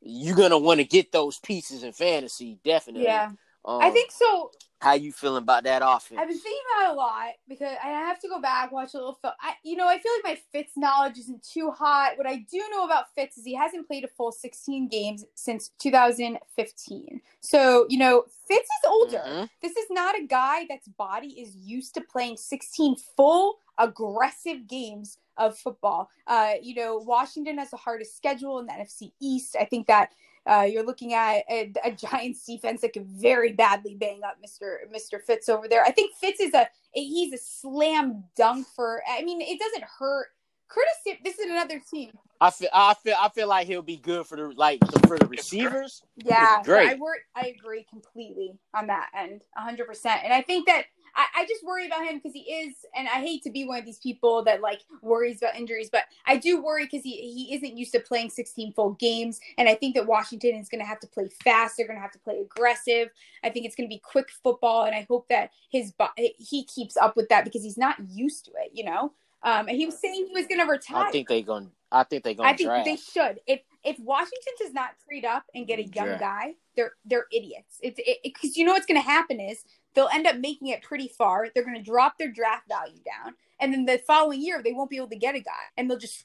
you're 0.00 0.36
gonna 0.36 0.58
want 0.58 0.80
to 0.80 0.84
get 0.84 1.12
those 1.12 1.38
pieces 1.38 1.82
in 1.82 1.92
fantasy, 1.92 2.58
definitely. 2.64 3.04
Yeah. 3.04 3.30
Um, 3.64 3.80
I 3.80 3.90
think 3.90 4.10
so. 4.10 4.50
How 4.80 4.94
you 4.94 5.12
feeling 5.12 5.42
about 5.42 5.64
that 5.64 5.82
offense? 5.84 6.18
I've 6.18 6.28
been 6.28 6.38
thinking 6.38 6.62
about 6.74 6.88
it 6.88 6.92
a 6.92 6.96
lot 6.96 7.32
because 7.46 7.76
I 7.84 7.88
have 7.88 8.18
to 8.20 8.28
go 8.28 8.40
back 8.40 8.72
watch 8.72 8.94
a 8.94 8.96
little 8.96 9.18
film. 9.20 9.34
I, 9.38 9.52
you 9.62 9.76
know, 9.76 9.86
I 9.86 9.98
feel 9.98 10.10
like 10.16 10.36
my 10.36 10.40
Fitz 10.52 10.72
knowledge 10.74 11.18
isn't 11.18 11.46
too 11.46 11.70
hot. 11.70 12.12
What 12.16 12.26
I 12.26 12.36
do 12.50 12.62
know 12.72 12.86
about 12.86 13.14
Fitz 13.14 13.36
is 13.36 13.44
he 13.44 13.54
hasn't 13.54 13.86
played 13.86 14.04
a 14.04 14.08
full 14.08 14.32
16 14.32 14.88
games 14.88 15.26
since 15.34 15.72
2015. 15.80 17.20
So 17.40 17.84
you 17.90 17.98
know, 17.98 18.24
Fitz 18.48 18.62
is 18.62 18.88
older. 18.88 19.18
Mm-hmm. 19.18 19.44
This 19.60 19.76
is 19.76 19.88
not 19.90 20.18
a 20.18 20.24
guy 20.26 20.64
that's 20.66 20.88
body 20.88 21.38
is 21.38 21.54
used 21.54 21.92
to 21.94 22.00
playing 22.00 22.38
16 22.38 22.96
full 23.18 23.58
aggressive 23.80 24.68
games 24.68 25.18
of 25.36 25.58
football. 25.58 26.10
Uh, 26.26 26.52
you 26.62 26.74
know, 26.74 26.98
Washington 26.98 27.58
has 27.58 27.70
the 27.70 27.76
hardest 27.76 28.16
schedule 28.16 28.58
in 28.60 28.66
the 28.66 28.72
NFC 28.72 29.12
East. 29.20 29.56
I 29.58 29.64
think 29.64 29.86
that 29.88 30.10
uh, 30.46 30.66
you're 30.70 30.84
looking 30.84 31.14
at 31.14 31.42
a, 31.50 31.72
a, 31.84 31.92
Giants 31.92 32.44
defense 32.46 32.80
that 32.80 32.92
could 32.92 33.06
very 33.06 33.52
badly 33.52 33.94
bang 33.94 34.20
up 34.24 34.36
Mr. 34.44 34.78
Mr. 34.94 35.20
Fitz 35.22 35.48
over 35.48 35.68
there. 35.68 35.84
I 35.84 35.90
think 35.90 36.14
Fitz 36.16 36.40
is 36.40 36.54
a 36.54 36.66
he's 36.92 37.32
a 37.32 37.38
slam 37.38 38.24
dunk 38.36 38.66
for. 38.74 39.02
I 39.08 39.22
mean, 39.22 39.40
it 39.40 39.58
doesn't 39.58 39.84
hurt. 39.98 40.28
Curtis, 40.68 41.18
this 41.24 41.38
is 41.38 41.50
another 41.50 41.80
team. 41.90 42.12
I 42.40 42.50
feel, 42.50 42.68
I 42.72 42.94
feel, 42.94 43.16
I 43.18 43.28
feel 43.28 43.48
like 43.48 43.66
he'll 43.66 43.82
be 43.82 43.96
good 43.96 44.24
for 44.24 44.36
the 44.36 44.52
like 44.56 44.80
for 45.06 45.18
the 45.18 45.26
receivers. 45.26 46.02
Yeah, 46.16 46.62
great. 46.62 46.90
I 46.90 46.94
work, 46.94 47.18
I 47.34 47.54
agree 47.58 47.84
completely 47.90 48.58
on 48.72 48.86
that 48.86 49.10
end, 49.16 49.42
hundred 49.56 49.86
percent. 49.86 50.22
And 50.24 50.32
I 50.32 50.42
think 50.42 50.66
that 50.66 50.84
I, 51.14 51.26
I 51.38 51.46
just 51.46 51.64
worry 51.64 51.86
about 51.86 52.04
him 52.04 52.16
because 52.16 52.32
he 52.32 52.40
is, 52.40 52.74
and 52.96 53.08
I 53.08 53.20
hate 53.20 53.42
to 53.44 53.50
be 53.50 53.66
one 53.66 53.78
of 53.78 53.84
these 53.84 53.98
people 53.98 54.42
that 54.44 54.60
like 54.60 54.80
worries 55.02 55.38
about 55.38 55.56
injuries, 55.56 55.88
but 55.90 56.04
I 56.26 56.36
do 56.36 56.62
worry 56.62 56.84
because 56.84 57.02
he 57.02 57.16
he 57.32 57.54
isn't 57.54 57.76
used 57.76 57.92
to 57.92 58.00
playing 58.00 58.30
16 58.30 58.72
full 58.72 58.92
games, 58.94 59.40
and 59.58 59.68
I 59.68 59.74
think 59.74 59.94
that 59.96 60.06
Washington 60.06 60.56
is 60.56 60.68
going 60.68 60.80
to 60.80 60.86
have 60.86 61.00
to 61.00 61.06
play 61.06 61.28
fast. 61.42 61.76
They're 61.76 61.86
going 61.86 61.98
to 61.98 62.02
have 62.02 62.12
to 62.12 62.18
play 62.18 62.40
aggressive. 62.40 63.08
I 63.44 63.50
think 63.50 63.66
it's 63.66 63.76
going 63.76 63.88
to 63.88 63.94
be 63.94 64.00
quick 64.00 64.30
football, 64.42 64.84
and 64.84 64.94
I 64.94 65.06
hope 65.08 65.28
that 65.28 65.50
his 65.70 65.92
he 66.38 66.64
keeps 66.64 66.96
up 66.96 67.16
with 67.16 67.28
that 67.28 67.44
because 67.44 67.62
he's 67.62 67.78
not 67.78 67.96
used 68.08 68.46
to 68.46 68.52
it. 68.52 68.70
You 68.72 68.84
know, 68.84 69.12
um, 69.42 69.68
and 69.68 69.76
he 69.76 69.86
was 69.86 69.98
saying 69.98 70.26
he 70.28 70.32
was 70.32 70.46
going 70.46 70.60
to 70.60 70.70
retire. 70.70 71.06
I 71.06 71.10
think 71.10 71.28
they're 71.28 71.42
going. 71.42 71.70
I 71.92 72.04
think 72.04 72.24
they're 72.24 72.34
going. 72.34 72.56
To 72.56 72.64
try. 72.64 72.80
I 72.80 72.84
think 72.84 73.00
draft. 73.00 73.14
they 73.14 73.20
should. 73.20 73.40
If 73.46 73.60
if 73.82 73.98
Washington 74.00 74.52
does 74.58 74.72
not 74.72 74.90
trade 75.06 75.24
up 75.24 75.44
and 75.54 75.66
get 75.66 75.78
a 75.78 75.84
young 75.84 76.08
yeah. 76.08 76.18
guy, 76.18 76.54
they're 76.76 76.92
they're 77.04 77.26
idiots. 77.32 77.78
It's 77.80 78.00
because 78.22 78.50
it, 78.50 78.56
you 78.56 78.64
know 78.64 78.72
what's 78.72 78.86
going 78.86 79.00
to 79.00 79.06
happen 79.06 79.40
is 79.40 79.64
they'll 79.94 80.08
end 80.12 80.26
up 80.26 80.36
making 80.36 80.68
it 80.68 80.82
pretty 80.82 81.08
far. 81.08 81.48
They're 81.54 81.64
going 81.64 81.76
to 81.76 81.82
drop 81.82 82.18
their 82.18 82.30
draft 82.30 82.68
value 82.68 83.00
down, 83.04 83.34
and 83.60 83.72
then 83.72 83.84
the 83.84 83.98
following 83.98 84.42
year 84.42 84.62
they 84.62 84.72
won't 84.72 84.90
be 84.90 84.96
able 84.96 85.08
to 85.08 85.16
get 85.16 85.34
a 85.34 85.40
guy, 85.40 85.52
and 85.76 85.90
they'll 85.90 85.98
just 85.98 86.24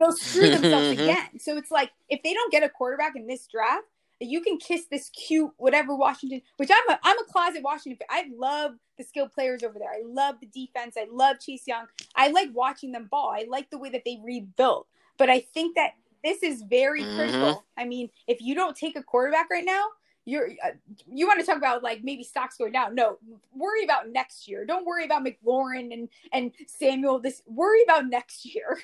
they'll 0.00 0.12
screw 0.12 0.50
themselves 0.50 0.88
again. 1.00 1.38
So 1.38 1.56
it's 1.56 1.70
like 1.70 1.90
if 2.08 2.22
they 2.22 2.34
don't 2.34 2.52
get 2.52 2.62
a 2.62 2.68
quarterback 2.68 3.16
in 3.16 3.26
this 3.26 3.46
draft, 3.46 3.84
you 4.20 4.40
can 4.40 4.58
kiss 4.58 4.86
this 4.90 5.10
cute 5.10 5.50
whatever 5.56 5.94
Washington. 5.94 6.42
Which 6.56 6.70
I'm 6.72 6.94
a 6.94 6.98
I'm 7.02 7.18
a 7.18 7.24
closet 7.24 7.62
Washington 7.62 7.98
fan. 7.98 8.08
I 8.10 8.30
love 8.36 8.72
the 8.98 9.04
skilled 9.04 9.32
players 9.32 9.62
over 9.62 9.78
there. 9.78 9.90
I 9.90 10.02
love 10.04 10.36
the 10.40 10.46
defense. 10.46 10.96
I 10.96 11.06
love 11.10 11.38
Chase 11.40 11.66
Young. 11.66 11.86
I 12.14 12.28
like 12.28 12.48
watching 12.54 12.92
them 12.92 13.08
ball. 13.10 13.30
I 13.34 13.46
like 13.48 13.70
the 13.70 13.78
way 13.78 13.90
that 13.90 14.02
they 14.04 14.18
rebuilt. 14.24 14.86
But 15.18 15.30
I 15.30 15.40
think 15.40 15.76
that 15.76 15.92
this 16.24 16.42
is 16.42 16.62
very 16.62 17.02
mm-hmm. 17.02 17.16
critical. 17.16 17.64
I 17.76 17.84
mean, 17.84 18.10
if 18.26 18.40
you 18.40 18.54
don't 18.54 18.76
take 18.76 18.96
a 18.96 19.02
quarterback 19.02 19.50
right 19.50 19.64
now, 19.64 19.84
you're 20.26 20.48
uh, 20.62 20.72
you 21.10 21.26
want 21.26 21.40
to 21.40 21.46
talk 21.46 21.56
about 21.56 21.82
like 21.82 22.02
maybe 22.02 22.24
stocks 22.24 22.58
going 22.58 22.72
down. 22.72 22.94
No, 22.94 23.18
worry 23.54 23.84
about 23.84 24.10
next 24.10 24.48
year. 24.48 24.66
Don't 24.66 24.84
worry 24.84 25.04
about 25.04 25.24
McLaurin 25.24 25.92
and 25.92 26.08
and 26.32 26.52
Samuel. 26.66 27.20
This 27.20 27.42
worry 27.46 27.82
about 27.84 28.06
next 28.06 28.44
year. 28.44 28.78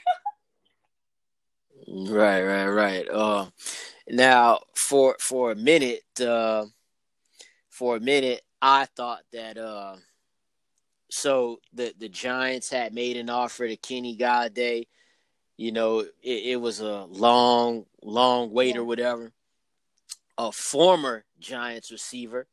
right, 1.88 2.42
right, 2.42 2.68
right. 2.68 3.08
Uh, 3.10 3.46
now 4.08 4.60
for 4.74 5.16
for 5.20 5.50
a 5.50 5.56
minute, 5.56 6.04
uh, 6.20 6.64
for 7.68 7.96
a 7.96 8.00
minute, 8.00 8.42
I 8.62 8.86
thought 8.96 9.22
that 9.32 9.58
uh, 9.58 9.96
so 11.10 11.58
the 11.74 11.92
the 11.98 12.08
Giants 12.08 12.70
had 12.70 12.94
made 12.94 13.16
an 13.16 13.28
offer 13.28 13.66
to 13.66 13.76
Kenny 13.76 14.16
Golladay. 14.16 14.86
You 15.56 15.72
know, 15.72 16.00
it, 16.00 16.12
it 16.22 16.60
was 16.60 16.80
a 16.80 17.04
long, 17.04 17.84
long 18.00 18.52
wait 18.52 18.76
yeah. 18.76 18.80
or 18.80 18.84
whatever 18.84 19.32
a 20.38 20.52
former 20.52 21.24
Giants 21.42 21.90
receiver, 21.90 22.46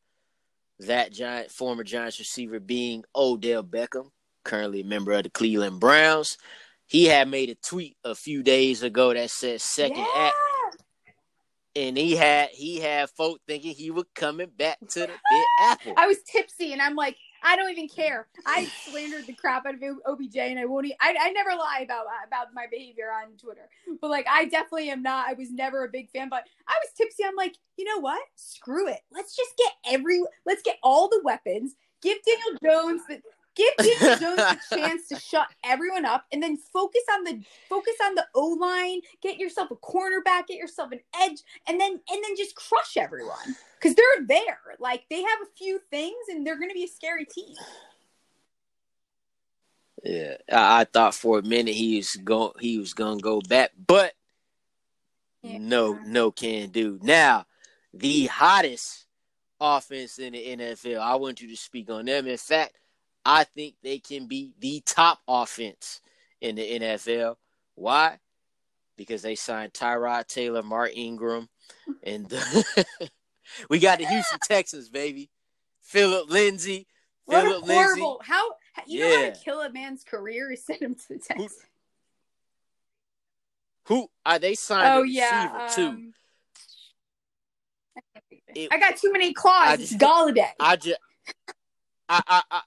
that 0.79 1.11
giant 1.11 1.51
former 1.51 1.83
Giants 1.83 2.19
receiver 2.19 2.59
being 2.59 3.03
Odell 3.15 3.63
Beckham, 3.63 4.09
currently 4.43 4.81
a 4.81 4.85
member 4.85 5.11
of 5.13 5.23
the 5.23 5.29
Cleveland 5.29 5.79
Browns. 5.79 6.37
He 6.87 7.05
had 7.05 7.27
made 7.29 7.49
a 7.49 7.55
tweet 7.55 7.97
a 8.03 8.15
few 8.15 8.41
days 8.41 8.81
ago 8.81 9.13
that 9.13 9.29
said 9.29 9.61
second 9.61 9.97
yeah. 9.97 10.07
act. 10.15 10.35
And 11.75 11.95
he 11.95 12.15
had 12.15 12.49
he 12.49 12.79
had 12.79 13.09
folk 13.11 13.39
thinking 13.47 13.75
he 13.75 13.91
was 13.91 14.05
coming 14.15 14.49
back 14.57 14.79
to 14.79 14.99
the 15.01 15.07
big 15.07 15.45
apple. 15.61 15.93
I 15.95 16.07
was 16.07 16.17
tipsy 16.23 16.73
and 16.73 16.81
I'm 16.81 16.95
like, 16.95 17.15
I 17.43 17.55
don't 17.55 17.71
even 17.71 17.87
care. 17.87 18.27
I 18.45 18.65
slandered 18.65 19.27
the 19.27 19.33
crap 19.33 19.65
out 19.65 19.75
of 19.75 19.81
OBJ, 20.05 20.37
and 20.37 20.59
I 20.59 20.65
won't. 20.65 20.85
Even, 20.85 20.97
I 21.01 21.15
I 21.19 21.31
never 21.31 21.51
lie 21.51 21.81
about 21.83 22.05
about 22.25 22.53
my 22.53 22.65
behavior 22.69 23.11
on 23.11 23.37
Twitter, 23.37 23.69
but 24.01 24.09
like 24.09 24.27
I 24.29 24.45
definitely 24.45 24.89
am 24.89 25.01
not. 25.01 25.27
I 25.27 25.33
was 25.33 25.51
never 25.51 25.85
a 25.85 25.89
big 25.89 26.09
fan, 26.09 26.29
but 26.29 26.43
I 26.67 26.73
was 26.83 26.91
tipsy. 26.95 27.23
I'm 27.25 27.35
like, 27.35 27.55
you 27.77 27.85
know 27.85 27.99
what? 27.99 28.21
Screw 28.35 28.87
it. 28.87 29.01
Let's 29.11 29.35
just 29.35 29.51
get 29.57 29.73
every. 29.93 30.21
Let's 30.45 30.63
get 30.63 30.77
all 30.83 31.09
the 31.09 31.21
weapons. 31.23 31.75
Give 32.01 32.17
Daniel 32.25 32.59
Jones 32.63 33.01
the 33.07 33.21
Give 33.59 33.99
Daniel 33.99 34.17
Jones 34.17 34.57
a 34.71 34.75
chance 34.75 35.07
to 35.09 35.19
shut 35.19 35.47
everyone 35.65 36.05
up, 36.05 36.25
and 36.31 36.41
then 36.41 36.55
focus 36.55 37.01
on 37.13 37.25
the 37.25 37.41
focus 37.67 37.95
on 38.03 38.15
the 38.15 38.25
O 38.33 38.57
line. 38.59 39.01
Get 39.21 39.37
yourself 39.37 39.69
a 39.71 39.75
cornerback, 39.75 40.47
get 40.47 40.57
yourself 40.57 40.93
an 40.93 41.01
edge, 41.19 41.41
and 41.67 41.79
then 41.79 41.91
and 41.91 42.23
then 42.23 42.37
just 42.37 42.55
crush 42.55 42.95
everyone 42.95 43.57
because 43.77 43.95
they're 43.95 44.25
there. 44.25 44.59
Like 44.79 45.03
they 45.09 45.21
have 45.21 45.39
a 45.43 45.57
few 45.57 45.79
things, 45.91 46.15
and 46.29 46.47
they're 46.47 46.57
going 46.57 46.69
to 46.69 46.73
be 46.73 46.85
a 46.85 46.87
scary 46.87 47.25
team. 47.25 47.53
Yeah, 50.03 50.37
I, 50.49 50.81
I, 50.81 50.83
thought 50.85 51.13
for 51.13 51.39
a 51.39 51.43
minute 51.43 51.75
he 51.75 51.97
was 51.97 52.15
going 52.15 52.53
he 52.61 52.77
was 52.77 52.93
gonna 52.93 53.19
go 53.19 53.41
back, 53.41 53.71
but 53.85 54.13
yeah. 55.43 55.57
no, 55.59 55.99
no 56.05 56.31
can 56.31 56.69
do. 56.69 56.97
Now, 57.03 57.45
the 57.93 58.27
hottest 58.27 59.05
offense 59.59 60.17
in 60.19 60.31
the 60.31 60.57
NFL. 60.57 61.01
I 61.01 61.15
want 61.15 61.41
you 61.41 61.49
to 61.49 61.57
speak 61.57 61.89
on 61.89 62.05
them. 62.05 62.27
In 62.27 62.37
fact, 62.37 62.77
I 63.25 63.43
think 63.43 63.75
they 63.83 63.99
can 63.99 64.27
be 64.27 64.53
the 64.59 64.81
top 64.85 65.19
offense 65.27 66.01
in 66.41 66.55
the 66.55 66.79
NFL. 66.79 67.35
Why? 67.75 68.19
Because 68.97 69.21
they 69.21 69.35
signed 69.35 69.73
Tyrod 69.73 70.27
Taylor, 70.27 70.63
Mark 70.63 70.91
Ingram, 70.95 71.47
and 72.03 72.27
we 73.69 73.79
got 73.79 73.99
the 73.99 74.05
Houston 74.05 74.39
Texans, 74.43 74.89
baby. 74.89 75.29
Phillip 75.81 76.29
Lindsay. 76.29 76.87
What 77.25 77.43
Phillip 77.43 77.65
horrible. 77.65 78.19
Lindsay. 78.19 78.31
How 78.31 78.49
you 78.85 78.99
yeah. 78.99 79.09
know 79.09 79.23
how 79.25 79.29
to 79.31 79.39
kill 79.43 79.61
a 79.61 79.71
man's 79.71 80.03
career 80.03 80.51
is 80.51 80.65
send 80.65 80.81
him 80.81 80.95
to 80.95 81.07
the 81.09 81.19
Texans. 81.19 81.55
Who, 83.85 84.09
are 84.25 84.37
they 84.37 84.53
signed 84.53 84.99
oh, 84.99 85.03
yeah, 85.03 85.67
um, 85.67 85.73
too? 85.73 86.11
It, 88.53 88.69
I 88.71 88.79
got 88.79 88.97
too 88.97 89.11
many 89.11 89.33
claws. 89.33 89.67
I 89.67 89.77
just, 89.77 89.97
Golladay. 89.97 90.49
I 90.59 90.75
just 90.75 90.99
I, 92.07 92.21
I 92.27 92.41
I 92.49 92.61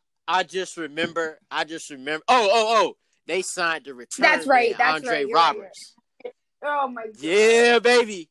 just 0.44 0.76
remember. 0.76 1.38
I 1.50 1.64
just 1.64 1.90
remember. 1.90 2.24
Oh, 2.28 2.48
oh, 2.50 2.76
oh! 2.78 2.96
They 3.26 3.42
signed 3.42 3.84
the 3.84 3.94
return. 3.94 4.22
That's 4.22 4.46
right. 4.46 4.76
That's 4.76 4.96
Andre 4.96 5.24
right. 5.24 5.34
Roberts. 5.34 5.94
Right. 6.24 6.34
Oh 6.64 6.88
my 6.88 7.06
god. 7.06 7.16
Yeah, 7.20 7.78
baby. 7.78 8.28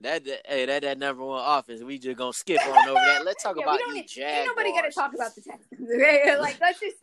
That, 0.00 0.24
that 0.26 0.42
hey, 0.46 0.66
that 0.66 0.82
that 0.82 0.98
number 0.98 1.24
one 1.24 1.42
offense. 1.42 1.82
We 1.82 1.98
just 1.98 2.18
gonna 2.18 2.32
skip 2.32 2.60
on 2.66 2.88
over 2.88 3.00
that. 3.00 3.24
Let's 3.24 3.42
talk 3.42 3.56
yeah, 3.58 3.62
about 3.62 3.80
need, 3.92 4.06
Jaguars. 4.06 4.38
Ain't 4.38 4.46
nobody 4.46 4.72
gotta 4.72 4.90
talk 4.90 5.14
about 5.14 5.34
the 5.34 5.40
Texans. 5.40 6.40
like 6.40 6.60
let's 6.60 6.80
just 6.80 6.96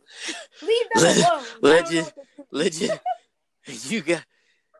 leave 0.62 0.86
them 0.94 1.24
alone. 1.32 1.44
Let's 1.60 1.90
just, 1.90 2.12
let's 2.52 2.78
just. 2.78 3.90
You 3.90 4.02
got 4.02 4.24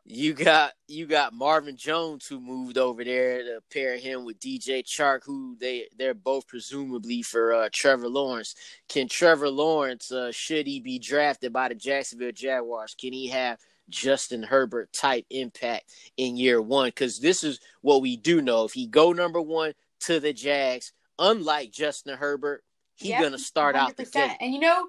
you 0.07 0.33
got 0.33 0.73
you 0.87 1.07
got 1.07 1.33
Marvin 1.33 1.75
Jones 1.75 2.27
who 2.27 2.39
moved 2.39 2.77
over 2.77 3.03
there 3.03 3.39
to 3.39 3.59
pair 3.73 3.97
him 3.97 4.23
with 4.23 4.39
DJ 4.39 4.83
Chark, 4.83 5.21
who 5.25 5.57
they 5.59 5.87
they're 5.97 6.13
both 6.13 6.47
presumably 6.47 7.23
for 7.23 7.53
uh, 7.53 7.69
Trevor 7.73 8.07
Lawrence. 8.07 8.53
Can 8.87 9.07
Trevor 9.07 9.49
Lawrence 9.49 10.11
uh, 10.11 10.31
should 10.31 10.67
he 10.67 10.79
be 10.79 10.99
drafted 10.99 11.51
by 11.51 11.69
the 11.69 11.75
Jacksonville 11.75 12.31
Jaguars? 12.31 12.95
Can 12.99 13.13
he 13.13 13.29
have 13.29 13.57
Justin 13.89 14.43
Herbert 14.43 14.93
type 14.93 15.25
impact 15.31 15.91
in 16.17 16.37
year 16.37 16.61
one? 16.61 16.89
Because 16.89 17.19
this 17.19 17.43
is 17.43 17.59
what 17.81 18.03
we 18.03 18.15
do 18.15 18.43
know. 18.43 18.65
If 18.65 18.73
he 18.73 18.85
go 18.85 19.11
number 19.11 19.41
one 19.41 19.73
to 20.01 20.19
the 20.19 20.33
Jags, 20.33 20.93
unlike 21.17 21.71
Justin 21.71 22.15
Herbert, 22.15 22.63
he's 22.93 23.09
yep, 23.09 23.23
gonna 23.23 23.39
start 23.39 23.75
100%. 23.75 23.79
out 23.79 23.97
the 23.97 24.05
game. 24.05 24.31
And 24.39 24.53
you 24.53 24.59
know, 24.59 24.85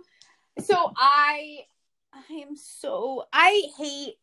so 0.61 0.93
I 0.95 1.61
I 2.13 2.35
am 2.35 2.55
so 2.55 3.25
I 3.33 3.63
hate 3.79 4.17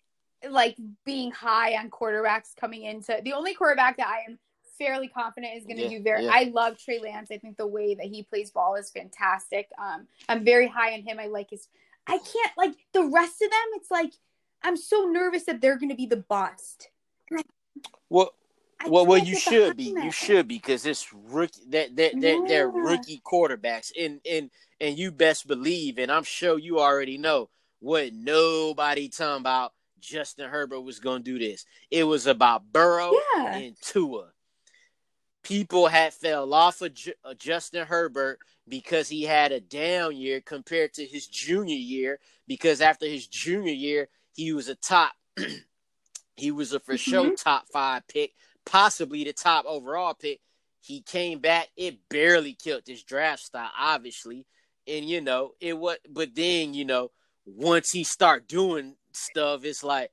like 0.50 0.78
being 1.06 1.32
high 1.32 1.76
on 1.76 1.90
quarterbacks 1.90 2.56
coming 2.60 2.84
into 2.84 3.20
the 3.24 3.34
only 3.34 3.54
quarterback 3.54 3.98
that 3.98 4.08
I 4.08 4.30
am 4.30 4.40
fairly 4.78 5.08
confident 5.08 5.56
is 5.56 5.66
going 5.66 5.78
to 5.78 5.84
yeah, 5.84 5.98
do 5.98 6.04
very. 6.04 6.26
Yeah. 6.26 6.32
I 6.34 6.52
love 6.54 6.78
Trey 6.78 7.00
Lance. 7.00 7.30
I 7.32 7.38
think 7.38 7.58
the 7.58 7.68
way 7.68 7.96
that 7.96 8.06
he 8.06 8.24
plays 8.24 8.52
ball 8.52 8.76
is 8.76 8.90
fantastic. 8.90 9.70
Um, 9.82 10.08
I'm 10.28 10.44
very 10.44 10.68
high 10.68 10.94
on 10.94 11.02
him. 11.02 11.20
I 11.20 11.28
like 11.28 11.50
his. 11.52 11.68
I 12.08 12.18
can't 12.18 12.52
like 12.58 12.74
the 12.94 13.04
rest 13.04 13.42
of 13.42 13.50
them. 13.50 13.68
It's 13.76 13.92
like 13.92 14.14
I'm 14.64 14.78
so 14.78 15.06
nervous 15.06 15.44
that 15.46 15.62
they're 15.62 15.78
going 15.78 15.90
to 15.90 15.96
be 15.96 16.06
the 16.06 16.18
bust. 16.18 16.90
Well, 18.10 18.34
well, 18.88 19.06
well, 19.06 19.18
you 19.18 19.38
should 19.38 19.78
be. 19.78 19.96
You 20.04 20.12
should 20.12 20.48
be 20.48 20.56
because 20.56 20.86
it's 20.86 21.14
rookie. 21.14 21.62
That 21.70 21.96
that 21.96 22.20
that 22.20 22.22
yeah. 22.22 22.46
they're 22.48 22.70
rookie 22.70 23.22
quarterbacks, 23.26 23.92
and 23.98 24.20
and 24.30 24.50
and 24.82 24.98
you 24.98 25.12
best 25.12 25.48
believe, 25.48 25.98
and 25.98 26.12
I'm 26.12 26.24
sure 26.24 26.60
you 26.60 26.80
already 26.80 27.18
know 27.18 27.50
what 27.80 28.14
nobody 28.14 29.10
talking 29.10 29.42
about. 29.42 29.74
Justin 30.04 30.50
Herbert 30.50 30.82
was 30.82 31.00
going 31.00 31.24
to 31.24 31.32
do 31.32 31.40
this. 31.40 31.66
It 31.90 32.04
was 32.04 32.28
about 32.28 32.72
Burrow 32.72 33.14
yeah. 33.36 33.56
and 33.56 33.76
Tua. 33.82 34.32
People 35.44 35.88
had 35.88 36.14
fell 36.14 36.54
off 36.54 36.82
of 36.82 36.94
J- 36.94 37.14
uh, 37.26 37.34
Justin 37.34 37.86
Herbert 37.86 38.40
because 38.68 39.10
he 39.10 39.24
had 39.24 39.52
a 39.52 39.60
down 39.60 40.16
year 40.16 40.40
compared 40.40 40.94
to 40.94 41.06
his 41.06 41.28
junior 41.28 41.76
year. 41.76 42.20
Because 42.48 42.82
after 42.82 43.06
his 43.06 43.28
junior 43.28 43.74
year, 43.74 44.10
he 44.34 44.54
was 44.54 44.70
a 44.70 44.76
top. 44.76 45.14
he 46.36 46.52
was 46.52 46.74
a 46.74 46.80
for 46.80 46.94
mm-hmm. 46.94 47.12
sure 47.12 47.36
top 47.36 47.68
five 47.68 48.08
pick 48.08 48.34
possibly 48.66 49.24
the 49.24 49.34
top 49.34 49.66
overall 49.66 50.14
pick. 50.14 50.40
He 50.82 51.02
came 51.02 51.40
back. 51.40 51.70
It 51.78 52.10
barely 52.10 52.54
killed 52.54 52.84
his 52.86 53.04
draft 53.04 53.44
stock, 53.44 53.72
obviously. 53.78 54.46
And 54.88 55.08
you 55.08 55.22
know, 55.22 55.52
it 55.62 55.78
was 55.78 55.98
but 56.10 56.36
then, 56.36 56.74
you 56.74 56.86
know, 56.86 57.12
once 57.46 57.92
he 57.92 58.04
start 58.04 58.48
doing 58.48 58.96
stuff, 59.14 59.64
it's 59.66 59.84
like, 59.84 60.12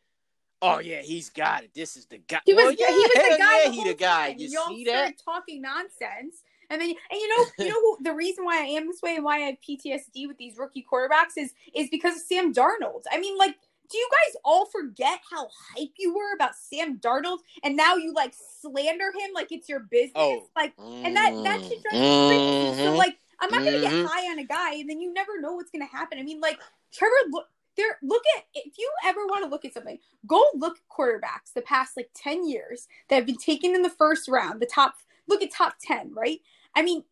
oh 0.63 0.79
yeah, 0.79 1.03
he's 1.03 1.31
got 1.31 1.65
it. 1.65 1.71
This 1.75 1.97
is 1.97 2.07
the 2.07 2.19
guy. 2.19 2.41
He 2.45 2.55
was, 2.55 2.65
oh, 2.67 2.77
yeah, 2.79 2.89
he 2.89 2.95
was 2.95 3.13
the 3.13 3.37
guy. 3.39 3.59
Yeah, 3.59 3.69
the 3.69 3.73
he 3.73 3.85
the 3.85 3.95
guy. 3.95 4.29
Time. 4.29 4.39
You 4.39 4.49
Y'all 4.49 4.69
see 4.69 4.85
that? 4.85 5.15
Talking 5.25 5.63
nonsense. 5.63 6.43
And 6.69 6.81
then, 6.81 6.89
and 6.89 6.97
you 7.21 7.37
know, 7.37 7.45
you 7.59 7.69
know 7.69 7.81
who 7.81 7.99
the 8.03 8.15
reason 8.15 8.45
why 8.45 8.59
I 8.61 8.67
am 8.67 8.87
this 8.87 9.03
way 9.03 9.17
and 9.17 9.25
why 9.25 9.37
I 9.37 9.41
have 9.41 9.57
PTSD 9.69 10.29
with 10.29 10.39
these 10.39 10.57
rookie 10.57 10.87
quarterbacks 10.91 11.37
is 11.37 11.53
is 11.75 11.89
because 11.91 12.17
of 12.17 12.23
Sam 12.23 12.55
Darnold. 12.55 13.03
I 13.11 13.19
mean, 13.19 13.37
like 13.37 13.57
do 13.91 13.99
you 13.99 14.09
guys 14.11 14.37
all 14.45 14.67
forget 14.67 15.21
how 15.31 15.49
hype 15.75 15.91
you 15.99 16.15
were 16.15 16.33
about 16.35 16.55
Sam 16.55 16.99
Darnold 16.99 17.39
and 17.65 17.77
now 17.77 17.97
you 17.97 18.15
like 18.15 18.35
slander 18.61 19.07
him 19.07 19.31
like 19.35 19.51
it's 19.51 19.69
your 19.69 19.81
business? 19.81 20.13
Oh. 20.15 20.49
Like 20.55 20.73
and 20.79 21.17
that 21.17 21.35
that 21.43 21.61
should 21.61 21.83
drive 21.83 22.01
me 22.01 22.29
crazy. 22.29 22.77
So 22.77 22.89
mm-hmm. 22.89 22.97
like 22.97 23.19
I'm 23.41 23.51
not 23.51 23.65
gonna 23.65 23.81
get 23.81 23.93
mm-hmm. 23.93 24.07
high 24.07 24.31
on 24.31 24.39
a 24.39 24.45
guy 24.45 24.75
and 24.75 24.89
then 24.89 25.01
you 25.01 25.13
never 25.13 25.41
know 25.41 25.55
what's 25.55 25.71
gonna 25.71 25.87
happen. 25.87 26.19
I 26.19 26.23
mean, 26.23 26.41
like 26.41 26.59
Trevor 26.93 27.15
look 27.31 27.49
there 27.77 27.99
look 28.03 28.23
at 28.37 28.45
if 28.55 28.79
you 28.79 28.91
ever 29.05 29.27
want 29.27 29.45
to 29.45 29.51
look 29.51 29.65
at 29.65 29.75
something, 29.75 29.99
go 30.27 30.43
look 30.55 30.77
at 30.79 30.97
quarterbacks 30.97 31.53
the 31.55 31.63
past 31.63 31.97
like 31.97 32.11
10 32.15 32.49
years 32.49 32.89
that 33.09 33.17
have 33.17 33.27
been 33.27 33.37
taken 33.37 33.75
in 33.75 33.83
the 33.83 33.91
first 33.91 34.29
round, 34.29 34.61
the 34.61 34.67
top 34.67 34.95
look 35.29 35.43
at 35.43 35.53
top 35.53 35.75
10, 35.83 36.13
right? 36.15 36.41
I 36.75 36.83
mean, 36.83 37.05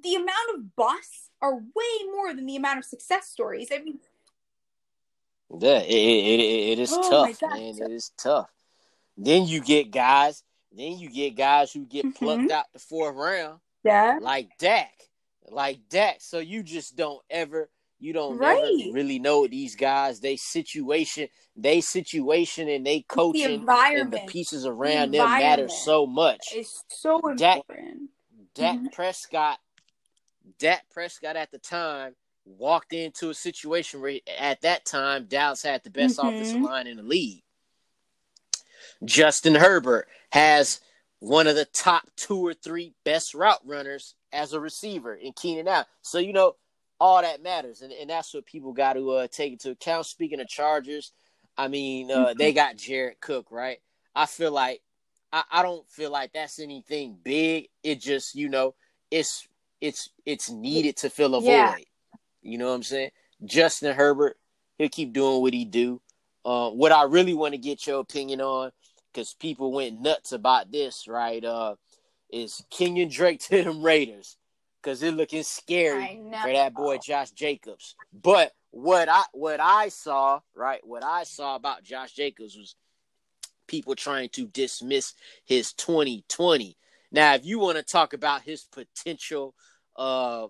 the 0.00 0.14
amount 0.14 0.54
of 0.54 0.76
busts 0.76 1.30
are 1.42 1.56
way 1.56 2.06
more 2.12 2.34
than 2.34 2.46
the 2.46 2.56
amount 2.56 2.78
of 2.78 2.84
success 2.84 3.28
stories. 3.28 3.68
I 3.72 3.78
mean, 3.78 3.98
yeah, 5.58 5.78
it 5.78 5.90
it, 5.90 6.40
it, 6.40 6.70
it 6.72 6.78
is 6.78 6.92
oh 6.92 7.10
tough, 7.10 7.42
man. 7.42 7.74
It 7.80 7.90
is 7.90 8.12
tough. 8.16 8.50
Then 9.16 9.46
you 9.46 9.60
get 9.60 9.90
guys. 9.90 10.44
Then 10.72 10.98
you 10.98 11.10
get 11.10 11.34
guys 11.34 11.72
who 11.72 11.84
get 11.84 12.14
plucked 12.14 12.42
mm-hmm. 12.42 12.52
out 12.52 12.66
the 12.72 12.78
fourth 12.78 13.16
round. 13.16 13.58
Yeah, 13.82 14.18
like 14.20 14.50
Dak, 14.58 14.92
like 15.48 15.80
Dak. 15.88 16.16
So 16.20 16.38
you 16.38 16.62
just 16.62 16.96
don't 16.96 17.20
ever. 17.28 17.68
You 18.00 18.14
don't 18.14 18.38
right. 18.38 18.90
really 18.92 19.18
know 19.18 19.46
these 19.46 19.76
guys. 19.76 20.20
They 20.20 20.36
situation, 20.36 21.28
they 21.54 21.82
situation, 21.82 22.68
and 22.68 22.84
they 22.84 23.02
coaching, 23.02 23.46
the 23.46 23.52
environment, 23.52 24.14
and 24.14 24.28
the 24.28 24.32
pieces 24.32 24.64
around 24.64 25.10
the 25.10 25.18
them 25.18 25.28
matter 25.28 25.68
so 25.68 26.06
much. 26.06 26.48
It's 26.54 26.82
so 26.88 27.16
important. 27.16 27.38
Dak, 27.38 27.62
Dak 28.54 28.76
mm-hmm. 28.76 28.86
Prescott, 28.86 29.58
Dak 30.58 30.84
Prescott 30.90 31.36
at 31.36 31.50
the 31.50 31.58
time 31.58 32.14
walked 32.46 32.94
into 32.94 33.28
a 33.28 33.34
situation 33.34 34.00
where 34.00 34.18
at 34.38 34.62
that 34.62 34.86
time 34.86 35.26
Dallas 35.26 35.62
had 35.62 35.84
the 35.84 35.90
best 35.90 36.18
mm-hmm. 36.18 36.28
offensive 36.28 36.62
line 36.62 36.86
in 36.86 36.96
the 36.96 37.02
league. 37.02 37.42
Justin 39.04 39.54
Herbert 39.54 40.08
has 40.32 40.80
one 41.18 41.46
of 41.46 41.54
the 41.54 41.66
top 41.66 42.04
two 42.16 42.38
or 42.38 42.54
three 42.54 42.94
best 43.04 43.34
route 43.34 43.60
runners 43.66 44.14
as 44.32 44.54
a 44.54 44.60
receiver 44.60 45.14
in 45.14 45.32
Keenan 45.32 45.68
Allen. 45.68 45.84
So 46.00 46.18
you 46.18 46.32
know 46.32 46.56
all 47.00 47.22
that 47.22 47.42
matters, 47.42 47.80
and, 47.80 47.92
and 47.92 48.10
that's 48.10 48.34
what 48.34 48.44
people 48.46 48.72
got 48.72 48.92
to 48.92 49.10
uh, 49.10 49.26
take 49.26 49.52
into 49.52 49.70
account. 49.70 50.06
Speaking 50.06 50.40
of 50.40 50.48
Chargers, 50.48 51.12
I 51.56 51.68
mean 51.68 52.10
uh, 52.10 52.26
mm-hmm. 52.28 52.38
they 52.38 52.52
got 52.52 52.76
Jared 52.76 53.20
Cook, 53.20 53.46
right? 53.50 53.78
I 54.14 54.26
feel 54.26 54.52
like 54.52 54.82
I, 55.32 55.42
I 55.50 55.62
don't 55.62 55.88
feel 55.90 56.10
like 56.10 56.32
that's 56.32 56.58
anything 56.58 57.16
big. 57.22 57.68
It 57.82 58.00
just 58.00 58.34
you 58.34 58.48
know 58.48 58.74
it's 59.10 59.48
it's 59.80 60.10
it's 60.26 60.50
needed 60.50 60.96
to 60.98 61.10
fill 61.10 61.34
a 61.34 61.42
yeah. 61.42 61.72
void. 61.72 61.86
You 62.42 62.58
know 62.58 62.68
what 62.68 62.74
I'm 62.74 62.82
saying? 62.82 63.10
Justin 63.44 63.94
Herbert, 63.94 64.36
he'll 64.78 64.88
keep 64.88 65.12
doing 65.12 65.40
what 65.40 65.54
he 65.54 65.64
do. 65.64 66.00
Uh, 66.44 66.70
what 66.70 66.92
I 66.92 67.04
really 67.04 67.34
want 67.34 67.52
to 67.52 67.58
get 67.58 67.86
your 67.86 68.00
opinion 68.00 68.40
on, 68.40 68.72
because 69.12 69.34
people 69.34 69.72
went 69.72 70.00
nuts 70.00 70.32
about 70.32 70.72
this, 70.72 71.06
right? 71.06 71.44
Uh, 71.44 71.76
is 72.30 72.64
Kenyon 72.70 73.08
Drake 73.08 73.40
to 73.48 73.62
them 73.62 73.82
Raiders? 73.82 74.36
Because 74.82 75.00
they're 75.00 75.12
looking 75.12 75.42
scary 75.42 76.20
for 76.42 76.52
that 76.52 76.74
boy 76.74 76.98
Josh 76.98 77.30
Jacobs. 77.32 77.96
But 78.12 78.52
what 78.70 79.08
I 79.08 79.24
what 79.32 79.60
I 79.60 79.88
saw, 79.88 80.40
right? 80.54 80.80
What 80.82 81.04
I 81.04 81.24
saw 81.24 81.56
about 81.56 81.82
Josh 81.82 82.12
Jacobs 82.12 82.56
was 82.56 82.76
people 83.66 83.94
trying 83.94 84.28
to 84.30 84.46
dismiss 84.46 85.14
his 85.44 85.72
2020. 85.74 86.76
Now, 87.12 87.34
if 87.34 87.44
you 87.44 87.58
want 87.58 87.76
to 87.76 87.82
talk 87.82 88.12
about 88.12 88.42
his 88.42 88.64
potential 88.64 89.54
uh 89.96 90.46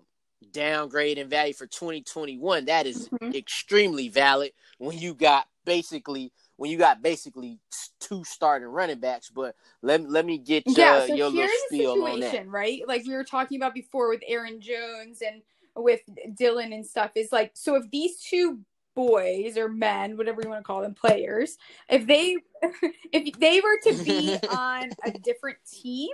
downgrade 0.51 1.17
in 1.17 1.29
value 1.29 1.53
for 1.53 1.67
2021 1.67 2.65
that 2.65 2.87
is 2.87 3.07
mm-hmm. 3.09 3.35
extremely 3.35 4.09
valid 4.09 4.51
when 4.79 4.97
you 4.97 5.13
got 5.13 5.45
basically 5.65 6.31
when 6.61 6.69
you 6.71 6.77
got 6.77 7.01
basically 7.01 7.59
two 7.99 8.23
starting 8.23 8.67
running 8.67 8.99
backs 8.99 9.29
but 9.29 9.55
let, 9.81 10.07
let 10.09 10.25
me 10.25 10.37
get 10.37 10.63
yeah, 10.67 10.93
uh, 10.93 11.07
so 11.07 11.15
your 11.15 11.29
little 11.29 11.49
spiel 11.67 12.03
on 12.03 12.19
that. 12.19 12.47
right? 12.47 12.81
Like 12.87 13.03
we 13.05 13.13
were 13.13 13.23
talking 13.23 13.57
about 13.57 13.73
before 13.73 14.09
with 14.09 14.21
aaron 14.27 14.61
jones 14.61 15.21
and 15.25 15.41
with 15.75 16.01
dylan 16.39 16.73
and 16.73 16.85
stuff 16.85 17.11
is 17.15 17.31
like 17.31 17.51
so 17.53 17.75
if 17.75 17.89
these 17.91 18.19
two 18.19 18.59
boys 18.93 19.57
or 19.57 19.69
men 19.69 20.17
whatever 20.17 20.41
you 20.43 20.49
want 20.49 20.59
to 20.59 20.67
call 20.67 20.81
them 20.81 20.93
players 20.93 21.57
if 21.89 22.05
they 22.05 22.35
if 23.13 23.39
they 23.39 23.61
were 23.61 23.79
to 23.83 24.03
be 24.03 24.37
on 24.49 24.89
a 25.05 25.11
different 25.11 25.57
team 25.65 26.09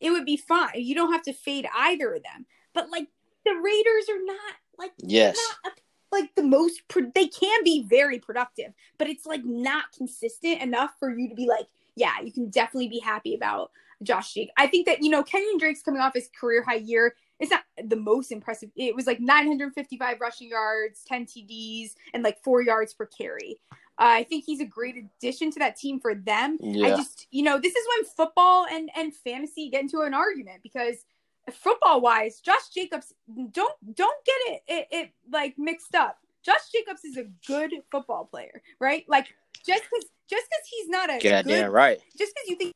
it 0.00 0.10
would 0.10 0.24
be 0.24 0.36
fine. 0.36 0.70
You 0.76 0.94
don't 0.94 1.12
have 1.12 1.22
to 1.22 1.32
fade 1.32 1.66
either 1.76 2.14
of 2.14 2.22
them. 2.22 2.46
But 2.74 2.90
like 2.90 3.08
the 3.44 3.54
Raiders 3.54 4.08
are 4.10 4.24
not 4.24 4.54
like 4.78 4.92
yes. 4.98 5.38
Not 5.64 5.72
a, 5.72 5.80
like 6.20 6.34
the 6.34 6.42
most 6.42 6.82
pro- 6.88 7.10
they 7.14 7.28
can 7.28 7.62
be 7.64 7.84
very 7.88 8.18
productive, 8.18 8.72
but 8.98 9.08
it's 9.08 9.26
like 9.26 9.44
not 9.44 9.84
consistent 9.96 10.62
enough 10.62 10.92
for 10.98 11.16
you 11.16 11.28
to 11.28 11.34
be 11.34 11.46
like, 11.46 11.66
yeah, 11.94 12.20
you 12.22 12.32
can 12.32 12.50
definitely 12.50 12.88
be 12.88 12.98
happy 12.98 13.34
about 13.34 13.70
Josh 14.02 14.34
Jake. 14.34 14.50
I 14.56 14.66
think 14.66 14.86
that 14.86 15.02
you 15.02 15.10
know 15.10 15.22
Kenyon 15.22 15.58
Drake's 15.58 15.82
coming 15.82 16.00
off 16.00 16.14
his 16.14 16.28
career 16.38 16.62
high 16.62 16.74
year. 16.74 17.14
It's 17.38 17.50
not 17.50 17.64
the 17.82 17.96
most 17.96 18.32
impressive. 18.32 18.70
It 18.76 18.96
was 18.96 19.06
like 19.06 19.20
955 19.20 20.20
rushing 20.20 20.48
yards, 20.48 21.04
10 21.06 21.26
TDs, 21.26 21.90
and 22.14 22.22
like 22.22 22.42
four 22.42 22.62
yards 22.62 22.94
per 22.94 23.04
carry. 23.04 23.60
Uh, 23.98 24.20
I 24.20 24.24
think 24.24 24.44
he's 24.44 24.60
a 24.60 24.66
great 24.66 24.96
addition 24.96 25.50
to 25.52 25.58
that 25.58 25.76
team 25.76 26.00
for 26.00 26.14
them. 26.14 26.58
Yeah. 26.60 26.86
I 26.86 26.90
just, 26.90 27.26
you 27.30 27.42
know, 27.42 27.58
this 27.58 27.74
is 27.74 27.86
when 27.96 28.04
football 28.16 28.66
and 28.70 28.90
and 28.96 29.14
fantasy 29.14 29.70
get 29.70 29.82
into 29.82 30.00
an 30.00 30.14
argument 30.14 30.62
because 30.62 31.04
football 31.52 32.00
wise, 32.00 32.40
Josh 32.40 32.68
Jacobs 32.74 33.12
don't 33.52 33.94
don't 33.94 34.24
get 34.24 34.36
it, 34.46 34.62
it 34.68 34.88
it 34.90 35.10
like 35.32 35.54
mixed 35.58 35.94
up. 35.94 36.18
Josh 36.44 36.70
Jacobs 36.72 37.04
is 37.04 37.16
a 37.16 37.24
good 37.46 37.72
football 37.90 38.24
player, 38.24 38.62
right? 38.80 39.04
Like 39.08 39.28
just 39.64 39.82
because 39.84 40.06
just 40.28 40.46
because 40.48 40.66
he's 40.70 40.88
not 40.88 41.10
a 41.10 41.14
goddamn 41.14 41.44
good, 41.44 41.68
right, 41.68 41.98
just 42.18 42.32
because 42.34 42.48
you 42.48 42.56
think 42.56 42.72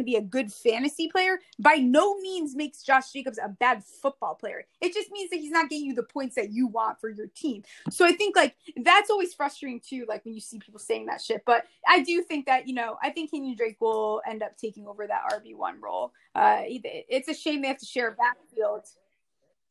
to 0.00 0.04
be 0.04 0.16
a 0.16 0.20
good 0.20 0.52
fantasy 0.52 1.08
player 1.08 1.40
by 1.58 1.74
no 1.74 2.18
means 2.20 2.54
makes 2.54 2.82
Josh 2.82 3.12
Jacobs 3.12 3.38
a 3.42 3.48
bad 3.48 3.84
football 3.84 4.34
player. 4.34 4.64
It 4.80 4.94
just 4.94 5.10
means 5.10 5.30
that 5.30 5.36
he's 5.36 5.50
not 5.50 5.68
getting 5.68 5.86
you 5.86 5.94
the 5.94 6.02
points 6.02 6.34
that 6.36 6.50
you 6.50 6.66
want 6.66 7.00
for 7.00 7.08
your 7.08 7.28
team. 7.28 7.62
So 7.90 8.04
I 8.04 8.12
think 8.12 8.36
like 8.36 8.56
that's 8.76 9.10
always 9.10 9.34
frustrating 9.34 9.80
too, 9.80 10.06
like 10.08 10.24
when 10.24 10.34
you 10.34 10.40
see 10.40 10.58
people 10.58 10.80
saying 10.80 11.06
that 11.06 11.20
shit. 11.20 11.42
But 11.44 11.64
I 11.86 12.02
do 12.02 12.22
think 12.22 12.46
that, 12.46 12.68
you 12.68 12.74
know, 12.74 12.96
I 13.02 13.10
think 13.10 13.30
Kenyon 13.30 13.56
Drake 13.56 13.80
will 13.80 14.22
end 14.28 14.42
up 14.42 14.56
taking 14.56 14.86
over 14.86 15.06
that 15.06 15.22
RB1 15.32 15.80
role. 15.80 16.12
Uh, 16.34 16.62
it's 16.64 17.28
a 17.28 17.34
shame 17.34 17.62
they 17.62 17.68
have 17.68 17.78
to 17.78 17.86
share 17.86 18.08
a 18.08 18.12
backfield. 18.12 18.86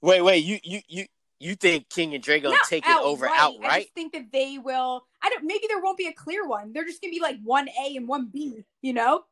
Wait, 0.01 0.21
wait, 0.21 0.43
you, 0.43 0.59
you, 0.63 0.81
you, 0.87 1.05
you 1.39 1.55
think 1.55 1.89
Kenyon 1.89 2.21
Drake 2.21 2.43
gonna 2.43 2.55
Not 2.55 2.67
take 2.67 2.87
outright. 2.87 3.03
it 3.03 3.07
over 3.07 3.27
outright? 3.27 3.71
I 3.71 3.79
just 3.81 3.93
think 3.93 4.13
that 4.13 4.31
they 4.31 4.57
will. 4.57 5.05
I 5.21 5.29
don't. 5.29 5.43
Maybe 5.45 5.65
there 5.67 5.79
won't 5.81 5.97
be 5.97 6.07
a 6.07 6.13
clear 6.13 6.47
one. 6.47 6.73
They're 6.73 6.85
just 6.85 7.01
gonna 7.01 7.11
be 7.11 7.19
like 7.19 7.37
one 7.43 7.69
A 7.69 7.95
and 7.95 8.07
one 8.07 8.29
B. 8.31 8.63
You 8.81 8.93
know? 8.93 9.23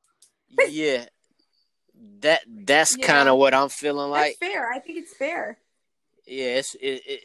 Yeah, 0.70 1.06
that 2.22 2.42
that's 2.48 2.98
yeah. 2.98 3.06
kind 3.08 3.30
of 3.30 3.38
what 3.38 3.54
I'm 3.54 3.70
feeling 3.70 4.10
like. 4.10 4.38
That's 4.40 4.52
fair. 4.52 4.72
I 4.72 4.80
think 4.80 5.00
it's 5.00 5.16
fair. 5.16 5.58
Yeah, 6.28 6.58
it's 6.58 6.74
it, 6.76 7.04
it, 7.06 7.22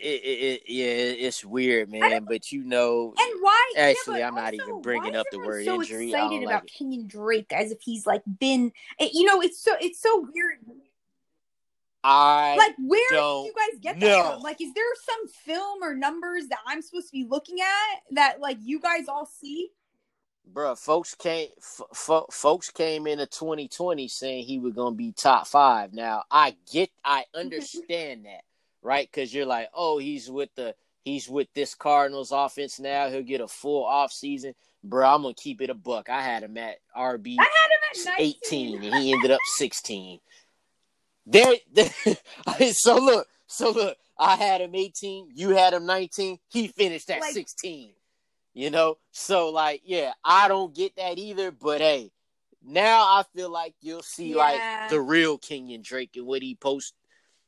it, 0.00 0.02
it, 0.02 0.62
yeah, 0.66 0.84
it's 0.84 1.44
weird, 1.44 1.88
man. 1.88 2.24
But 2.24 2.50
you 2.50 2.64
know, 2.64 3.14
and 3.16 3.40
why? 3.40 3.72
Actually, 3.76 4.24
I'm 4.24 4.34
not 4.34 4.54
even 4.54 4.82
bringing 4.82 5.14
up 5.14 5.26
the 5.30 5.38
word 5.38 5.64
so 5.64 5.80
injury. 5.80 6.10
Excited 6.10 6.42
about 6.42 6.62
like 6.62 6.66
Kenyon 6.66 7.06
Drake 7.06 7.52
as 7.52 7.70
if 7.70 7.78
he's 7.80 8.06
like 8.06 8.22
been, 8.40 8.72
eh, 8.98 9.08
you 9.12 9.24
know, 9.24 9.40
it's 9.40 9.62
so 9.62 9.76
it's 9.80 10.00
so 10.00 10.26
weird. 10.34 10.58
I 12.02 12.56
like 12.56 12.74
where 12.78 13.08
did 13.10 13.16
you 13.18 13.52
guys 13.54 13.78
get 13.80 13.98
know. 13.98 14.06
that 14.08 14.32
from? 14.32 14.42
Like, 14.42 14.60
is 14.60 14.72
there 14.74 14.84
some 15.06 15.28
film 15.28 15.82
or 15.82 15.94
numbers 15.94 16.48
that 16.48 16.58
I'm 16.66 16.82
supposed 16.82 17.08
to 17.08 17.12
be 17.12 17.26
looking 17.28 17.58
at 17.60 18.14
that 18.14 18.40
like 18.40 18.56
you 18.60 18.80
guys 18.80 19.06
all 19.06 19.26
see? 19.26 19.70
Bruh, 20.52 20.78
folks 20.78 21.14
came 21.14 21.48
f- 21.58 22.24
folks 22.30 22.70
came 22.70 23.06
into 23.06 23.26
2020 23.26 24.08
saying 24.08 24.44
he 24.44 24.58
was 24.58 24.74
gonna 24.74 24.96
be 24.96 25.12
top 25.12 25.46
five. 25.46 25.92
Now 25.92 26.24
I 26.30 26.56
get, 26.72 26.90
I 27.04 27.24
understand 27.34 28.24
that, 28.24 28.42
right? 28.82 29.08
Because 29.10 29.32
you're 29.32 29.46
like, 29.46 29.68
oh, 29.74 29.98
he's 29.98 30.30
with 30.30 30.50
the 30.56 30.74
he's 31.04 31.28
with 31.28 31.48
this 31.54 31.74
Cardinals 31.74 32.32
offense 32.32 32.80
now. 32.80 33.08
He'll 33.08 33.22
get 33.22 33.40
a 33.40 33.48
full 33.48 33.84
off 33.84 34.12
season. 34.12 34.54
Bro, 34.82 35.06
I'm 35.08 35.22
gonna 35.22 35.34
keep 35.34 35.60
it 35.60 35.70
a 35.70 35.74
buck. 35.74 36.08
I 36.08 36.22
had 36.22 36.42
him 36.42 36.56
at 36.56 36.78
RB 36.96 37.36
I 37.38 37.42
had 37.42 38.06
him 38.08 38.12
at 38.14 38.20
18, 38.20 38.82
and 38.84 38.94
he 38.96 39.12
ended 39.12 39.30
up 39.30 39.40
16. 39.56 40.20
There, 41.26 41.54
there 41.72 41.90
so 42.72 42.96
look, 42.96 43.28
so 43.46 43.70
look, 43.70 43.96
I 44.18 44.36
had 44.36 44.62
him 44.62 44.74
18, 44.74 45.30
you 45.34 45.50
had 45.50 45.74
him 45.74 45.84
19, 45.86 46.38
he 46.48 46.68
finished 46.68 47.10
at 47.10 47.20
Like- 47.20 47.34
16. 47.34 47.92
You 48.54 48.70
know? 48.70 48.96
So 49.12 49.50
like, 49.50 49.82
yeah, 49.84 50.12
I 50.24 50.48
don't 50.48 50.74
get 50.74 50.96
that 50.96 51.18
either, 51.18 51.50
but 51.50 51.80
hey, 51.80 52.10
now 52.62 53.02
I 53.02 53.24
feel 53.34 53.50
like 53.50 53.74
you'll 53.80 54.02
see 54.02 54.30
Yeah. 54.30 54.36
like 54.36 54.90
the 54.90 55.00
real 55.00 55.38
Kenyon 55.38 55.82
Drake 55.82 56.16
and 56.16 56.26
what 56.26 56.42
he 56.42 56.54
posts. 56.54 56.92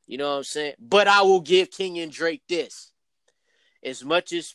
You 0.06 0.18
know 0.18 0.30
what 0.30 0.38
I'm 0.38 0.44
saying? 0.44 0.74
But 0.78 1.08
I 1.08 1.22
will 1.22 1.40
give 1.40 1.70
Kenyon 1.70 2.10
Drake 2.10 2.42
this. 2.48 2.92
As 3.82 4.04
much 4.04 4.32
as 4.32 4.54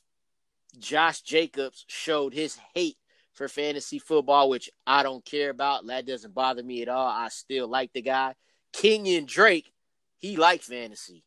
Josh 0.78 1.22
Jacobs 1.22 1.86
showed 1.88 2.34
his 2.34 2.58
hate 2.74 2.98
for 3.34 3.48
fantasy 3.48 4.00
football, 4.00 4.50
which 4.50 4.70
I 4.86 5.04
don't 5.04 5.24
care 5.24 5.50
about, 5.50 5.86
that 5.88 6.06
doesn't 6.06 6.34
bother 6.34 6.64
me 6.64 6.82
at 6.82 6.90
all. 6.90 7.08
I 7.08 7.30
still 7.30 7.68
like 7.68 7.94
the 7.94 8.02
guy. 8.02 8.36
Kenyon 8.74 9.26
Drake, 9.26 9.72
he 10.18 10.38
liked 10.38 10.64
fantasy. 10.64 11.24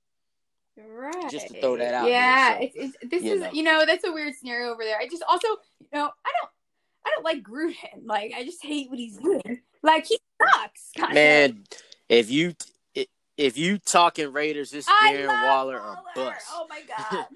Right. 0.89 1.31
Just 1.31 1.49
to 1.49 1.61
throw 1.61 1.77
that 1.77 1.95
out 1.95 2.09
Yeah, 2.09 2.59
there, 2.59 2.69
so, 2.75 2.81
it's, 2.81 2.97
it's 3.03 3.11
this 3.11 3.23
is 3.23 3.41
know. 3.41 3.51
you 3.53 3.63
know 3.63 3.85
that's 3.87 4.05
a 4.05 4.13
weird 4.13 4.35
scenario 4.35 4.71
over 4.73 4.85
there. 4.85 4.99
I 4.99 5.07
just 5.07 5.23
also 5.29 5.49
you 5.49 5.89
know 5.93 6.11
I 6.25 6.33
don't 6.41 6.51
I 7.07 7.11
don't 7.11 7.25
like 7.25 7.43
Gruden. 7.43 7.75
Like 8.05 8.33
I 8.37 8.45
just 8.45 8.65
hate 8.65 8.91
what 8.91 8.99
he's 8.99 9.17
doing. 9.19 9.61
Like 9.83 10.07
he 10.07 10.19
sucks. 10.41 10.91
Kind 10.97 11.15
Man, 11.15 11.65
if 12.09 12.31
you 12.31 12.55
if 13.37 13.57
you 13.57 13.79
talking 13.79 14.33
Raiders, 14.33 14.75
I 14.89 15.15
Darren 15.15 15.27
love 15.27 15.45
Waller 15.47 15.81
or 15.81 15.97
bust. 16.15 16.47
Oh 16.53 16.67
my 16.69 16.83
god, 17.13 17.27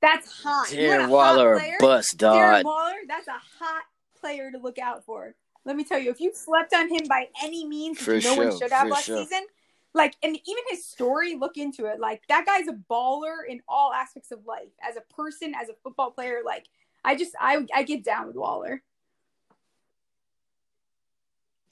that's 0.00 0.42
hot. 0.42 0.72
You 0.72 0.88
want 0.88 1.02
a 1.02 1.04
Darren 1.04 1.08
Waller 1.10 1.58
hot 1.58 1.68
or 1.68 1.76
bust, 1.80 2.16
Darren 2.18 2.62
dog. 2.62 2.64
Waller, 2.64 2.94
that's 3.06 3.28
a 3.28 3.32
hot 3.32 3.82
player 4.20 4.50
to 4.50 4.58
look 4.58 4.78
out 4.78 5.04
for. 5.04 5.34
Let 5.64 5.76
me 5.76 5.84
tell 5.84 5.98
you, 5.98 6.10
if 6.10 6.20
you 6.20 6.32
slept 6.32 6.72
on 6.74 6.88
him 6.88 7.08
by 7.08 7.28
any 7.42 7.66
means, 7.66 7.98
For 7.98 8.18
no 8.20 8.34
one 8.36 8.50
sure, 8.50 8.58
should 8.58 8.72
have 8.72 8.88
last 8.88 9.06
sure. 9.06 9.18
season, 9.18 9.46
like, 9.94 10.14
and 10.22 10.34
even 10.36 10.62
his 10.70 10.86
story, 10.86 11.36
look 11.36 11.56
into 11.56 11.86
it. 11.86 11.98
Like, 12.00 12.22
that 12.28 12.44
guy's 12.46 12.68
a 12.68 12.78
baller 12.90 13.38
in 13.48 13.62
all 13.68 13.92
aspects 13.92 14.30
of 14.30 14.44
life, 14.46 14.68
as 14.86 14.96
a 14.96 15.14
person, 15.14 15.54
as 15.54 15.68
a 15.68 15.74
football 15.82 16.10
player. 16.10 16.40
Like, 16.44 16.66
I 17.04 17.14
just, 17.16 17.32
I, 17.40 17.66
I 17.74 17.82
get 17.82 18.04
down 18.04 18.26
with 18.26 18.36
Waller. 18.36 18.82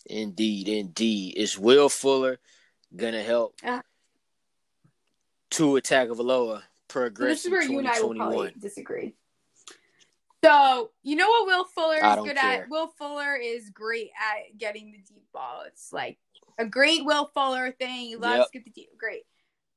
Indeed, 0.06 0.68
indeed. 0.68 1.36
Is 1.36 1.58
Will 1.58 1.88
Fuller 1.88 2.38
gonna 2.94 3.22
help 3.22 3.54
Uh. 3.64 3.80
attack 5.50 6.08
Tagovailoa 6.08 6.58
So 6.58 6.64
progress 6.88 7.28
this 7.28 7.44
is 7.46 7.50
where 7.50 7.62
you 7.62 7.78
and 7.78 7.88
I 7.88 8.00
will 8.00 8.14
probably 8.14 8.52
disagree. 8.58 9.14
So 10.44 10.90
you 11.02 11.16
know 11.16 11.28
what 11.28 11.46
Will 11.46 11.64
Fuller 11.64 11.96
is 11.96 12.24
good 12.24 12.36
care. 12.36 12.64
at? 12.64 12.68
Will 12.68 12.88
Fuller 12.98 13.34
is 13.34 13.70
great 13.70 14.10
at 14.18 14.58
getting 14.58 14.92
the 14.92 14.98
deep 14.98 15.24
ball. 15.32 15.62
It's 15.66 15.92
like 15.92 16.18
a 16.58 16.66
great 16.66 17.04
Will 17.04 17.30
Fuller 17.34 17.72
thing. 17.72 18.06
He 18.06 18.16
loves 18.16 18.38
Yep. 18.38 18.46
to 18.46 18.58
get 18.58 18.64
the 18.64 18.70
deep. 18.70 18.90
Great. 18.98 19.22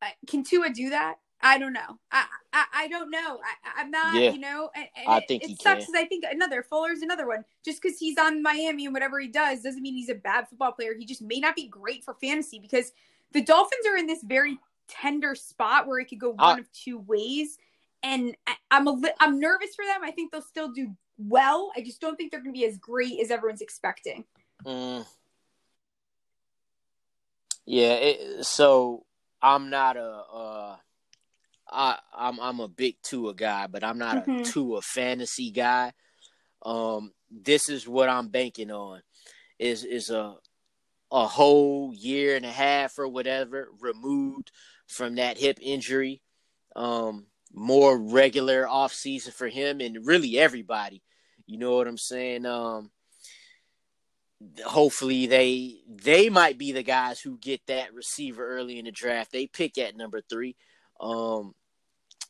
Uh, 0.02 0.08
can 0.28 0.44
Tua 0.44 0.70
do 0.70 0.90
that? 0.92 1.16
I 1.42 1.60
don't 1.60 1.74
know. 1.74 2.00
I 2.12 2.26
I, 2.52 2.66
I 2.74 2.88
don't 2.88 3.12
know. 3.12 3.40
I, 3.44 3.82
I'm 3.82 3.92
not. 3.92 4.16
Yeah. 4.16 4.32
You 4.32 4.40
know. 4.40 4.70
And, 4.76 4.86
and 4.96 5.08
I 5.08 5.18
it, 5.20 5.28
think 5.28 5.44
it 5.44 5.62
sucks 5.62 5.86
because 5.86 5.96
I 5.96 6.06
think 6.06 6.24
another 6.30 6.64
Fuller's 6.64 7.02
another 7.02 7.28
one. 7.28 7.46
Just 7.64 7.82
because 7.82 8.00
he's 8.00 8.18
on 8.18 8.42
Miami 8.42 8.86
and 8.86 8.94
whatever 8.94 9.20
he 9.20 9.28
does 9.28 9.62
doesn't 9.62 9.82
mean 9.82 9.96
he's 9.96 10.10
a 10.10 10.16
bad 10.16 10.48
football 10.50 10.72
player. 10.72 10.94
He 10.98 11.06
just 11.06 11.22
may 11.22 11.40
not 11.40 11.56
be 11.56 11.68
great 11.68 12.04
for 12.04 12.16
fantasy 12.16 12.60
because 12.60 12.92
the 13.34 13.42
Dolphins 13.44 13.86
are 13.88 13.98
in 13.98 14.08
this 14.08 14.24
very 14.24 14.58
tender 14.88 15.36
spot 15.36 15.86
where 15.88 16.00
it 16.00 16.06
could 16.06 16.20
go 16.20 16.34
I- 16.40 16.52
one 16.52 16.60
of 16.60 16.72
two 16.72 17.00
ways 17.00 17.58
and 18.04 18.36
I, 18.48 18.54
I'm 18.72 18.88
a 18.88 18.92
li- 18.92 19.14
I'm 19.20 19.40
nervous 19.40 19.76
for 19.76 19.84
them. 19.86 20.02
I 20.04 20.12
think 20.12 20.32
they'll 20.32 20.42
still 20.42 20.72
do 20.72 20.96
well. 21.18 21.72
I 21.76 21.82
just 21.82 22.00
don't 22.00 22.16
think 22.16 22.32
they're 22.32 22.42
going 22.42 22.54
to 22.54 22.60
be 22.60 22.66
as 22.66 22.78
great 22.78 23.20
as 23.20 23.32
everyone's 23.32 23.62
expecting. 23.62 24.24
Mm. 24.66 25.06
Yeah, 27.68 27.94
it, 27.96 28.46
so 28.46 29.06
I'm 29.42 29.70
not 29.70 29.98
a 29.98 30.06
uh 30.10 30.76
I 31.70 32.00
I'm 32.16 32.40
I'm 32.40 32.60
a 32.62 32.68
big 32.70 32.96
Tua 33.04 33.34
guy, 33.36 33.68
but 33.68 33.84
I'm 33.84 33.98
not 33.98 34.26
Mhm. 34.26 34.48
a 34.48 34.50
Tua 34.50 34.82
fantasy 34.82 35.52
guy. 35.52 35.92
Um 36.66 37.14
this 37.30 37.68
is 37.68 37.86
what 37.88 38.08
I'm 38.08 38.30
banking 38.30 38.72
on 38.72 39.02
is 39.60 39.84
is 39.84 40.10
a 40.10 40.36
a 41.12 41.28
whole 41.28 41.94
year 41.94 42.38
and 42.38 42.46
a 42.46 42.52
half 42.52 42.98
or 42.98 43.08
whatever 43.10 43.70
removed 43.82 44.52
from 44.88 45.16
that 45.16 45.38
hip 45.38 45.60
injury. 45.62 46.22
Um 46.76 47.28
more 47.52 47.98
regular 47.98 48.66
off 48.68 48.94
season 48.94 49.34
for 49.34 49.50
him 49.50 49.82
and 49.82 50.06
really 50.06 50.40
everybody. 50.40 51.04
You 51.46 51.58
know 51.58 51.76
what 51.76 51.88
I'm 51.88 51.98
saying? 51.98 52.46
Um 52.46 52.92
hopefully 54.66 55.26
they 55.26 55.78
they 55.90 56.30
might 56.30 56.58
be 56.58 56.72
the 56.72 56.84
guys 56.84 57.20
who 57.20 57.38
get 57.38 57.62
that 57.68 57.94
receiver 57.94 58.48
early 58.48 58.78
in 58.80 58.86
the 58.86 58.92
draft. 58.92 59.32
They 59.32 59.48
pick 59.48 59.78
at 59.78 59.98
number 59.98 60.22
three. 60.22 60.56
Um 61.00 61.54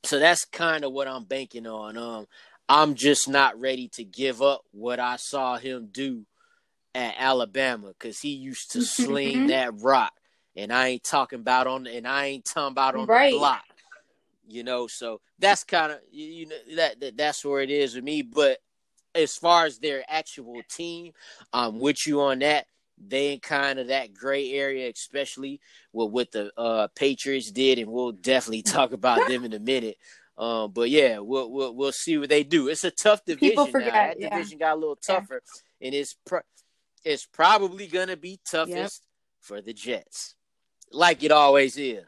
so 0.03 0.19
that's 0.19 0.45
kind 0.45 0.85
of 0.85 0.93
what 0.93 1.07
I'm 1.07 1.25
banking 1.25 1.67
on. 1.67 1.97
Um 1.97 2.27
I'm 2.69 2.95
just 2.95 3.29
not 3.29 3.59
ready 3.59 3.87
to 3.93 4.03
give 4.03 4.41
up 4.41 4.61
what 4.71 4.99
I 4.99 5.15
saw 5.17 5.57
him 5.57 5.89
do 5.91 6.25
at 6.95 7.15
Alabama 7.17 7.89
because 7.89 8.19
he 8.19 8.29
used 8.29 8.71
to 8.71 8.81
sling 8.81 9.43
Mhm. 9.43 9.47
that 9.49 9.73
rock. 9.81 10.13
And 10.55 10.73
I 10.73 10.87
ain't 10.89 11.03
talking 11.03 11.39
about 11.39 11.67
on 11.67 11.87
and 11.87 12.07
I 12.07 12.25
ain't 12.25 12.45
talking 12.45 12.71
about 12.71 12.95
on 12.95 13.05
Right. 13.05 13.31
the 13.31 13.37
block. 13.37 13.63
You 14.49 14.63
know, 14.63 14.87
so 14.87 15.19
that's 15.39 15.65
kind 15.65 15.91
of 15.91 15.99
you, 16.09 16.25
you 16.25 16.45
know 16.47 16.55
that, 16.77 16.99
that 17.01 17.17
that's 17.17 17.43
where 17.43 17.61
it 17.61 17.69
is 17.69 17.95
with 17.95 18.03
me. 18.05 18.21
But 18.21 18.59
as 19.17 19.35
far 19.35 19.65
as 19.65 19.79
their 19.79 20.03
actual 20.07 20.61
team, 20.69 21.13
I'm 21.51 21.79
with 21.79 22.05
you 22.07 22.21
on 22.21 22.39
that. 22.39 22.67
They 22.99 23.33
in 23.33 23.39
kind 23.39 23.77
of 23.77 23.87
that 23.87 24.13
gray 24.13 24.51
area, 24.51 24.89
especially 24.89 25.59
with 25.93 26.11
what 26.11 26.31
the 26.31 26.51
uh, 26.57 26.87
Patriots 26.95 27.51
did, 27.51 27.77
and 27.79 27.91
we'll 27.91 28.11
definitely 28.11 28.61
talk 28.63 28.91
about 28.91 29.27
them 29.27 29.43
in 29.43 29.53
a 29.53 29.59
minute. 29.59 29.97
Um, 30.37 30.71
but 30.71 30.89
yeah, 30.89 31.19
we'll, 31.19 31.51
we'll 31.51 31.75
we'll 31.75 31.91
see 31.91 32.17
what 32.17 32.29
they 32.29 32.43
do. 32.43 32.67
It's 32.69 32.83
a 32.83 32.91
tough 32.91 33.23
division. 33.25 33.65
People 33.65 33.79
now. 33.79 33.91
That 33.91 34.19
yeah. 34.19 34.29
division 34.29 34.59
got 34.59 34.73
a 34.73 34.79
little 34.79 34.97
Yeah. 35.07 35.15
tougher, 35.15 35.41
and 35.81 35.93
it's 35.93 36.15
pro- 36.25 36.41
it's 37.03 37.25
probably 37.25 37.87
gonna 37.87 38.17
be 38.17 38.39
toughest 38.49 39.03
for 39.41 39.61
the 39.61 39.73
Jets, 39.73 40.35
like 40.91 41.23
it 41.23 41.31
always 41.31 41.77
is. 41.77 42.03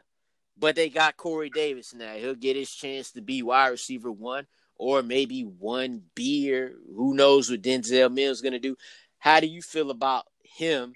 But 0.58 0.76
they 0.76 0.90
got 0.90 1.16
Corey 1.16 1.50
Davis 1.50 1.94
now. 1.94 2.14
He'll 2.14 2.34
get 2.34 2.56
his 2.56 2.70
chance 2.70 3.12
to 3.12 3.22
be 3.22 3.42
wide 3.42 3.68
receiver 3.68 4.12
one, 4.12 4.46
or 4.80 5.02
maybe 5.02 5.42
one 5.42 6.00
beer. 6.14 6.74
who 6.96 7.14
knows 7.14 7.50
what 7.50 7.60
Denzel 7.60 8.10
Mims 8.10 8.38
is 8.38 8.40
gonna 8.40 8.58
do. 8.58 8.76
How 9.18 9.38
do 9.38 9.46
you 9.46 9.60
feel 9.60 9.90
about 9.90 10.24
him 10.42 10.94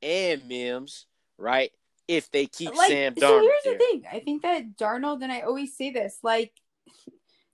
and 0.00 0.48
Mims, 0.48 1.04
right? 1.36 1.70
If 2.08 2.30
they 2.30 2.46
keep 2.46 2.74
like, 2.74 2.88
Sam 2.88 3.14
so 3.18 3.40
here's 3.42 3.62
there. 3.64 3.74
the 3.74 3.78
thing. 3.78 4.04
I 4.10 4.20
think 4.20 4.40
that 4.40 4.78
Darnold, 4.78 5.22
and 5.22 5.30
I 5.30 5.40
always 5.40 5.76
say 5.76 5.90
this, 5.90 6.18
like 6.22 6.50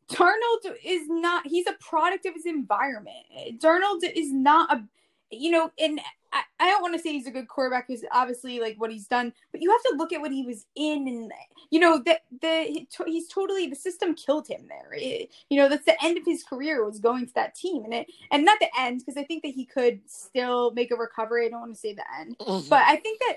Darnold 0.09 0.73
is 0.85 1.09
not. 1.09 1.49
He's 1.49 1.67
a 1.67 1.75
product 1.81 2.27
of 2.27 2.35
his 2.35 2.47
environment. 2.47 3.17
Darnold 3.59 4.05
is 4.05 4.33
not 4.33 4.73
a, 4.73 4.85
you 5.33 5.51
know, 5.51 5.73
and 5.81 6.01
I, 6.33 6.43
I 6.61 6.71
don't 6.71 6.83
want 6.83 6.95
to 6.95 7.01
say 7.01 7.13
he's 7.13 7.27
a 7.27 7.31
good 7.31 7.49
quarterback 7.49 7.89
because 7.89 8.05
obviously 8.13 8.59
like 8.59 8.77
what 8.81 8.91
he's 8.91 9.07
done, 9.07 9.33
but 9.51 9.61
you 9.61 9.71
have 9.71 9.83
to 9.83 9.97
look 9.97 10.13
at 10.13 10.21
what 10.21 10.33
he 10.33 10.45
was 10.45 10.65
in, 10.77 11.07
and 11.07 11.33
you 11.71 11.79
know 11.79 11.99
that 12.07 12.23
the 12.41 12.85
he's 13.07 13.29
totally 13.29 13.67
the 13.67 13.77
system 13.77 14.15
killed 14.15 14.49
him 14.49 14.67
there. 14.69 14.93
It- 14.95 15.31
you 15.51 15.59
know 15.59 15.69
that's 15.69 15.85
the 15.85 16.03
end 16.03 16.17
of 16.17 16.25
his 16.25 16.43
career 16.43 16.85
was 16.85 16.99
going 16.99 17.27
to 17.27 17.35
that 17.35 17.55
team, 17.55 17.85
and 17.85 17.93
it 17.95 18.07
and 18.31 18.45
not 18.45 18.59
the 18.61 18.69
end 18.79 19.01
because 19.01 19.17
I 19.17 19.25
think 19.25 19.43
that 19.43 19.53
he 19.53 19.65
could 19.67 20.01
still 20.07 20.71
make 20.73 20.91
a 20.91 20.97
recovery. 20.97 21.47
I 21.47 21.51
don't 21.51 21.61
want 21.61 21.75
to 21.75 21.81
say 21.81 21.93
the 21.95 22.05
end, 22.19 22.37
but 22.71 22.83
I 22.87 22.97
think 22.97 23.21
that 23.21 23.37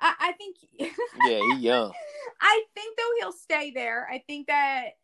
I, 0.00 0.14
I 0.18 0.32
think 0.32 0.56
yeah, 0.78 0.88
he 1.56 1.56
young. 1.60 1.92
I 2.40 2.64
think 2.74 2.96
though 2.96 3.10
he'll 3.20 3.32
stay 3.32 3.70
there. 3.70 4.08
I 4.10 4.22
think 4.26 4.48
that 4.48 4.96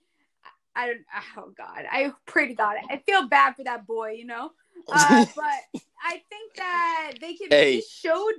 I 0.75 0.87
don't. 0.87 1.01
Oh 1.37 1.53
God, 1.57 1.85
I 1.91 2.13
pray 2.27 2.49
to 2.49 2.55
God. 2.55 2.77
I 2.91 2.97
feel 2.99 3.29
bad 3.29 3.57
for 3.57 3.65
that 3.65 3.87
boy, 3.87 4.13
you 4.13 4.25
know. 4.27 4.53
Uh, 4.93 5.25
but 5.37 5.83
I 6.03 6.23
think 6.29 6.55
that 6.57 7.13
they 7.21 7.35
can. 7.35 7.49
Hey. 7.51 7.77
He 7.77 7.83
showed. 7.83 8.35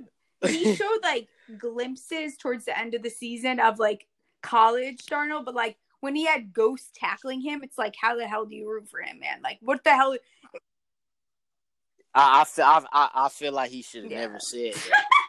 He 0.46 0.74
showed 0.74 0.98
like 1.02 1.28
glimpses 1.58 2.36
towards 2.36 2.64
the 2.64 2.78
end 2.78 2.94
of 2.94 3.02
the 3.02 3.10
season 3.10 3.60
of 3.60 3.78
like 3.78 4.06
college 4.42 5.06
Darnold, 5.06 5.44
but 5.44 5.54
like 5.54 5.76
when 6.00 6.16
he 6.16 6.26
had 6.26 6.52
ghosts 6.52 6.90
tackling 6.94 7.40
him, 7.40 7.62
it's 7.62 7.78
like, 7.78 7.94
how 7.98 8.16
the 8.16 8.26
hell 8.26 8.44
do 8.44 8.56
you 8.56 8.68
root 8.68 8.88
for 8.88 9.00
him, 9.00 9.20
man? 9.20 9.40
Like, 9.42 9.58
what 9.62 9.84
the 9.84 9.90
hell? 9.90 10.16
I, 12.14 12.40
I 12.40 12.44
feel 12.44 12.64
I, 12.64 13.10
I 13.14 13.28
feel 13.28 13.52
like 13.52 13.70
he 13.70 13.82
should 13.82 14.02
have 14.02 14.12
yeah. 14.12 14.20
never 14.20 14.40
said 14.40 14.74
that. 14.74 15.04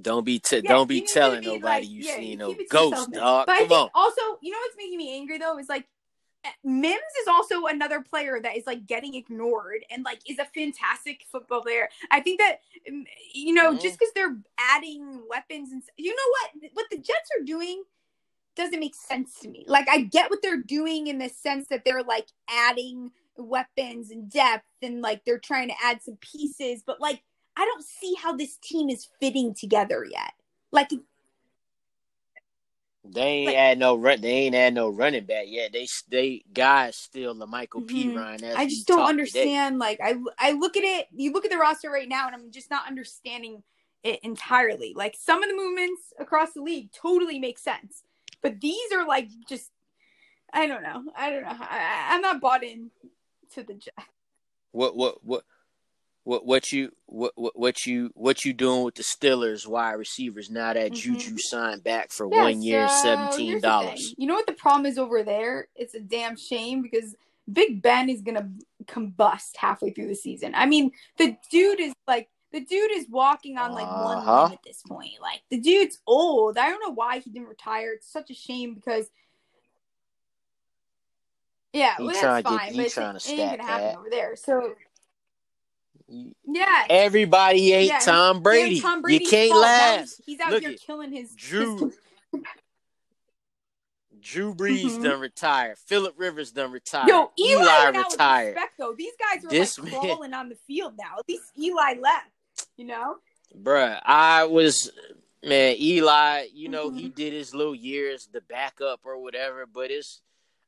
don't 0.00 0.24
be 0.24 0.38
t- 0.38 0.62
yeah, 0.64 0.72
don't 0.72 0.88
be 0.88 1.02
telling 1.02 1.40
be 1.40 1.46
nobody 1.46 1.62
like, 1.62 1.88
you 1.88 2.02
yeah, 2.02 2.16
seen 2.16 2.38
no 2.38 2.54
ghost, 2.70 3.10
dog. 3.12 3.46
But 3.46 3.58
Come 3.58 3.72
on. 3.72 3.90
Also, 3.94 4.20
you 4.40 4.50
know 4.50 4.58
what's 4.58 4.76
making 4.76 4.98
me 4.98 5.16
angry 5.16 5.38
though 5.38 5.58
is 5.58 5.68
like 5.68 5.86
Mims 6.64 6.96
is 7.22 7.28
also 7.28 7.66
another 7.66 8.00
player 8.00 8.40
that 8.42 8.56
is 8.56 8.66
like 8.66 8.86
getting 8.86 9.14
ignored 9.14 9.84
and 9.90 10.04
like 10.04 10.20
is 10.28 10.38
a 10.38 10.44
fantastic 10.46 11.24
football 11.30 11.62
player. 11.62 11.88
I 12.10 12.20
think 12.20 12.40
that 12.40 12.60
mm, 12.90 13.04
you 13.34 13.54
know 13.54 13.72
mm-hmm. 13.72 13.80
just 13.80 13.98
because 13.98 14.12
they're 14.14 14.36
adding 14.58 15.22
weapons 15.28 15.72
and 15.72 15.82
you 15.96 16.10
know 16.10 16.60
what 16.60 16.70
what 16.74 16.86
the 16.90 16.96
Jets 16.98 17.30
are 17.38 17.44
doing 17.44 17.82
doesn't 18.56 18.80
make 18.80 18.94
sense 18.94 19.38
to 19.40 19.48
me. 19.48 19.64
Like 19.68 19.88
I 19.88 20.00
get 20.00 20.30
what 20.30 20.40
they're 20.42 20.62
doing 20.62 21.06
in 21.06 21.18
the 21.18 21.28
sense 21.28 21.68
that 21.68 21.84
they're 21.84 22.02
like 22.02 22.26
adding 22.48 23.10
weapons 23.36 24.10
and 24.10 24.30
depth 24.30 24.64
and 24.82 25.02
like 25.02 25.24
they're 25.24 25.38
trying 25.38 25.68
to 25.68 25.74
add 25.84 26.02
some 26.02 26.16
pieces, 26.20 26.82
but 26.84 27.00
like 27.00 27.22
I 27.56 27.64
don't 27.64 27.84
see 27.84 28.14
how 28.20 28.36
this 28.36 28.56
team 28.58 28.88
is 28.88 29.08
fitting 29.20 29.54
together 29.54 30.04
yet. 30.10 30.32
Like 30.72 30.90
they 33.12 33.22
ain't 33.22 33.46
like, 33.46 33.56
add 33.56 33.78
no 33.78 33.96
run. 33.96 34.20
They 34.20 34.30
ain't 34.30 34.54
had 34.54 34.74
no 34.74 34.88
running 34.88 35.24
back 35.24 35.44
yet. 35.46 35.72
They 35.72 35.88
they 36.10 36.44
guys 36.52 36.96
still 36.96 37.34
the 37.34 37.46
Michael 37.46 37.82
mm-hmm. 37.82 38.10
P. 38.10 38.16
Ryan. 38.16 38.44
I 38.56 38.66
just 38.66 38.86
don't 38.86 39.08
understand. 39.08 39.74
Today. 39.74 39.78
Like 39.78 40.00
I 40.02 40.16
I 40.38 40.52
look 40.52 40.76
at 40.76 40.84
it. 40.84 41.06
You 41.14 41.32
look 41.32 41.44
at 41.44 41.50
the 41.50 41.58
roster 41.58 41.90
right 41.90 42.08
now, 42.08 42.26
and 42.26 42.34
I'm 42.34 42.50
just 42.50 42.70
not 42.70 42.86
understanding 42.86 43.62
it 44.02 44.20
entirely. 44.22 44.92
Like 44.94 45.16
some 45.18 45.42
of 45.42 45.48
the 45.48 45.56
movements 45.56 46.12
across 46.18 46.52
the 46.52 46.62
league 46.62 46.92
totally 46.92 47.38
make 47.38 47.58
sense, 47.58 48.02
but 48.42 48.60
these 48.60 48.92
are 48.92 49.06
like 49.06 49.28
just 49.48 49.70
I 50.52 50.66
don't 50.66 50.82
know. 50.82 51.04
I 51.16 51.30
don't 51.30 51.42
know. 51.42 51.56
I, 51.58 52.08
I'm 52.10 52.20
not 52.20 52.40
bought 52.40 52.64
in 52.64 52.90
to 53.54 53.62
the. 53.62 53.74
Jets. 53.74 53.96
What 54.72 54.96
what 54.96 55.24
what 55.24 55.44
what 56.26 56.44
what 56.44 56.72
you 56.72 56.90
what 57.06 57.32
what 57.36 57.86
you 57.86 58.10
what 58.14 58.44
you 58.44 58.52
doing 58.52 58.82
with 58.82 58.96
the 58.96 59.04
Steelers 59.04 59.64
wide 59.64 59.92
receivers 59.92 60.50
now 60.50 60.72
that 60.72 60.90
mm-hmm. 60.90 61.14
Juju 61.14 61.38
signed 61.38 61.84
back 61.84 62.10
for 62.10 62.28
yeah, 62.28 62.42
one 62.42 62.62
year, 62.62 62.88
so 62.88 63.02
seventeen 63.04 63.60
dollars. 63.60 64.12
You 64.18 64.26
know 64.26 64.34
what 64.34 64.48
the 64.48 64.52
problem 64.52 64.86
is 64.86 64.98
over 64.98 65.22
there? 65.22 65.68
It's 65.76 65.94
a 65.94 66.00
damn 66.00 66.36
shame 66.36 66.82
because 66.82 67.14
Big 67.50 67.80
Ben 67.80 68.08
is 68.10 68.22
gonna 68.22 68.50
combust 68.86 69.56
halfway 69.56 69.90
through 69.90 70.08
the 70.08 70.16
season. 70.16 70.52
I 70.56 70.66
mean, 70.66 70.90
the 71.16 71.36
dude 71.48 71.78
is 71.78 71.92
like 72.08 72.28
the 72.50 72.58
dude 72.58 72.90
is 72.90 73.06
walking 73.08 73.56
on 73.56 73.70
like 73.70 73.86
uh-huh. 73.86 74.04
one 74.04 74.48
leg 74.48 74.52
at 74.54 74.64
this 74.64 74.82
point. 74.82 75.12
Like 75.22 75.42
the 75.48 75.60
dude's 75.60 76.00
old. 76.08 76.58
I 76.58 76.70
don't 76.70 76.80
know 76.80 76.92
why 76.92 77.20
he 77.20 77.30
didn't 77.30 77.48
retire. 77.48 77.92
It's 77.92 78.12
such 78.12 78.30
a 78.30 78.34
shame 78.34 78.74
because 78.74 79.08
yeah, 81.72 81.94
he 81.98 82.02
well, 82.02 82.14
that's 82.14 82.48
fine, 82.48 82.72
get, 82.74 82.94
but 82.94 83.14
it 83.14 83.30
ain't 83.30 83.58
gonna 83.58 83.62
happen 83.62 83.86
that. 83.86 83.98
over 83.98 84.10
there. 84.10 84.34
So 84.34 84.74
yeah. 86.08 86.84
Everybody 86.88 87.72
ate 87.72 87.88
yeah, 87.88 87.98
Tom 87.98 88.42
Brady. 88.42 88.80
Tom 88.80 89.02
Brady. 89.02 89.24
You 89.24 89.30
can't 89.30 89.58
laugh. 89.58 90.08
He's 90.24 90.40
out 90.40 90.52
Look 90.52 90.62
here 90.62 90.74
killing 90.74 91.12
his 91.12 91.34
Drew. 91.34 91.92
Drew 94.26 94.54
Brees 94.54 94.82
mm-hmm. 94.82 95.04
done 95.04 95.20
retired. 95.20 95.78
Philip 95.78 96.14
Rivers 96.16 96.50
done 96.50 96.72
retired. 96.72 97.06
Yo, 97.06 97.30
Eli, 97.38 97.62
Eli 97.62 97.86
retired. 97.86 98.54
Respect, 98.56 98.72
though. 98.76 98.94
These 98.98 99.12
guys 99.20 99.44
are 99.44 99.48
this 99.48 99.78
like 99.78 99.92
crawling 99.92 100.34
on 100.34 100.48
the 100.48 100.56
field 100.66 100.94
now. 100.98 101.18
At 101.18 101.28
least 101.28 101.44
Eli 101.56 101.94
left. 102.00 102.26
You 102.76 102.86
know, 102.86 103.16
bruh. 103.56 104.00
I 104.04 104.44
was 104.44 104.90
man. 105.44 105.76
Eli. 105.78 106.46
You 106.52 106.68
know 106.68 106.88
mm-hmm. 106.88 106.98
he 106.98 107.08
did 107.08 107.34
his 107.34 107.54
little 107.54 107.74
years, 107.74 108.28
the 108.32 108.40
backup 108.40 109.00
or 109.04 109.22
whatever. 109.22 109.64
But 109.64 109.92
it's. 109.92 110.20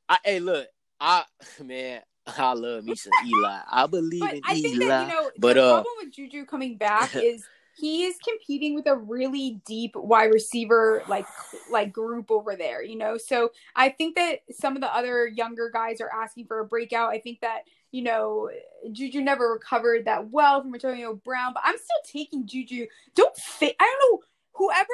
I, 0.08 0.18
hey, 0.24 0.38
look. 0.38 0.68
I 1.00 1.24
man. 1.64 2.02
I 2.38 2.52
love 2.52 2.84
me 2.84 2.94
some 2.94 3.12
Eli. 3.26 3.60
I 3.70 3.86
believe 3.86 4.20
but 4.20 4.34
in 4.34 4.40
I 4.44 4.54
think 4.54 4.76
Eli. 4.76 4.86
That, 4.86 5.08
you 5.08 5.14
know, 5.14 5.30
but 5.38 5.54
the 5.54 5.64
uh, 5.64 5.72
problem 5.72 5.94
with 6.02 6.12
Juju 6.12 6.44
coming 6.46 6.76
back 6.76 7.14
is 7.16 7.44
he 7.74 8.04
is 8.04 8.16
competing 8.26 8.74
with 8.74 8.86
a 8.86 8.96
really 8.96 9.60
deep 9.64 9.94
wide 9.94 10.32
receiver 10.32 11.02
like 11.08 11.26
like 11.70 11.92
group 11.92 12.30
over 12.30 12.56
there, 12.56 12.82
you 12.82 12.96
know. 12.96 13.16
So 13.16 13.52
I 13.76 13.90
think 13.90 14.16
that 14.16 14.40
some 14.50 14.74
of 14.74 14.82
the 14.82 14.94
other 14.94 15.26
younger 15.28 15.70
guys 15.70 16.00
are 16.00 16.10
asking 16.12 16.46
for 16.46 16.60
a 16.60 16.64
breakout. 16.64 17.10
I 17.10 17.20
think 17.20 17.40
that 17.40 17.62
you 17.92 18.02
know 18.02 18.50
Juju 18.90 19.20
never 19.20 19.52
recovered 19.52 20.06
that 20.06 20.30
well 20.30 20.62
from 20.62 20.74
Antonio 20.74 21.14
Brown, 21.14 21.52
but 21.54 21.62
I'm 21.64 21.76
still 21.76 22.22
taking 22.22 22.46
Juju. 22.46 22.86
Don't 23.14 23.36
fit. 23.36 23.76
I 23.78 23.84
don't 23.84 24.12
know 24.12 24.26
whoever 24.52 24.88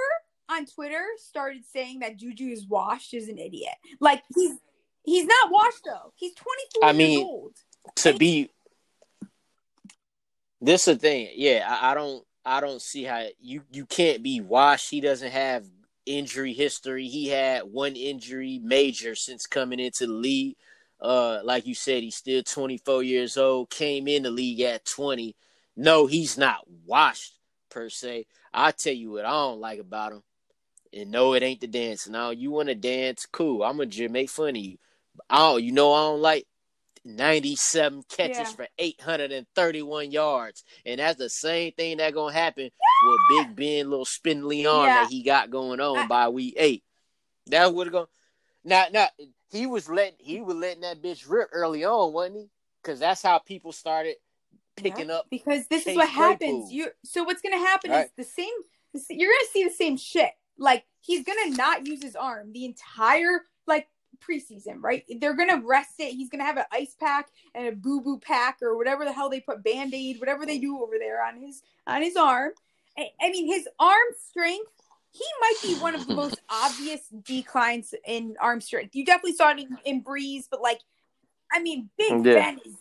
on 0.50 0.66
Twitter 0.66 1.04
started 1.16 1.64
saying 1.64 2.00
that 2.00 2.18
Juju 2.18 2.48
is 2.48 2.66
washed 2.66 3.14
is 3.14 3.28
an 3.28 3.38
idiot. 3.38 3.74
Like 3.98 4.22
he's 4.34 4.58
He's 5.04 5.26
not 5.26 5.50
washed 5.50 5.84
though. 5.84 6.12
He's 6.16 6.34
24 6.34 6.88
I 6.88 6.92
mean, 6.92 7.10
years 7.10 7.22
old. 7.22 7.52
To 7.96 8.14
be 8.14 8.50
this 10.60 10.88
is 10.88 10.96
the 10.96 11.00
thing. 11.00 11.28
Yeah, 11.34 11.66
I, 11.68 11.90
I, 11.90 11.94
don't 11.94 12.24
I 12.44 12.60
don't 12.60 12.80
see 12.80 13.04
how 13.04 13.26
you 13.38 13.62
you 13.70 13.84
can't 13.84 14.22
be 14.22 14.40
washed. 14.40 14.90
He 14.90 15.00
doesn't 15.00 15.30
have 15.30 15.66
injury 16.06 16.54
history. 16.54 17.06
He 17.06 17.28
had 17.28 17.64
one 17.64 17.96
injury 17.96 18.60
major 18.62 19.14
since 19.14 19.46
coming 19.46 19.78
into 19.78 20.06
the 20.06 20.12
league. 20.12 20.56
Uh 21.00 21.40
like 21.44 21.66
you 21.66 21.74
said, 21.74 22.02
he's 22.02 22.16
still 22.16 22.42
24 22.42 23.02
years 23.02 23.36
old, 23.36 23.68
came 23.68 24.08
in 24.08 24.22
the 24.22 24.30
league 24.30 24.62
at 24.62 24.86
20. 24.86 25.36
No, 25.76 26.06
he's 26.06 26.38
not 26.38 26.60
washed 26.86 27.34
per 27.68 27.90
se. 27.90 28.26
I 28.52 28.70
tell 28.70 28.94
you 28.94 29.12
what 29.12 29.26
I 29.26 29.30
don't 29.30 29.60
like 29.60 29.80
about 29.80 30.12
him. 30.12 30.22
And 30.94 31.10
no, 31.10 31.34
it 31.34 31.42
ain't 31.42 31.60
the 31.60 31.66
dance. 31.66 32.08
Now 32.08 32.30
you 32.30 32.52
want 32.52 32.68
to 32.68 32.74
dance, 32.74 33.26
cool. 33.26 33.64
I'm 33.64 33.76
gonna 33.76 34.08
make 34.08 34.30
fun 34.30 34.50
of 34.50 34.56
you. 34.56 34.78
Oh, 35.30 35.56
you 35.56 35.72
know 35.72 35.92
I 35.92 36.00
don't 36.00 36.20
like 36.20 36.46
97 37.04 38.02
catches 38.08 38.38
yeah. 38.38 38.44
for 38.44 38.68
831 38.78 40.10
yards. 40.10 40.64
And 40.86 41.00
that's 41.00 41.18
the 41.18 41.28
same 41.28 41.72
thing 41.72 41.98
that 41.98 42.14
gonna 42.14 42.32
happen 42.32 42.70
with 43.04 43.20
Big 43.28 43.56
Ben 43.56 43.90
little 43.90 44.04
spindly 44.04 44.66
arm 44.66 44.86
yeah. 44.86 45.02
that 45.02 45.10
he 45.10 45.22
got 45.22 45.50
going 45.50 45.80
on 45.80 45.98
I... 45.98 46.06
by 46.06 46.28
week 46.28 46.54
eight. 46.56 46.82
That's 47.46 47.70
what 47.70 47.90
going 47.92 48.06
now 48.64 48.86
now 48.90 49.08
he 49.50 49.66
was 49.66 49.88
letting 49.88 50.16
he 50.18 50.40
was 50.40 50.56
letting 50.56 50.80
that 50.80 51.02
bitch 51.02 51.28
rip 51.28 51.50
early 51.52 51.84
on, 51.84 52.12
wasn't 52.12 52.36
he? 52.36 52.50
Because 52.82 52.98
that's 52.98 53.22
how 53.22 53.38
people 53.38 53.72
started 53.72 54.16
picking 54.76 55.08
yeah, 55.08 55.16
up. 55.16 55.26
Because 55.30 55.66
this 55.68 55.86
is 55.86 55.96
what 55.96 56.08
happens. 56.08 56.72
You 56.72 56.88
so 57.04 57.24
what's 57.24 57.42
gonna 57.42 57.58
happen 57.58 57.90
right. 57.90 58.06
is 58.06 58.12
the 58.16 58.24
same. 58.24 58.54
You're 59.10 59.30
gonna 59.30 59.50
see 59.52 59.64
the 59.64 59.70
same 59.70 59.96
shit. 59.96 60.30
Like 60.58 60.84
he's 61.00 61.24
gonna 61.24 61.50
not 61.50 61.86
use 61.86 62.02
his 62.02 62.16
arm 62.16 62.52
the 62.52 62.64
entire 62.64 63.42
like 63.66 63.88
preseason, 64.20 64.76
right? 64.80 65.04
They're 65.20 65.34
gonna 65.34 65.62
rest 65.64 65.94
it. 65.98 66.12
He's 66.12 66.28
gonna 66.28 66.44
have 66.44 66.56
an 66.56 66.64
ice 66.72 66.96
pack 66.98 67.28
and 67.54 67.68
a 67.68 67.72
boo 67.72 68.00
boo 68.00 68.18
pack 68.18 68.58
or 68.62 68.76
whatever 68.76 69.04
the 69.04 69.12
hell 69.12 69.30
they 69.30 69.40
put 69.40 69.62
band 69.62 69.94
aid, 69.94 70.20
whatever 70.20 70.46
they 70.46 70.58
do 70.58 70.82
over 70.82 70.94
there 70.98 71.24
on 71.24 71.40
his 71.40 71.62
on 71.86 72.02
his 72.02 72.16
arm. 72.16 72.52
I, 72.98 73.08
I 73.20 73.30
mean, 73.30 73.46
his 73.46 73.68
arm 73.78 74.06
strength. 74.28 74.70
He 75.10 75.24
might 75.40 75.54
be 75.62 75.74
one 75.80 75.94
of 75.94 76.08
the 76.08 76.14
most 76.14 76.40
obvious 76.50 77.00
declines 77.22 77.94
in 78.04 78.36
arm 78.40 78.60
strength. 78.60 78.96
You 78.96 79.04
definitely 79.04 79.34
saw 79.34 79.52
it 79.52 79.60
in, 79.60 79.78
in 79.84 80.02
Brees, 80.02 80.48
but 80.50 80.60
like, 80.60 80.80
I 81.52 81.62
mean, 81.62 81.88
Big 81.96 82.26
yeah. 82.26 82.34
Ben 82.34 82.58
is. 82.64 82.74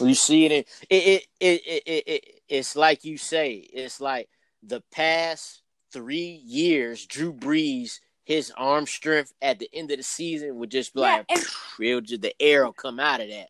You 0.00 0.14
see 0.14 0.46
it, 0.46 0.52
in, 0.52 0.64
it, 0.90 0.94
it, 0.94 1.22
it, 1.40 1.82
it, 1.86 2.04
it, 2.06 2.40
it's 2.48 2.76
like 2.76 3.04
you 3.04 3.18
say, 3.18 3.54
it's 3.54 4.00
like 4.00 4.28
the 4.62 4.82
past 4.92 5.62
three 5.92 6.40
years, 6.44 7.06
Drew 7.06 7.32
Brees 7.32 8.00
his 8.30 8.52
arm 8.56 8.86
strength 8.86 9.34
at 9.42 9.58
the 9.58 9.68
end 9.72 9.90
of 9.90 9.96
the 9.96 10.04
season 10.04 10.54
would 10.54 10.70
just 10.70 10.94
be 10.94 11.00
yeah, 11.00 11.16
like 11.16 11.26
and, 11.28 12.06
just 12.06 12.22
the 12.22 12.32
air 12.40 12.64
will 12.64 12.72
come 12.72 13.00
out 13.00 13.20
of 13.20 13.28
that. 13.28 13.48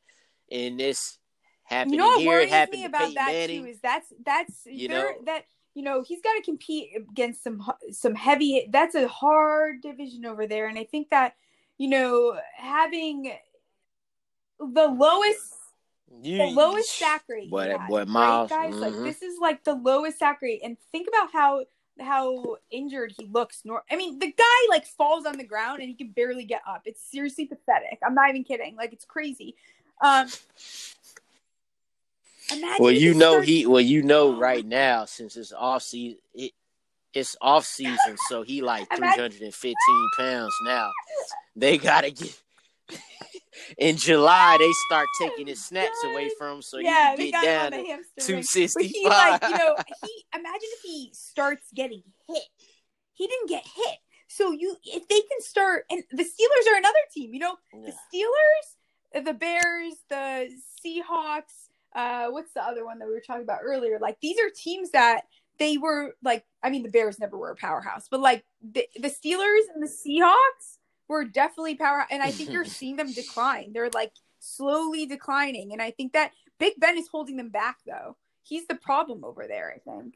And 0.51 0.81
this 0.81 1.18
happened 1.64 1.93
you 1.93 1.99
know 1.99 2.07
what 2.07 2.20
here. 2.20 2.31
Worries 2.31 2.47
it 2.47 2.51
happened 2.51 2.81
me 2.81 2.85
about 2.87 3.12
that 3.12 3.26
Manning. 3.26 3.64
too 3.64 3.68
is 3.68 3.81
that's 3.83 4.11
that's 4.24 4.62
you 4.64 4.89
know 4.89 5.07
that 5.26 5.45
you 5.74 5.83
know 5.83 6.03
he's 6.03 6.22
got 6.22 6.33
to 6.33 6.43
compete 6.43 6.93
against 6.97 7.45
some 7.45 7.62
some 7.91 8.14
heavy. 8.14 8.70
That's 8.70 8.95
a 8.95 9.07
hard 9.07 9.83
division 9.83 10.24
over 10.24 10.47
there, 10.47 10.66
and 10.66 10.78
I 10.78 10.85
think 10.85 11.11
that 11.11 11.35
you 11.76 11.89
know 11.89 12.39
having 12.57 13.35
the 14.59 14.87
lowest 14.87 15.57
you, 16.22 16.39
the 16.39 16.47
lowest 16.47 16.99
sack 16.99 17.24
rate. 17.28 17.51
What, 17.51 17.70
what 17.89 18.09
Miles? 18.09 18.51
Right, 18.51 18.70
guys, 18.70 18.81
mm-hmm. 18.81 18.81
like 18.81 19.05
this 19.05 19.20
is 19.20 19.39
like 19.39 19.62
the 19.62 19.74
lowest 19.74 20.20
sack 20.20 20.41
rate, 20.41 20.62
and 20.64 20.78
think 20.91 21.07
about 21.07 21.31
how 21.35 21.64
how 22.01 22.57
injured 22.70 23.12
he 23.16 23.26
looks. 23.26 23.62
Nor 23.64 23.82
I 23.90 23.96
mean, 23.96 24.18
the 24.18 24.32
guy 24.32 24.44
like 24.68 24.86
falls 24.86 25.26
on 25.26 25.36
the 25.36 25.44
ground 25.44 25.80
and 25.80 25.88
he 25.88 25.94
can 25.94 26.09
barely 26.09 26.44
get 26.44 26.62
up. 26.66 26.82
It's 26.84 27.03
seriously 27.03 27.46
pathetic. 27.46 27.98
I'm 28.05 28.14
not 28.14 28.30
even 28.30 28.44
kidding. 28.44 28.76
Like 28.76 28.92
it's 28.92 29.05
crazy. 29.05 29.55
Um, 30.01 30.28
well, 32.78 32.90
you 32.90 33.14
know 33.14 33.32
starts- 33.32 33.48
he. 33.48 33.66
Well, 33.66 33.80
you 33.80 34.03
know 34.03 34.36
right 34.36 34.64
now 34.64 35.05
since 35.05 35.36
it's 35.36 35.53
off 35.53 35.82
season, 35.82 36.18
it, 36.34 36.53
it's 37.12 37.36
off 37.40 37.64
season, 37.64 38.16
so 38.28 38.42
he 38.42 38.62
like 38.62 38.88
315 38.94 39.74
pounds 40.16 40.55
now. 40.64 40.90
They 41.57 41.76
gotta 41.78 42.11
get 42.11 42.40
in 43.78 43.96
July 43.96 44.56
they 44.58 44.70
start 44.86 45.06
taking 45.20 45.46
his 45.46 45.64
snaps 45.64 45.96
away 46.04 46.30
from 46.38 46.56
him, 46.56 46.62
so 46.62 46.78
yeah, 46.78 47.16
he 47.16 47.30
can 47.30 47.42
get 47.42 47.70
down 47.70 47.84
to 47.84 47.98
two 48.20 48.42
sixty 48.42 48.92
five. 49.06 49.40
Like, 49.42 49.50
you 49.50 49.58
know, 49.58 49.76
he 50.04 50.24
imagine 50.34 50.58
if 50.62 50.82
he 50.82 51.11
starts 51.12 51.66
getting 51.74 52.02
hit. 52.28 52.42
He 53.14 53.26
didn't 53.26 53.48
get 53.48 53.64
hit. 53.64 53.98
So 54.28 54.52
you, 54.52 54.76
if 54.84 55.08
they 55.08 55.20
can 55.20 55.40
start, 55.40 55.84
and 55.90 56.02
the 56.11 56.22
Steelers 56.22 56.72
are 56.72 56.76
another 56.78 56.98
team. 57.12 57.34
You 57.34 57.40
know, 57.40 57.56
yeah. 57.74 57.90
the 57.90 58.18
Steelers, 58.18 59.24
the 59.24 59.34
Bears, 59.34 59.94
the 60.08 60.50
Seahawks. 60.84 61.68
Uh, 61.94 62.30
what's 62.30 62.52
the 62.52 62.62
other 62.62 62.84
one 62.84 63.00
that 63.00 63.08
we 63.08 63.14
were 63.14 63.22
talking 63.26 63.42
about 63.42 63.61
earlier? 63.64 63.98
Like 64.00 64.20
these 64.20 64.38
are 64.38 64.50
teams 64.54 64.90
that 64.92 65.22
they 65.58 65.78
were 65.78 66.14
like. 66.22 66.44
I 66.62 66.70
mean, 66.70 66.82
the 66.82 66.90
Bears 66.90 67.18
never 67.18 67.36
were 67.36 67.50
a 67.50 67.56
powerhouse, 67.56 68.06
but 68.11 68.20
like 68.20 68.44
the, 68.62 68.86
the 68.96 69.08
Steelers 69.08 69.66
and 69.74 69.82
the 69.82 69.88
Seahawks 69.88 70.78
were 71.11 71.24
definitely 71.24 71.74
power. 71.74 72.06
And 72.11 72.22
I 72.22 72.30
think 72.30 72.50
you're 72.50 72.64
seeing 72.78 72.96
them 72.96 73.12
decline. 73.12 73.72
They're 73.72 73.90
like 73.90 74.12
slowly 74.38 75.04
declining, 75.04 75.72
and 75.72 75.82
I 75.82 75.90
think 75.90 76.14
that 76.14 76.32
Big 76.58 76.74
Ben 76.78 76.96
is 76.96 77.08
holding 77.08 77.36
them 77.36 77.50
back 77.50 77.78
though. 77.86 78.16
He's 78.42 78.66
the 78.66 78.76
problem 78.76 79.24
over 79.24 79.46
there. 79.46 79.74
I 79.74 79.78
think. 79.78 80.14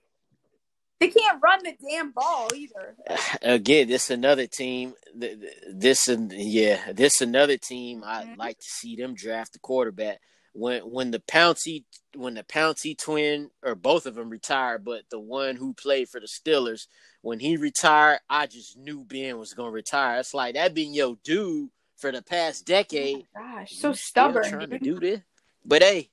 They 1.01 1.09
can't 1.09 1.42
run 1.42 1.59
the 1.62 1.74
damn 1.86 2.12
ball 2.12 2.49
either. 2.55 2.97
Again, 3.42 3.88
this 3.88 4.11
another 4.11 4.47
team. 4.47 4.95
This 5.14 6.09
and 6.09 6.32
yeah, 6.32 6.92
this 6.92 7.20
another 7.20 7.59
team. 7.59 8.03
I'd 8.05 8.26
mm-hmm. 8.26 8.40
like 8.40 8.59
to 8.59 8.66
see 8.66 8.97
them 8.97 9.14
draft 9.14 9.57
a 9.57 9.59
quarterback. 9.59 10.20
When 10.55 10.82
when 10.82 11.11
the 11.11 11.18
Pouncey 11.18 11.84
when 12.14 12.34
the 12.34 12.44
Pouncey 12.44 12.96
twin 12.96 13.50
or 13.62 13.74
both 13.74 14.07
of 14.07 14.14
them 14.14 14.30
retired, 14.30 14.84
but 14.84 15.02
the 15.11 15.18
one 15.18 15.57
who 15.57 15.74
played 15.74 16.09
for 16.09 16.20
the 16.20 16.28
Steelers 16.28 16.86
when 17.22 17.40
he 17.40 17.57
retired, 17.57 18.20
I 18.30 18.46
just 18.46 18.78
knew 18.78 19.05
Ben 19.05 19.38
was 19.38 19.52
gonna 19.52 19.72
retire. 19.72 20.20
It's 20.20 20.32
like 20.32 20.55
that 20.55 20.72
being 20.72 20.94
your 20.94 21.16
dude 21.24 21.70
for 21.96 22.12
the 22.12 22.22
past 22.22 22.66
decade. 22.66 23.26
Oh 23.36 23.40
gosh, 23.40 23.72
so 23.72 23.92
stubborn. 23.92 24.44
Trying 24.44 24.70
to 24.70 24.78
do 24.78 25.00
this, 25.00 25.20
but 25.64 25.82
hey, 25.82 26.11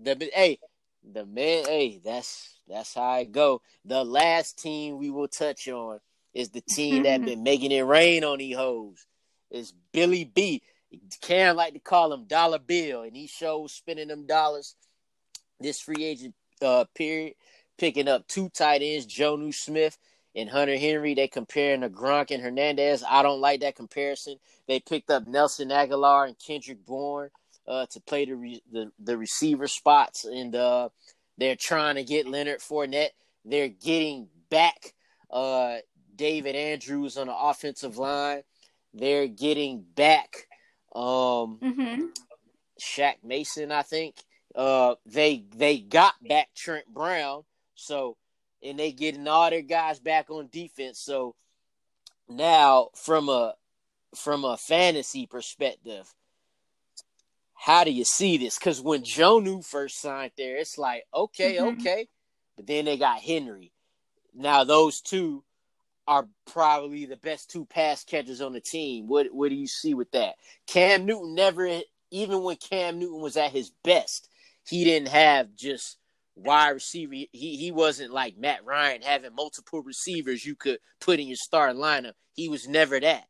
the 0.00 0.30
hey, 0.32 0.58
the 1.02 1.26
man, 1.26 1.64
hey, 1.64 2.00
that's 2.04 2.58
that's 2.68 2.94
how 2.94 3.02
I 3.02 3.24
go. 3.24 3.62
The 3.84 4.04
last 4.04 4.58
team 4.58 4.98
we 4.98 5.10
will 5.10 5.28
touch 5.28 5.68
on 5.68 5.98
is 6.32 6.50
the 6.50 6.60
team 6.60 7.02
that 7.02 7.20
been 7.24 7.42
making 7.42 7.72
it 7.72 7.82
rain 7.82 8.24
on 8.24 8.38
these 8.38 8.56
hoes. 8.56 9.06
It's 9.50 9.72
Billy 9.92 10.24
B. 10.24 10.62
Karen 11.20 11.56
like 11.56 11.74
to 11.74 11.80
call 11.80 12.12
him 12.12 12.24
Dollar 12.24 12.58
Bill, 12.58 13.02
and 13.02 13.16
he 13.16 13.26
shows 13.26 13.72
spending 13.72 14.08
them 14.08 14.26
dollars 14.26 14.76
this 15.60 15.80
free 15.80 16.04
agent 16.04 16.34
uh, 16.62 16.84
period, 16.94 17.34
picking 17.78 18.08
up 18.08 18.26
two 18.28 18.48
tight 18.50 18.82
ends, 18.82 19.06
Jonnu 19.06 19.54
Smith 19.54 19.98
and 20.34 20.48
Hunter 20.48 20.76
Henry. 20.76 21.14
They 21.14 21.28
comparing 21.28 21.82
to 21.82 21.88
Gronk 21.88 22.30
and 22.30 22.42
Hernandez. 22.42 23.04
I 23.08 23.22
don't 23.22 23.40
like 23.40 23.60
that 23.60 23.76
comparison. 23.76 24.36
They 24.66 24.80
picked 24.80 25.10
up 25.10 25.26
Nelson 25.26 25.68
Agholor 25.68 26.26
and 26.26 26.36
Kendrick 26.38 26.84
Bourne 26.84 27.30
uh, 27.66 27.86
to 27.86 28.00
play 28.00 28.24
the, 28.24 28.36
re- 28.36 28.62
the 28.72 28.90
the 28.98 29.16
receiver 29.16 29.68
spots, 29.68 30.24
and 30.24 30.54
uh, 30.54 30.88
they're 31.38 31.56
trying 31.56 31.96
to 31.96 32.04
get 32.04 32.28
Leonard 32.28 32.60
Fournette. 32.60 33.10
They're 33.44 33.68
getting 33.68 34.28
back 34.50 34.94
uh, 35.30 35.76
David 36.14 36.54
Andrews 36.54 37.16
on 37.16 37.26
the 37.26 37.36
offensive 37.36 37.98
line. 37.98 38.42
They're 38.92 39.26
getting 39.26 39.84
back 39.96 40.46
um, 40.94 41.58
mm-hmm. 41.62 42.04
Shaq 42.80 43.16
Mason, 43.22 43.72
I 43.72 43.82
think. 43.82 44.16
Uh, 44.54 44.94
they 45.04 45.44
they 45.56 45.78
got 45.78 46.14
back 46.26 46.48
Trent 46.54 46.86
Brown, 46.86 47.42
so 47.74 48.16
and 48.62 48.78
they 48.78 48.92
getting 48.92 49.26
all 49.26 49.50
their 49.50 49.62
guys 49.62 49.98
back 49.98 50.30
on 50.30 50.48
defense. 50.50 51.00
So 51.00 51.34
now, 52.28 52.90
from 52.94 53.28
a 53.28 53.54
from 54.14 54.44
a 54.44 54.56
fantasy 54.56 55.26
perspective, 55.26 56.12
how 57.54 57.84
do 57.84 57.90
you 57.90 58.04
see 58.04 58.36
this? 58.36 58.58
Because 58.58 58.80
when 58.80 59.02
Jonnu 59.02 59.64
first 59.64 60.00
signed 60.00 60.32
there, 60.36 60.56
it's 60.56 60.78
like, 60.78 61.04
okay, 61.12 61.56
mm-hmm. 61.56 61.80
okay. 61.80 62.08
But 62.56 62.66
then 62.66 62.84
they 62.84 62.96
got 62.96 63.20
Henry. 63.20 63.72
Now 64.34 64.64
those 64.64 65.00
two 65.00 65.42
are 66.06 66.28
probably 66.46 67.06
the 67.06 67.16
best 67.16 67.50
two 67.50 67.64
pass 67.64 68.04
catchers 68.04 68.40
on 68.40 68.52
the 68.52 68.60
team. 68.60 69.06
What 69.06 69.28
what 69.32 69.48
do 69.48 69.54
you 69.54 69.66
see 69.66 69.94
with 69.94 70.10
that? 70.12 70.34
Cam 70.66 71.06
Newton 71.06 71.34
never 71.34 71.80
even 72.10 72.42
when 72.42 72.56
Cam 72.56 72.98
Newton 72.98 73.20
was 73.20 73.36
at 73.36 73.52
his 73.52 73.70
best, 73.82 74.28
he 74.68 74.84
didn't 74.84 75.08
have 75.08 75.54
just 75.56 75.98
wide 76.36 76.70
receiver. 76.70 77.12
He 77.12 77.28
he 77.32 77.70
wasn't 77.72 78.12
like 78.12 78.36
Matt 78.36 78.64
Ryan 78.64 79.02
having 79.02 79.34
multiple 79.34 79.82
receivers 79.82 80.44
you 80.44 80.54
could 80.54 80.78
put 81.00 81.20
in 81.20 81.28
your 81.28 81.36
starting 81.36 81.80
lineup. 81.80 82.14
He 82.34 82.48
was 82.48 82.68
never 82.68 83.00
that. 83.00 83.24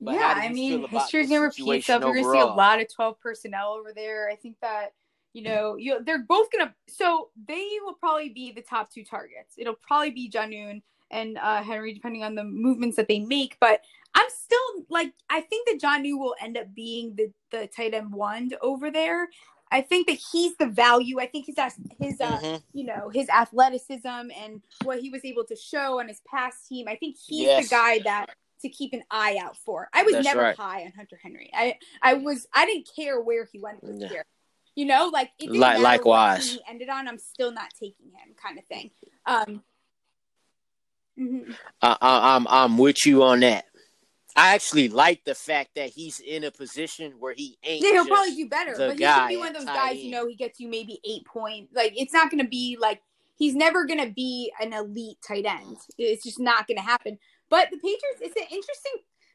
But 0.00 0.14
yeah, 0.14 0.34
I 0.36 0.48
mean, 0.48 0.86
history's 0.88 1.28
gonna 1.28 1.42
repeat 1.42 1.68
itself. 1.68 2.02
We're 2.02 2.14
gonna 2.14 2.32
see 2.32 2.40
a 2.40 2.46
lot 2.46 2.80
of 2.80 2.92
twelve 2.92 3.20
personnel 3.20 3.72
over 3.72 3.92
there. 3.94 4.28
I 4.28 4.36
think 4.36 4.56
that 4.60 4.92
you 5.32 5.42
know, 5.42 5.76
you 5.76 6.02
they're 6.04 6.24
both 6.24 6.48
gonna. 6.50 6.74
So 6.88 7.30
they 7.48 7.68
will 7.84 7.94
probably 7.94 8.30
be 8.30 8.52
the 8.52 8.62
top 8.62 8.90
two 8.90 9.04
targets. 9.04 9.54
It'll 9.56 9.74
probably 9.74 10.10
be 10.10 10.30
Jonnu 10.30 10.82
and 11.12 11.38
uh, 11.38 11.62
Henry, 11.62 11.92
depending 11.92 12.24
on 12.24 12.34
the 12.34 12.44
movements 12.44 12.96
that 12.96 13.08
they 13.08 13.20
make. 13.20 13.56
But 13.60 13.82
I'm 14.14 14.28
still 14.28 14.84
like, 14.88 15.12
I 15.30 15.40
think 15.42 15.68
that 15.68 15.80
Jonnu 15.80 16.18
will 16.18 16.34
end 16.40 16.56
up 16.56 16.74
being 16.74 17.14
the 17.16 17.32
the 17.50 17.68
tight 17.68 17.94
end 17.94 18.12
one 18.12 18.50
over 18.60 18.90
there. 18.90 19.28
I 19.70 19.80
think 19.80 20.06
that 20.06 20.18
he's 20.32 20.54
the 20.58 20.66
value. 20.66 21.18
I 21.18 21.26
think 21.26 21.46
his 21.46 21.56
his 21.98 22.20
uh, 22.20 22.38
mm-hmm. 22.38 22.56
you 22.72 22.84
know 22.84 23.10
his 23.12 23.28
athleticism 23.28 24.06
and 24.06 24.62
what 24.84 25.00
he 25.00 25.08
was 25.08 25.24
able 25.24 25.44
to 25.44 25.56
show 25.56 26.00
on 26.00 26.08
his 26.08 26.20
past 26.30 26.68
team. 26.68 26.88
I 26.88 26.96
think 26.96 27.16
he's 27.16 27.46
yes. 27.46 27.68
the 27.68 27.74
guy 27.74 28.00
that 28.00 28.26
to 28.60 28.68
keep 28.68 28.92
an 28.92 29.02
eye 29.10 29.38
out 29.42 29.56
for. 29.56 29.88
I 29.92 30.02
was 30.02 30.12
That's 30.12 30.24
never 30.24 30.42
right. 30.42 30.56
high 30.56 30.84
on 30.84 30.92
Hunter 30.92 31.18
Henry. 31.22 31.50
I 31.54 31.78
I 32.02 32.14
was 32.14 32.46
I 32.52 32.66
didn't 32.66 32.88
care 32.94 33.20
where 33.20 33.48
he 33.50 33.58
went 33.58 33.84
this 33.84 33.96
yeah. 33.98 34.10
year. 34.10 34.24
You 34.74 34.86
know, 34.86 35.10
like 35.12 35.30
it 35.38 35.46
didn't 35.46 35.60
like, 35.60 35.80
likewise. 35.80 36.52
he 36.52 36.60
ended 36.68 36.88
on. 36.88 37.08
I'm 37.08 37.18
still 37.18 37.52
not 37.52 37.70
taking 37.78 38.06
him, 38.06 38.34
kind 38.42 38.58
of 38.58 38.64
thing. 38.64 38.90
Um, 39.26 39.62
mm-hmm. 41.18 41.52
I, 41.80 41.96
I, 42.00 42.36
I'm 42.36 42.46
I'm 42.48 42.78
with 42.78 43.04
you 43.06 43.22
on 43.22 43.40
that. 43.40 43.66
I 44.34 44.54
actually 44.54 44.88
like 44.88 45.24
the 45.24 45.34
fact 45.34 45.74
that 45.76 45.90
he's 45.90 46.20
in 46.20 46.44
a 46.44 46.50
position 46.50 47.12
where 47.18 47.34
he 47.34 47.58
ain't. 47.62 47.84
Yeah, 47.84 47.92
he'll 47.92 48.06
probably 48.06 48.34
do 48.34 48.48
better, 48.48 48.74
but 48.76 48.98
he 48.98 49.04
should 49.04 49.28
be 49.28 49.36
one 49.36 49.48
of 49.48 49.54
those 49.54 49.64
guys. 49.64 49.98
You 49.98 50.10
know, 50.10 50.26
he 50.26 50.34
gets 50.34 50.58
you 50.58 50.68
maybe 50.68 51.00
eight 51.04 51.24
points. 51.26 51.74
Like 51.74 51.92
it's 51.96 52.12
not 52.12 52.30
going 52.30 52.42
to 52.42 52.48
be 52.48 52.78
like 52.80 53.02
he's 53.36 53.54
never 53.54 53.84
going 53.84 54.00
to 54.00 54.10
be 54.10 54.52
an 54.60 54.72
elite 54.72 55.18
tight 55.26 55.44
end. 55.44 55.76
It's 55.98 56.24
just 56.24 56.40
not 56.40 56.66
going 56.66 56.78
to 56.78 56.82
happen. 56.82 57.18
But 57.50 57.68
the 57.70 57.76
Patriots, 57.76 58.20
it's 58.20 58.36
an 58.36 58.46
interesting 58.50 58.92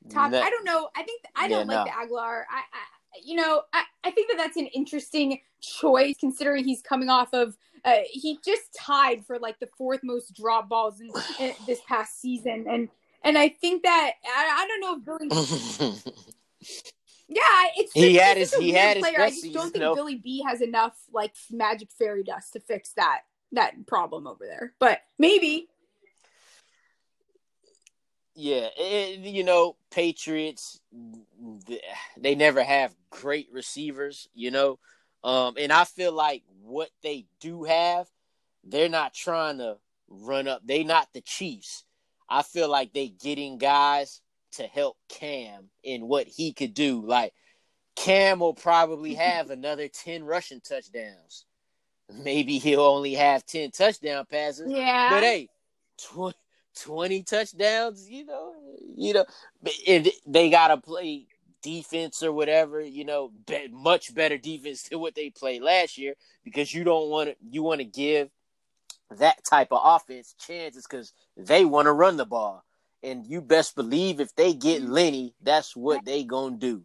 topic. 0.09 0.33
No. 0.33 0.41
I 0.41 0.49
don't 0.49 0.65
know. 0.65 0.89
I 0.95 1.03
think 1.03 1.21
I 1.35 1.47
don't 1.47 1.69
yeah, 1.69 1.75
like 1.75 1.85
no. 1.85 1.91
the 2.07 2.13
Agholor. 2.15 2.43
I, 2.49 2.57
I, 2.57 3.19
you 3.23 3.35
know, 3.35 3.61
I, 3.73 3.83
I 4.03 4.11
think 4.11 4.29
that 4.29 4.37
that's 4.37 4.57
an 4.57 4.67
interesting 4.67 5.41
choice 5.61 6.15
considering 6.19 6.63
he's 6.63 6.81
coming 6.81 7.09
off 7.09 7.33
of. 7.33 7.55
Uh, 7.85 7.97
he 8.09 8.39
just 8.45 8.73
tied 8.73 9.25
for 9.25 9.39
like 9.39 9.59
the 9.59 9.69
fourth 9.77 10.01
most 10.03 10.35
drop 10.35 10.69
balls 10.69 10.99
in, 10.99 11.11
in 11.39 11.53
this 11.65 11.79
past 11.87 12.19
season, 12.21 12.65
and 12.69 12.89
and 13.23 13.37
I 13.37 13.49
think 13.49 13.83
that 13.83 14.13
I, 14.25 14.63
I 14.63 14.67
don't 14.67 14.81
know 14.81 14.95
if 14.95 15.05
Billy. 15.05 16.03
yeah, 17.27 17.71
it's 17.75 17.93
he 17.93 18.15
had 18.15 18.37
his 18.37 18.53
he 18.53 18.71
had 18.71 18.97
player. 18.97 19.21
his. 19.21 19.21
I 19.21 19.29
just 19.29 19.53
don't 19.53 19.71
think 19.71 19.83
no. 19.83 19.95
Billy 19.95 20.15
B 20.15 20.43
has 20.47 20.61
enough 20.61 20.97
like 21.13 21.33
magic 21.51 21.89
fairy 21.97 22.23
dust 22.23 22.53
to 22.53 22.59
fix 22.59 22.93
that 22.93 23.21
that 23.53 23.85
problem 23.87 24.27
over 24.27 24.45
there, 24.45 24.73
but 24.79 25.01
maybe 25.17 25.67
yeah, 28.39 28.67
it, 28.77 29.21
you 29.21 29.43
know, 29.43 29.77
Patriots 29.89 30.79
they 32.15 32.35
never 32.35 32.63
have 32.63 32.93
great 33.09 33.47
receivers, 33.51 34.29
you 34.35 34.51
know. 34.51 34.77
Um 35.23 35.55
and 35.57 35.71
I 35.71 35.83
feel 35.83 36.11
like 36.11 36.43
what 36.61 36.89
they 37.03 37.25
do 37.39 37.63
have, 37.63 38.07
they're 38.63 38.89
not 38.89 39.13
trying 39.13 39.59
to 39.59 39.77
run 40.07 40.47
up. 40.47 40.61
They 40.65 40.83
not 40.83 41.09
the 41.13 41.21
Chiefs. 41.21 41.83
I 42.29 42.43
feel 42.43 42.69
like 42.69 42.93
they 42.93 43.07
getting 43.07 43.57
guys 43.57 44.21
to 44.53 44.63
help 44.63 44.97
Cam 45.09 45.69
in 45.83 46.07
what 46.07 46.27
he 46.27 46.53
could 46.53 46.73
do. 46.73 47.05
Like 47.05 47.33
Cam 47.95 48.39
will 48.39 48.53
probably 48.53 49.13
have 49.15 49.49
another 49.49 49.87
10 49.87 50.23
rushing 50.23 50.61
touchdowns. 50.61 51.45
Maybe 52.23 52.57
he'll 52.57 52.81
only 52.81 53.15
have 53.15 53.45
10 53.45 53.71
touchdown 53.71 54.25
passes. 54.29 54.71
Yeah. 54.71 55.09
But 55.09 55.23
hey, 55.23 55.49
20 56.09 56.37
20 56.83 57.23
touchdowns, 57.23 58.09
you 58.09 58.25
know, 58.25 58.53
you 58.95 59.13
know, 59.13 59.25
if 59.63 60.13
they 60.25 60.49
got 60.49 60.67
to 60.69 60.77
play 60.77 61.27
defense 61.61 62.23
or 62.23 62.31
whatever, 62.31 62.81
you 62.81 63.05
know, 63.05 63.31
be, 63.45 63.67
much 63.71 64.13
better 64.13 64.37
defense 64.37 64.83
than 64.89 64.99
what 64.99 65.15
they 65.15 65.29
played 65.29 65.61
last 65.61 65.97
year 65.97 66.15
because 66.43 66.73
you 66.73 66.83
don't 66.83 67.09
want 67.09 67.29
to 67.29 67.35
you 67.49 67.63
want 67.63 67.79
to 67.79 67.85
give 67.85 68.29
that 69.11 69.43
type 69.43 69.69
of 69.71 69.79
offense 69.83 70.35
chances 70.39 70.85
cuz 70.85 71.13
they 71.35 71.65
want 71.65 71.85
to 71.85 71.93
run 71.93 72.17
the 72.17 72.25
ball. 72.25 72.63
And 73.03 73.25
you 73.25 73.41
best 73.41 73.75
believe 73.75 74.19
if 74.19 74.35
they 74.35 74.53
get 74.53 74.81
mm-hmm. 74.81 74.91
Lenny, 74.91 75.35
that's 75.41 75.75
what 75.75 76.03
they 76.03 76.23
going 76.23 76.59
to 76.59 76.59
do, 76.59 76.83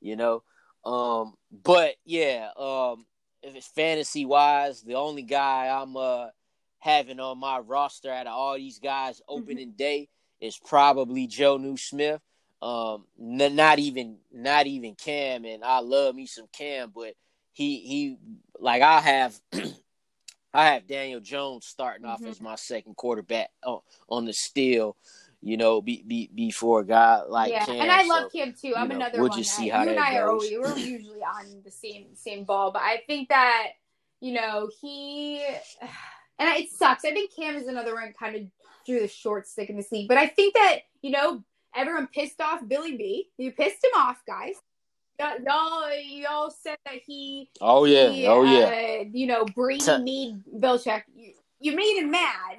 you 0.00 0.16
know. 0.16 0.42
Um 0.84 1.34
but 1.50 1.96
yeah, 2.04 2.50
um 2.56 3.06
if 3.42 3.54
it's 3.54 3.66
fantasy 3.66 4.24
wise, 4.24 4.82
the 4.82 4.94
only 4.94 5.22
guy 5.22 5.68
I'm 5.68 5.96
uh 5.96 6.28
having 6.78 7.18
on 7.18 7.38
my 7.38 7.58
roster 7.58 8.12
out 8.12 8.26
of 8.26 8.32
all 8.32 8.56
these 8.56 8.78
guys 8.78 9.16
mm-hmm. 9.16 9.40
opening 9.40 9.68
mm-hmm. 9.68 9.76
day 9.76 10.08
is 10.40 10.58
probably 10.58 11.26
Jonnu 11.26 11.78
Smith. 11.78 12.20
Um, 12.66 13.04
n- 13.20 13.54
not 13.54 13.78
even 13.78 14.16
not 14.32 14.66
even 14.66 14.96
Cam, 14.96 15.44
and 15.44 15.62
I 15.62 15.78
love 15.78 16.16
me 16.16 16.26
some 16.26 16.46
Cam, 16.52 16.90
but 16.92 17.14
he 17.52 17.78
he 17.78 18.16
like 18.58 18.82
I 18.82 19.00
have 19.00 19.38
I 20.52 20.70
have 20.70 20.88
Daniel 20.88 21.20
Jones 21.20 21.66
starting 21.66 22.06
mm-hmm. 22.06 22.24
off 22.24 22.28
as 22.28 22.40
my 22.40 22.56
second 22.56 22.96
quarterback 22.96 23.50
on, 23.64 23.80
on 24.08 24.24
the 24.24 24.32
steal. 24.32 24.96
you 25.42 25.56
know, 25.56 25.80
be, 25.80 26.02
be 26.04 26.28
before 26.34 26.82
God 26.82 27.28
like 27.28 27.52
yeah. 27.52 27.64
Cam. 27.64 27.82
And 27.82 27.90
I 27.92 28.04
love 28.04 28.32
Cam 28.32 28.52
too. 28.52 28.74
I'm 28.76 28.88
know, 28.88 28.96
another 28.96 29.20
we'll 29.20 29.28
one. 29.28 29.38
Just 29.38 29.54
see 29.54 29.68
how 29.68 29.84
you 29.84 29.90
and 29.90 30.00
I 30.00 30.18
goes. 30.18 30.50
are 30.50 30.60
we're 30.60 30.76
usually 30.76 31.20
on 31.20 31.62
the 31.64 31.70
same 31.70 32.06
same 32.14 32.42
ball, 32.42 32.72
but 32.72 32.82
I 32.82 33.02
think 33.06 33.28
that 33.28 33.68
you 34.20 34.32
know 34.32 34.68
he 34.80 35.46
and 36.40 36.48
it 36.58 36.72
sucks. 36.72 37.04
I 37.04 37.12
think 37.12 37.30
Cam 37.36 37.54
is 37.54 37.68
another 37.68 37.94
one 37.94 38.12
kind 38.18 38.34
of 38.34 38.42
drew 38.84 38.98
the 38.98 39.08
short 39.08 39.46
stick 39.46 39.70
in 39.70 39.76
this 39.76 39.92
league, 39.92 40.08
but 40.08 40.18
I 40.18 40.26
think 40.26 40.54
that 40.54 40.80
you 41.00 41.12
know 41.12 41.44
everyone 41.76 42.08
pissed 42.08 42.40
off 42.40 42.60
Billy 42.66 42.96
B. 42.96 43.28
You 43.38 43.52
pissed 43.52 43.84
him 43.84 44.00
off, 44.00 44.22
guys. 44.26 44.54
Y'all, 45.18 45.90
y'all 46.02 46.50
said 46.50 46.76
that 46.84 47.00
he. 47.06 47.50
Oh 47.60 47.84
yeah, 47.84 48.10
he, 48.10 48.26
oh 48.26 48.42
yeah. 48.42 49.00
Uh, 49.00 49.04
you 49.12 49.26
know, 49.26 49.44
Brady 49.44 49.80
T- 49.80 49.98
made 49.98 50.42
Belichick. 50.60 51.02
You, 51.14 51.32
you 51.60 51.74
made 51.74 51.98
him 51.98 52.10
mad. 52.10 52.58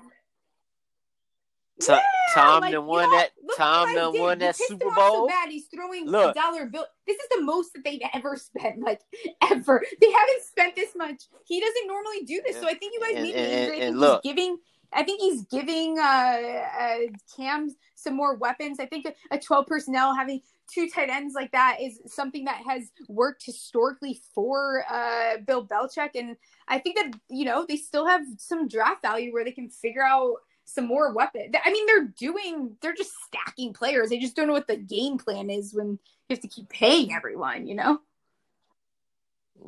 T- 1.80 1.91
yeah, 1.91 2.01
Tom 2.34 2.61
like, 2.61 2.72
you 2.72 2.82
know, 2.82 2.97
that. 2.97 3.30
Tom 3.55 3.93
done 3.93 4.20
won 4.20 4.39
that 4.39 4.55
Super 4.55 4.89
Bowl. 4.89 5.26
So 5.26 5.28
bad. 5.28 5.49
He's 5.49 5.68
throwing 5.74 6.07
look. 6.07 6.34
dollar 6.34 6.65
bill. 6.65 6.86
This 7.05 7.18
is 7.18 7.30
the 7.36 7.41
most 7.43 7.74
that 7.74 7.84
they've 7.84 8.01
ever 8.13 8.36
spent, 8.36 8.80
like 8.80 9.01
ever. 9.43 9.84
They 10.01 10.11
haven't 10.11 10.43
spent 10.43 10.76
this 10.76 10.95
much. 10.95 11.24
He 11.45 11.59
doesn't 11.59 11.88
normally 11.88 12.24
do 12.26 12.41
this, 12.45 12.59
so 12.59 12.65
I 12.65 12.74
think 12.74 12.93
you 12.93 12.99
guys 12.99 13.13
and, 13.15 13.24
me 13.24 13.82
and 13.82 13.99
look, 13.99 14.24
giving. 14.24 14.57
I 14.94 15.04
think 15.04 15.22
he's 15.22 15.44
giving 15.46 16.00
uh, 16.00 16.04
uh, 16.04 16.98
Cam 17.36 17.76
some 17.96 18.16
more 18.16 18.36
weapons. 18.36 18.80
I 18.80 18.86
think 18.86 19.06
a, 19.06 19.36
a 19.36 19.40
12 19.40 19.68
personnel 19.68 20.16
having 20.16 20.42
two 20.72 20.90
tight 20.90 21.10
ends 21.10 21.34
like 21.34 21.52
that 21.52 21.78
is 21.82 22.00
something 22.06 22.46
that 22.46 22.62
has 22.66 22.92
worked 23.08 23.44
historically 23.46 24.22
for 24.34 24.86
uh, 24.90 25.38
Bill 25.46 25.66
Belichick. 25.66 26.12
And 26.16 26.38
I 26.68 26.80
think 26.80 26.98
that, 26.98 27.14
you 27.30 27.46
know, 27.46 27.66
they 27.68 27.78
still 27.78 28.06
have 28.06 28.22
some 28.38 28.68
draft 28.68 29.02
value 29.02 29.34
where 29.34 29.44
they 29.44 29.52
can 29.52 29.70
figure 29.70 30.04
out 30.04 30.36
some 30.66 30.86
more 30.86 31.14
weapons. 31.14 31.56
I 31.64 31.72
mean, 31.72 31.86
they're 31.86 32.14
doing, 32.18 32.76
they're 32.82 32.94
just 32.94 33.14
stacking 33.26 33.74
players. 33.74 34.10
They 34.10 34.20
just 34.20 34.36
don't 34.36 34.48
know 34.48 34.54
what 34.54 34.68
the 34.68 34.78
game 34.78 35.18
plan 35.18 35.50
is 35.50 35.74
when 35.74 35.92
you 36.30 36.36
have 36.36 36.42
to 36.42 36.48
keep 36.48 36.70
paying 36.70 37.14
everyone, 37.14 37.68
you 37.68 37.76
know? 37.76 38.02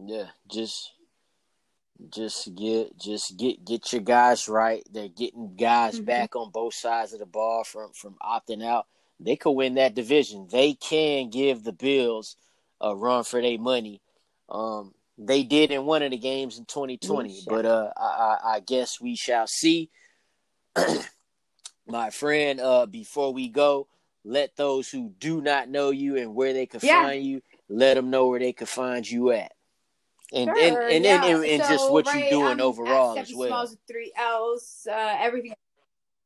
Yeah, 0.05 0.27
just 0.49 0.91
just 2.09 2.55
get 2.55 2.97
just 2.97 3.37
get 3.37 3.63
get 3.65 3.91
your 3.91 4.01
guys 4.01 4.47
right. 4.47 4.83
They're 4.91 5.09
getting 5.09 5.55
guys 5.55 5.95
mm-hmm. 5.95 6.05
back 6.05 6.35
on 6.35 6.51
both 6.51 6.73
sides 6.73 7.13
of 7.13 7.19
the 7.19 7.25
ball 7.25 7.63
from 7.63 7.91
from 7.93 8.15
opting 8.21 8.63
out. 8.63 8.87
They 9.19 9.35
could 9.35 9.51
win 9.51 9.75
that 9.75 9.95
division. 9.95 10.47
They 10.49 10.73
can 10.73 11.29
give 11.29 11.63
the 11.63 11.73
Bills 11.73 12.37
a 12.79 12.95
run 12.95 13.25
for 13.25 13.41
their 13.41 13.59
money. 13.59 14.01
Um, 14.47 14.93
they 15.17 15.43
did 15.43 15.71
in 15.71 15.85
one 15.85 16.01
of 16.01 16.11
the 16.11 16.17
games 16.17 16.57
in 16.57 16.63
2020, 16.63 17.41
but 17.45 17.65
uh, 17.65 17.91
I, 17.97 18.37
I 18.45 18.59
guess 18.61 19.01
we 19.01 19.17
shall 19.17 19.45
see. 19.45 19.89
My 21.87 22.11
friend, 22.11 22.61
uh, 22.61 22.85
before 22.85 23.33
we 23.33 23.49
go, 23.49 23.87
let 24.23 24.55
those 24.55 24.89
who 24.89 25.11
do 25.19 25.41
not 25.41 25.67
know 25.67 25.89
you 25.89 26.15
and 26.15 26.33
where 26.33 26.53
they 26.53 26.65
can 26.65 26.79
yeah. 26.81 27.03
find 27.03 27.25
you, 27.25 27.41
let 27.67 27.95
them 27.95 28.09
know 28.09 28.29
where 28.29 28.39
they 28.39 28.53
can 28.53 28.67
find 28.67 29.09
you 29.09 29.31
at 29.31 29.51
and 30.33 30.45
sure, 30.45 30.57
and 30.57 30.93
and, 30.93 31.05
yeah. 31.05 31.25
and, 31.25 31.45
and, 31.45 31.63
so, 31.63 31.69
just 31.69 31.91
what 31.91 32.05
right, 32.05 32.19
you're 32.19 32.41
doing 32.41 32.59
I'm 32.59 32.61
overall 32.61 33.17
as 33.17 33.33
well. 33.33 33.47
Smalls 33.47 33.71
with 33.71 33.79
three 33.87 34.11
L's, 34.17 34.87
uh, 34.89 35.15
everything. 35.19 35.53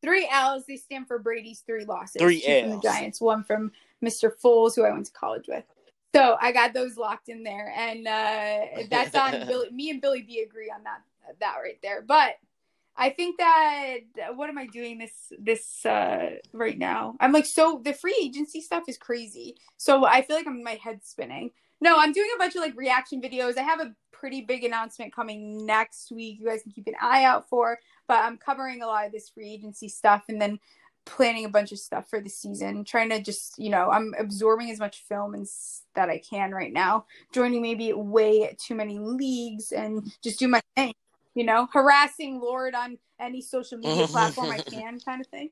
Three 0.02 0.28
L's. 0.30 0.66
They 0.66 0.78
stand 0.78 1.08
for 1.08 1.20
Brady's 1.20 1.62
three 1.62 1.86
losses. 1.86 2.18
Three 2.20 2.44
L's. 2.46 2.64
from 2.64 2.72
the 2.72 2.82
Giants. 2.82 3.22
One 3.22 3.44
from 3.44 3.72
Mr. 4.04 4.32
Foles, 4.44 4.76
who 4.76 4.84
I 4.84 4.92
went 4.92 5.06
to 5.06 5.12
college 5.14 5.48
with. 5.48 5.64
So 6.14 6.38
I 6.40 6.52
got 6.52 6.74
those 6.74 6.98
locked 6.98 7.30
in 7.30 7.44
there, 7.44 7.74
and 7.76 8.08
uh, 8.08 8.84
that's 8.90 9.16
on 9.16 9.32
Billy. 9.48 9.70
Me 9.72 9.90
and 9.90 10.02
Billy 10.02 10.22
B 10.22 10.42
agree 10.42 10.72
on 10.74 10.84
that 10.84 11.02
that 11.40 11.56
right 11.64 11.80
there. 11.82 12.02
But 12.02 12.36
I 12.96 13.10
think 13.10 13.38
that 13.38 13.98
what 14.36 14.50
am 14.50 14.58
I 14.58 14.68
doing 14.68 15.00
this 15.00 15.34
this 15.40 15.86
uh, 15.86 16.32
right 16.52 16.78
now? 16.78 17.16
I'm 17.20 17.32
like 17.32 17.46
so 17.46 17.82
the 17.84 17.94
free 17.94 18.18
agency 18.22 18.62
stuff 18.62 18.84
is 18.88 18.98
crazy. 18.98 19.56
So 19.78 20.06
I 20.06 20.22
feel 20.22 20.36
like 20.36 20.48
I'm 20.48 20.64
my 20.64 20.76
head 20.76 21.00
spinning. 21.04 21.52
No, 21.82 21.98
I'm 21.98 22.12
doing 22.12 22.30
a 22.36 22.40
bunch 22.40 22.56
of 22.56 22.62
like 22.62 22.76
reaction 22.78 23.22
videos. 23.22 23.58
I 23.58 23.64
have 23.64 23.82
a 23.82 23.94
pretty 24.12 24.42
big 24.42 24.64
announcement 24.64 25.14
coming 25.14 25.66
next 25.66 26.12
week. 26.12 26.40
You 26.40 26.48
guys 26.48 26.64
can 26.64 26.72
keep 26.72 26.88
an 26.88 26.94
eye 27.02 27.26
out 27.26 27.50
for. 27.50 27.78
But 28.08 28.20
I'm 28.20 28.38
covering 28.38 28.82
a 28.82 28.88
lot 28.88 29.06
of 29.06 29.12
this 29.12 29.30
free 29.30 29.52
agency 29.52 29.90
stuff 29.90 30.24
and 30.30 30.42
then 30.42 30.60
planning 31.06 31.44
a 31.44 31.50
bunch 31.50 31.72
of 31.74 31.80
stuff 31.80 32.10
for 32.10 32.22
the 32.22 32.30
season. 32.30 32.86
Trying 32.86 33.10
to 33.10 33.22
just, 33.22 33.60
you 33.60 33.70
know, 33.70 33.90
I'm 33.90 34.14
absorbing 34.18 34.72
as 34.72 34.80
much 34.80 35.04
film 35.10 35.36
as 35.36 35.82
that 35.96 36.10
I 36.10 36.20
can 36.20 36.52
right 36.52 36.72
now. 36.72 37.06
Joining 37.34 37.62
maybe 37.62 37.92
way 37.94 38.56
too 38.58 38.76
many 38.76 39.00
leagues 39.00 39.72
and 39.72 40.10
just 40.24 40.40
do 40.40 40.48
my 40.48 40.62
thing. 40.76 40.94
You 41.36 41.44
know, 41.44 41.68
harassing 41.74 42.40
Lord 42.40 42.76
on 42.76 42.98
any 43.20 43.42
social 43.42 43.78
media 43.78 44.08
platform 44.08 44.52
I 44.52 44.60
can, 44.60 45.00
kind 45.00 45.20
of 45.20 45.28
thing. 45.28 45.50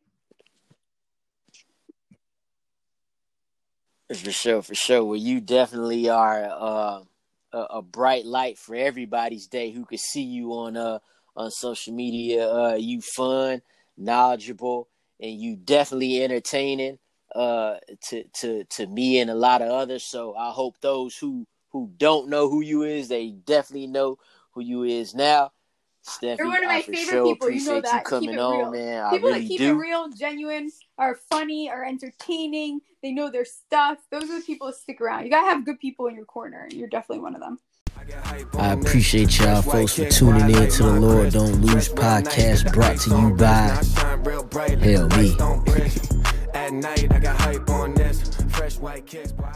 For 4.13 4.31
sure, 4.31 4.61
for 4.61 4.75
sure. 4.75 5.05
Well, 5.05 5.15
you 5.15 5.39
definitely 5.39 6.09
are 6.09 6.43
uh, 6.43 7.01
a, 7.53 7.57
a, 7.57 7.81
bright 7.81 8.25
light 8.25 8.57
for 8.57 8.75
everybody's 8.75 9.47
day 9.47 9.71
who 9.71 9.85
can 9.85 9.97
see 9.97 10.23
you 10.23 10.51
on 10.51 10.75
uh 10.75 10.99
on 11.37 11.49
social 11.49 11.93
media. 11.93 12.49
Uh, 12.49 12.75
you 12.75 12.99
fun, 13.01 13.61
knowledgeable, 13.97 14.89
and 15.21 15.39
you 15.39 15.55
definitely 15.55 16.21
entertaining 16.21 16.99
uh 17.35 17.75
to 18.09 18.25
to 18.33 18.65
to 18.65 18.85
me 18.87 19.19
and 19.19 19.29
a 19.29 19.35
lot 19.35 19.61
of 19.61 19.69
others. 19.69 20.03
So 20.03 20.35
I 20.35 20.51
hope 20.51 20.75
those 20.81 21.15
who 21.15 21.47
who 21.69 21.89
don't 21.97 22.27
know 22.27 22.49
who 22.49 22.61
you 22.61 22.83
is, 22.83 23.07
they 23.07 23.29
definitely 23.29 23.87
know 23.87 24.17
who 24.51 24.61
you 24.61 24.83
is 24.83 25.15
now. 25.15 25.51
Stephanie, 26.01 26.37
You're 26.39 26.47
one 26.49 26.63
of 26.63 26.67
my 26.67 26.75
I 26.77 26.81
favorite 26.81 26.97
sure 26.97 27.23
people. 27.35 27.49
You 27.49 27.63
know 27.63 27.79
that. 27.79 28.03
You 28.03 28.09
coming 28.09 28.39
on, 28.39 28.73
man. 28.73 29.09
People 29.11 29.29
really 29.29 29.43
that 29.43 29.47
keep 29.47 29.59
do. 29.59 29.75
it 29.75 29.79
real, 29.79 30.09
genuine, 30.09 30.69
are 30.97 31.15
funny, 31.29 31.69
are 31.69 31.85
entertaining. 31.85 32.81
They 33.01 33.11
know 33.11 33.29
their 33.29 33.45
stuff. 33.45 33.97
Those 34.11 34.29
are 34.29 34.39
the 34.39 34.45
people 34.45 34.67
that 34.67 34.75
stick 34.75 35.01
around. 35.01 35.25
You 35.25 35.31
gotta 35.31 35.49
have 35.49 35.65
good 35.65 35.79
people 35.79 36.07
in 36.07 36.15
your 36.15 36.25
corner. 36.25 36.67
You're 36.71 36.89
definitely 36.89 37.23
one 37.23 37.35
of 37.35 37.41
them. 37.41 37.59
I 38.57 38.73
appreciate 38.73 39.39
y'all 39.39 39.61
folks 39.61 39.95
for 39.95 40.09
tuning 40.09 40.49
in 40.49 40.69
to 40.69 40.83
the 40.83 40.99
Lord 40.99 41.33
Don't 41.33 41.61
Lose 41.61 41.89
podcast 41.89 42.73
brought 42.73 42.97
to 43.01 43.09
you 43.09 43.35
by 43.35 43.77
Hell 44.83 45.07
Me. 45.09 45.35
At 46.53 46.73
night, 46.73 47.11
I 47.11 47.19
got 47.19 47.39
hype 47.39 47.69
on 47.69 47.93
this. 47.93 48.35
Fresh 48.49 48.77
white 48.77 49.05
kicks, 49.05 49.31
boy, 49.31 49.51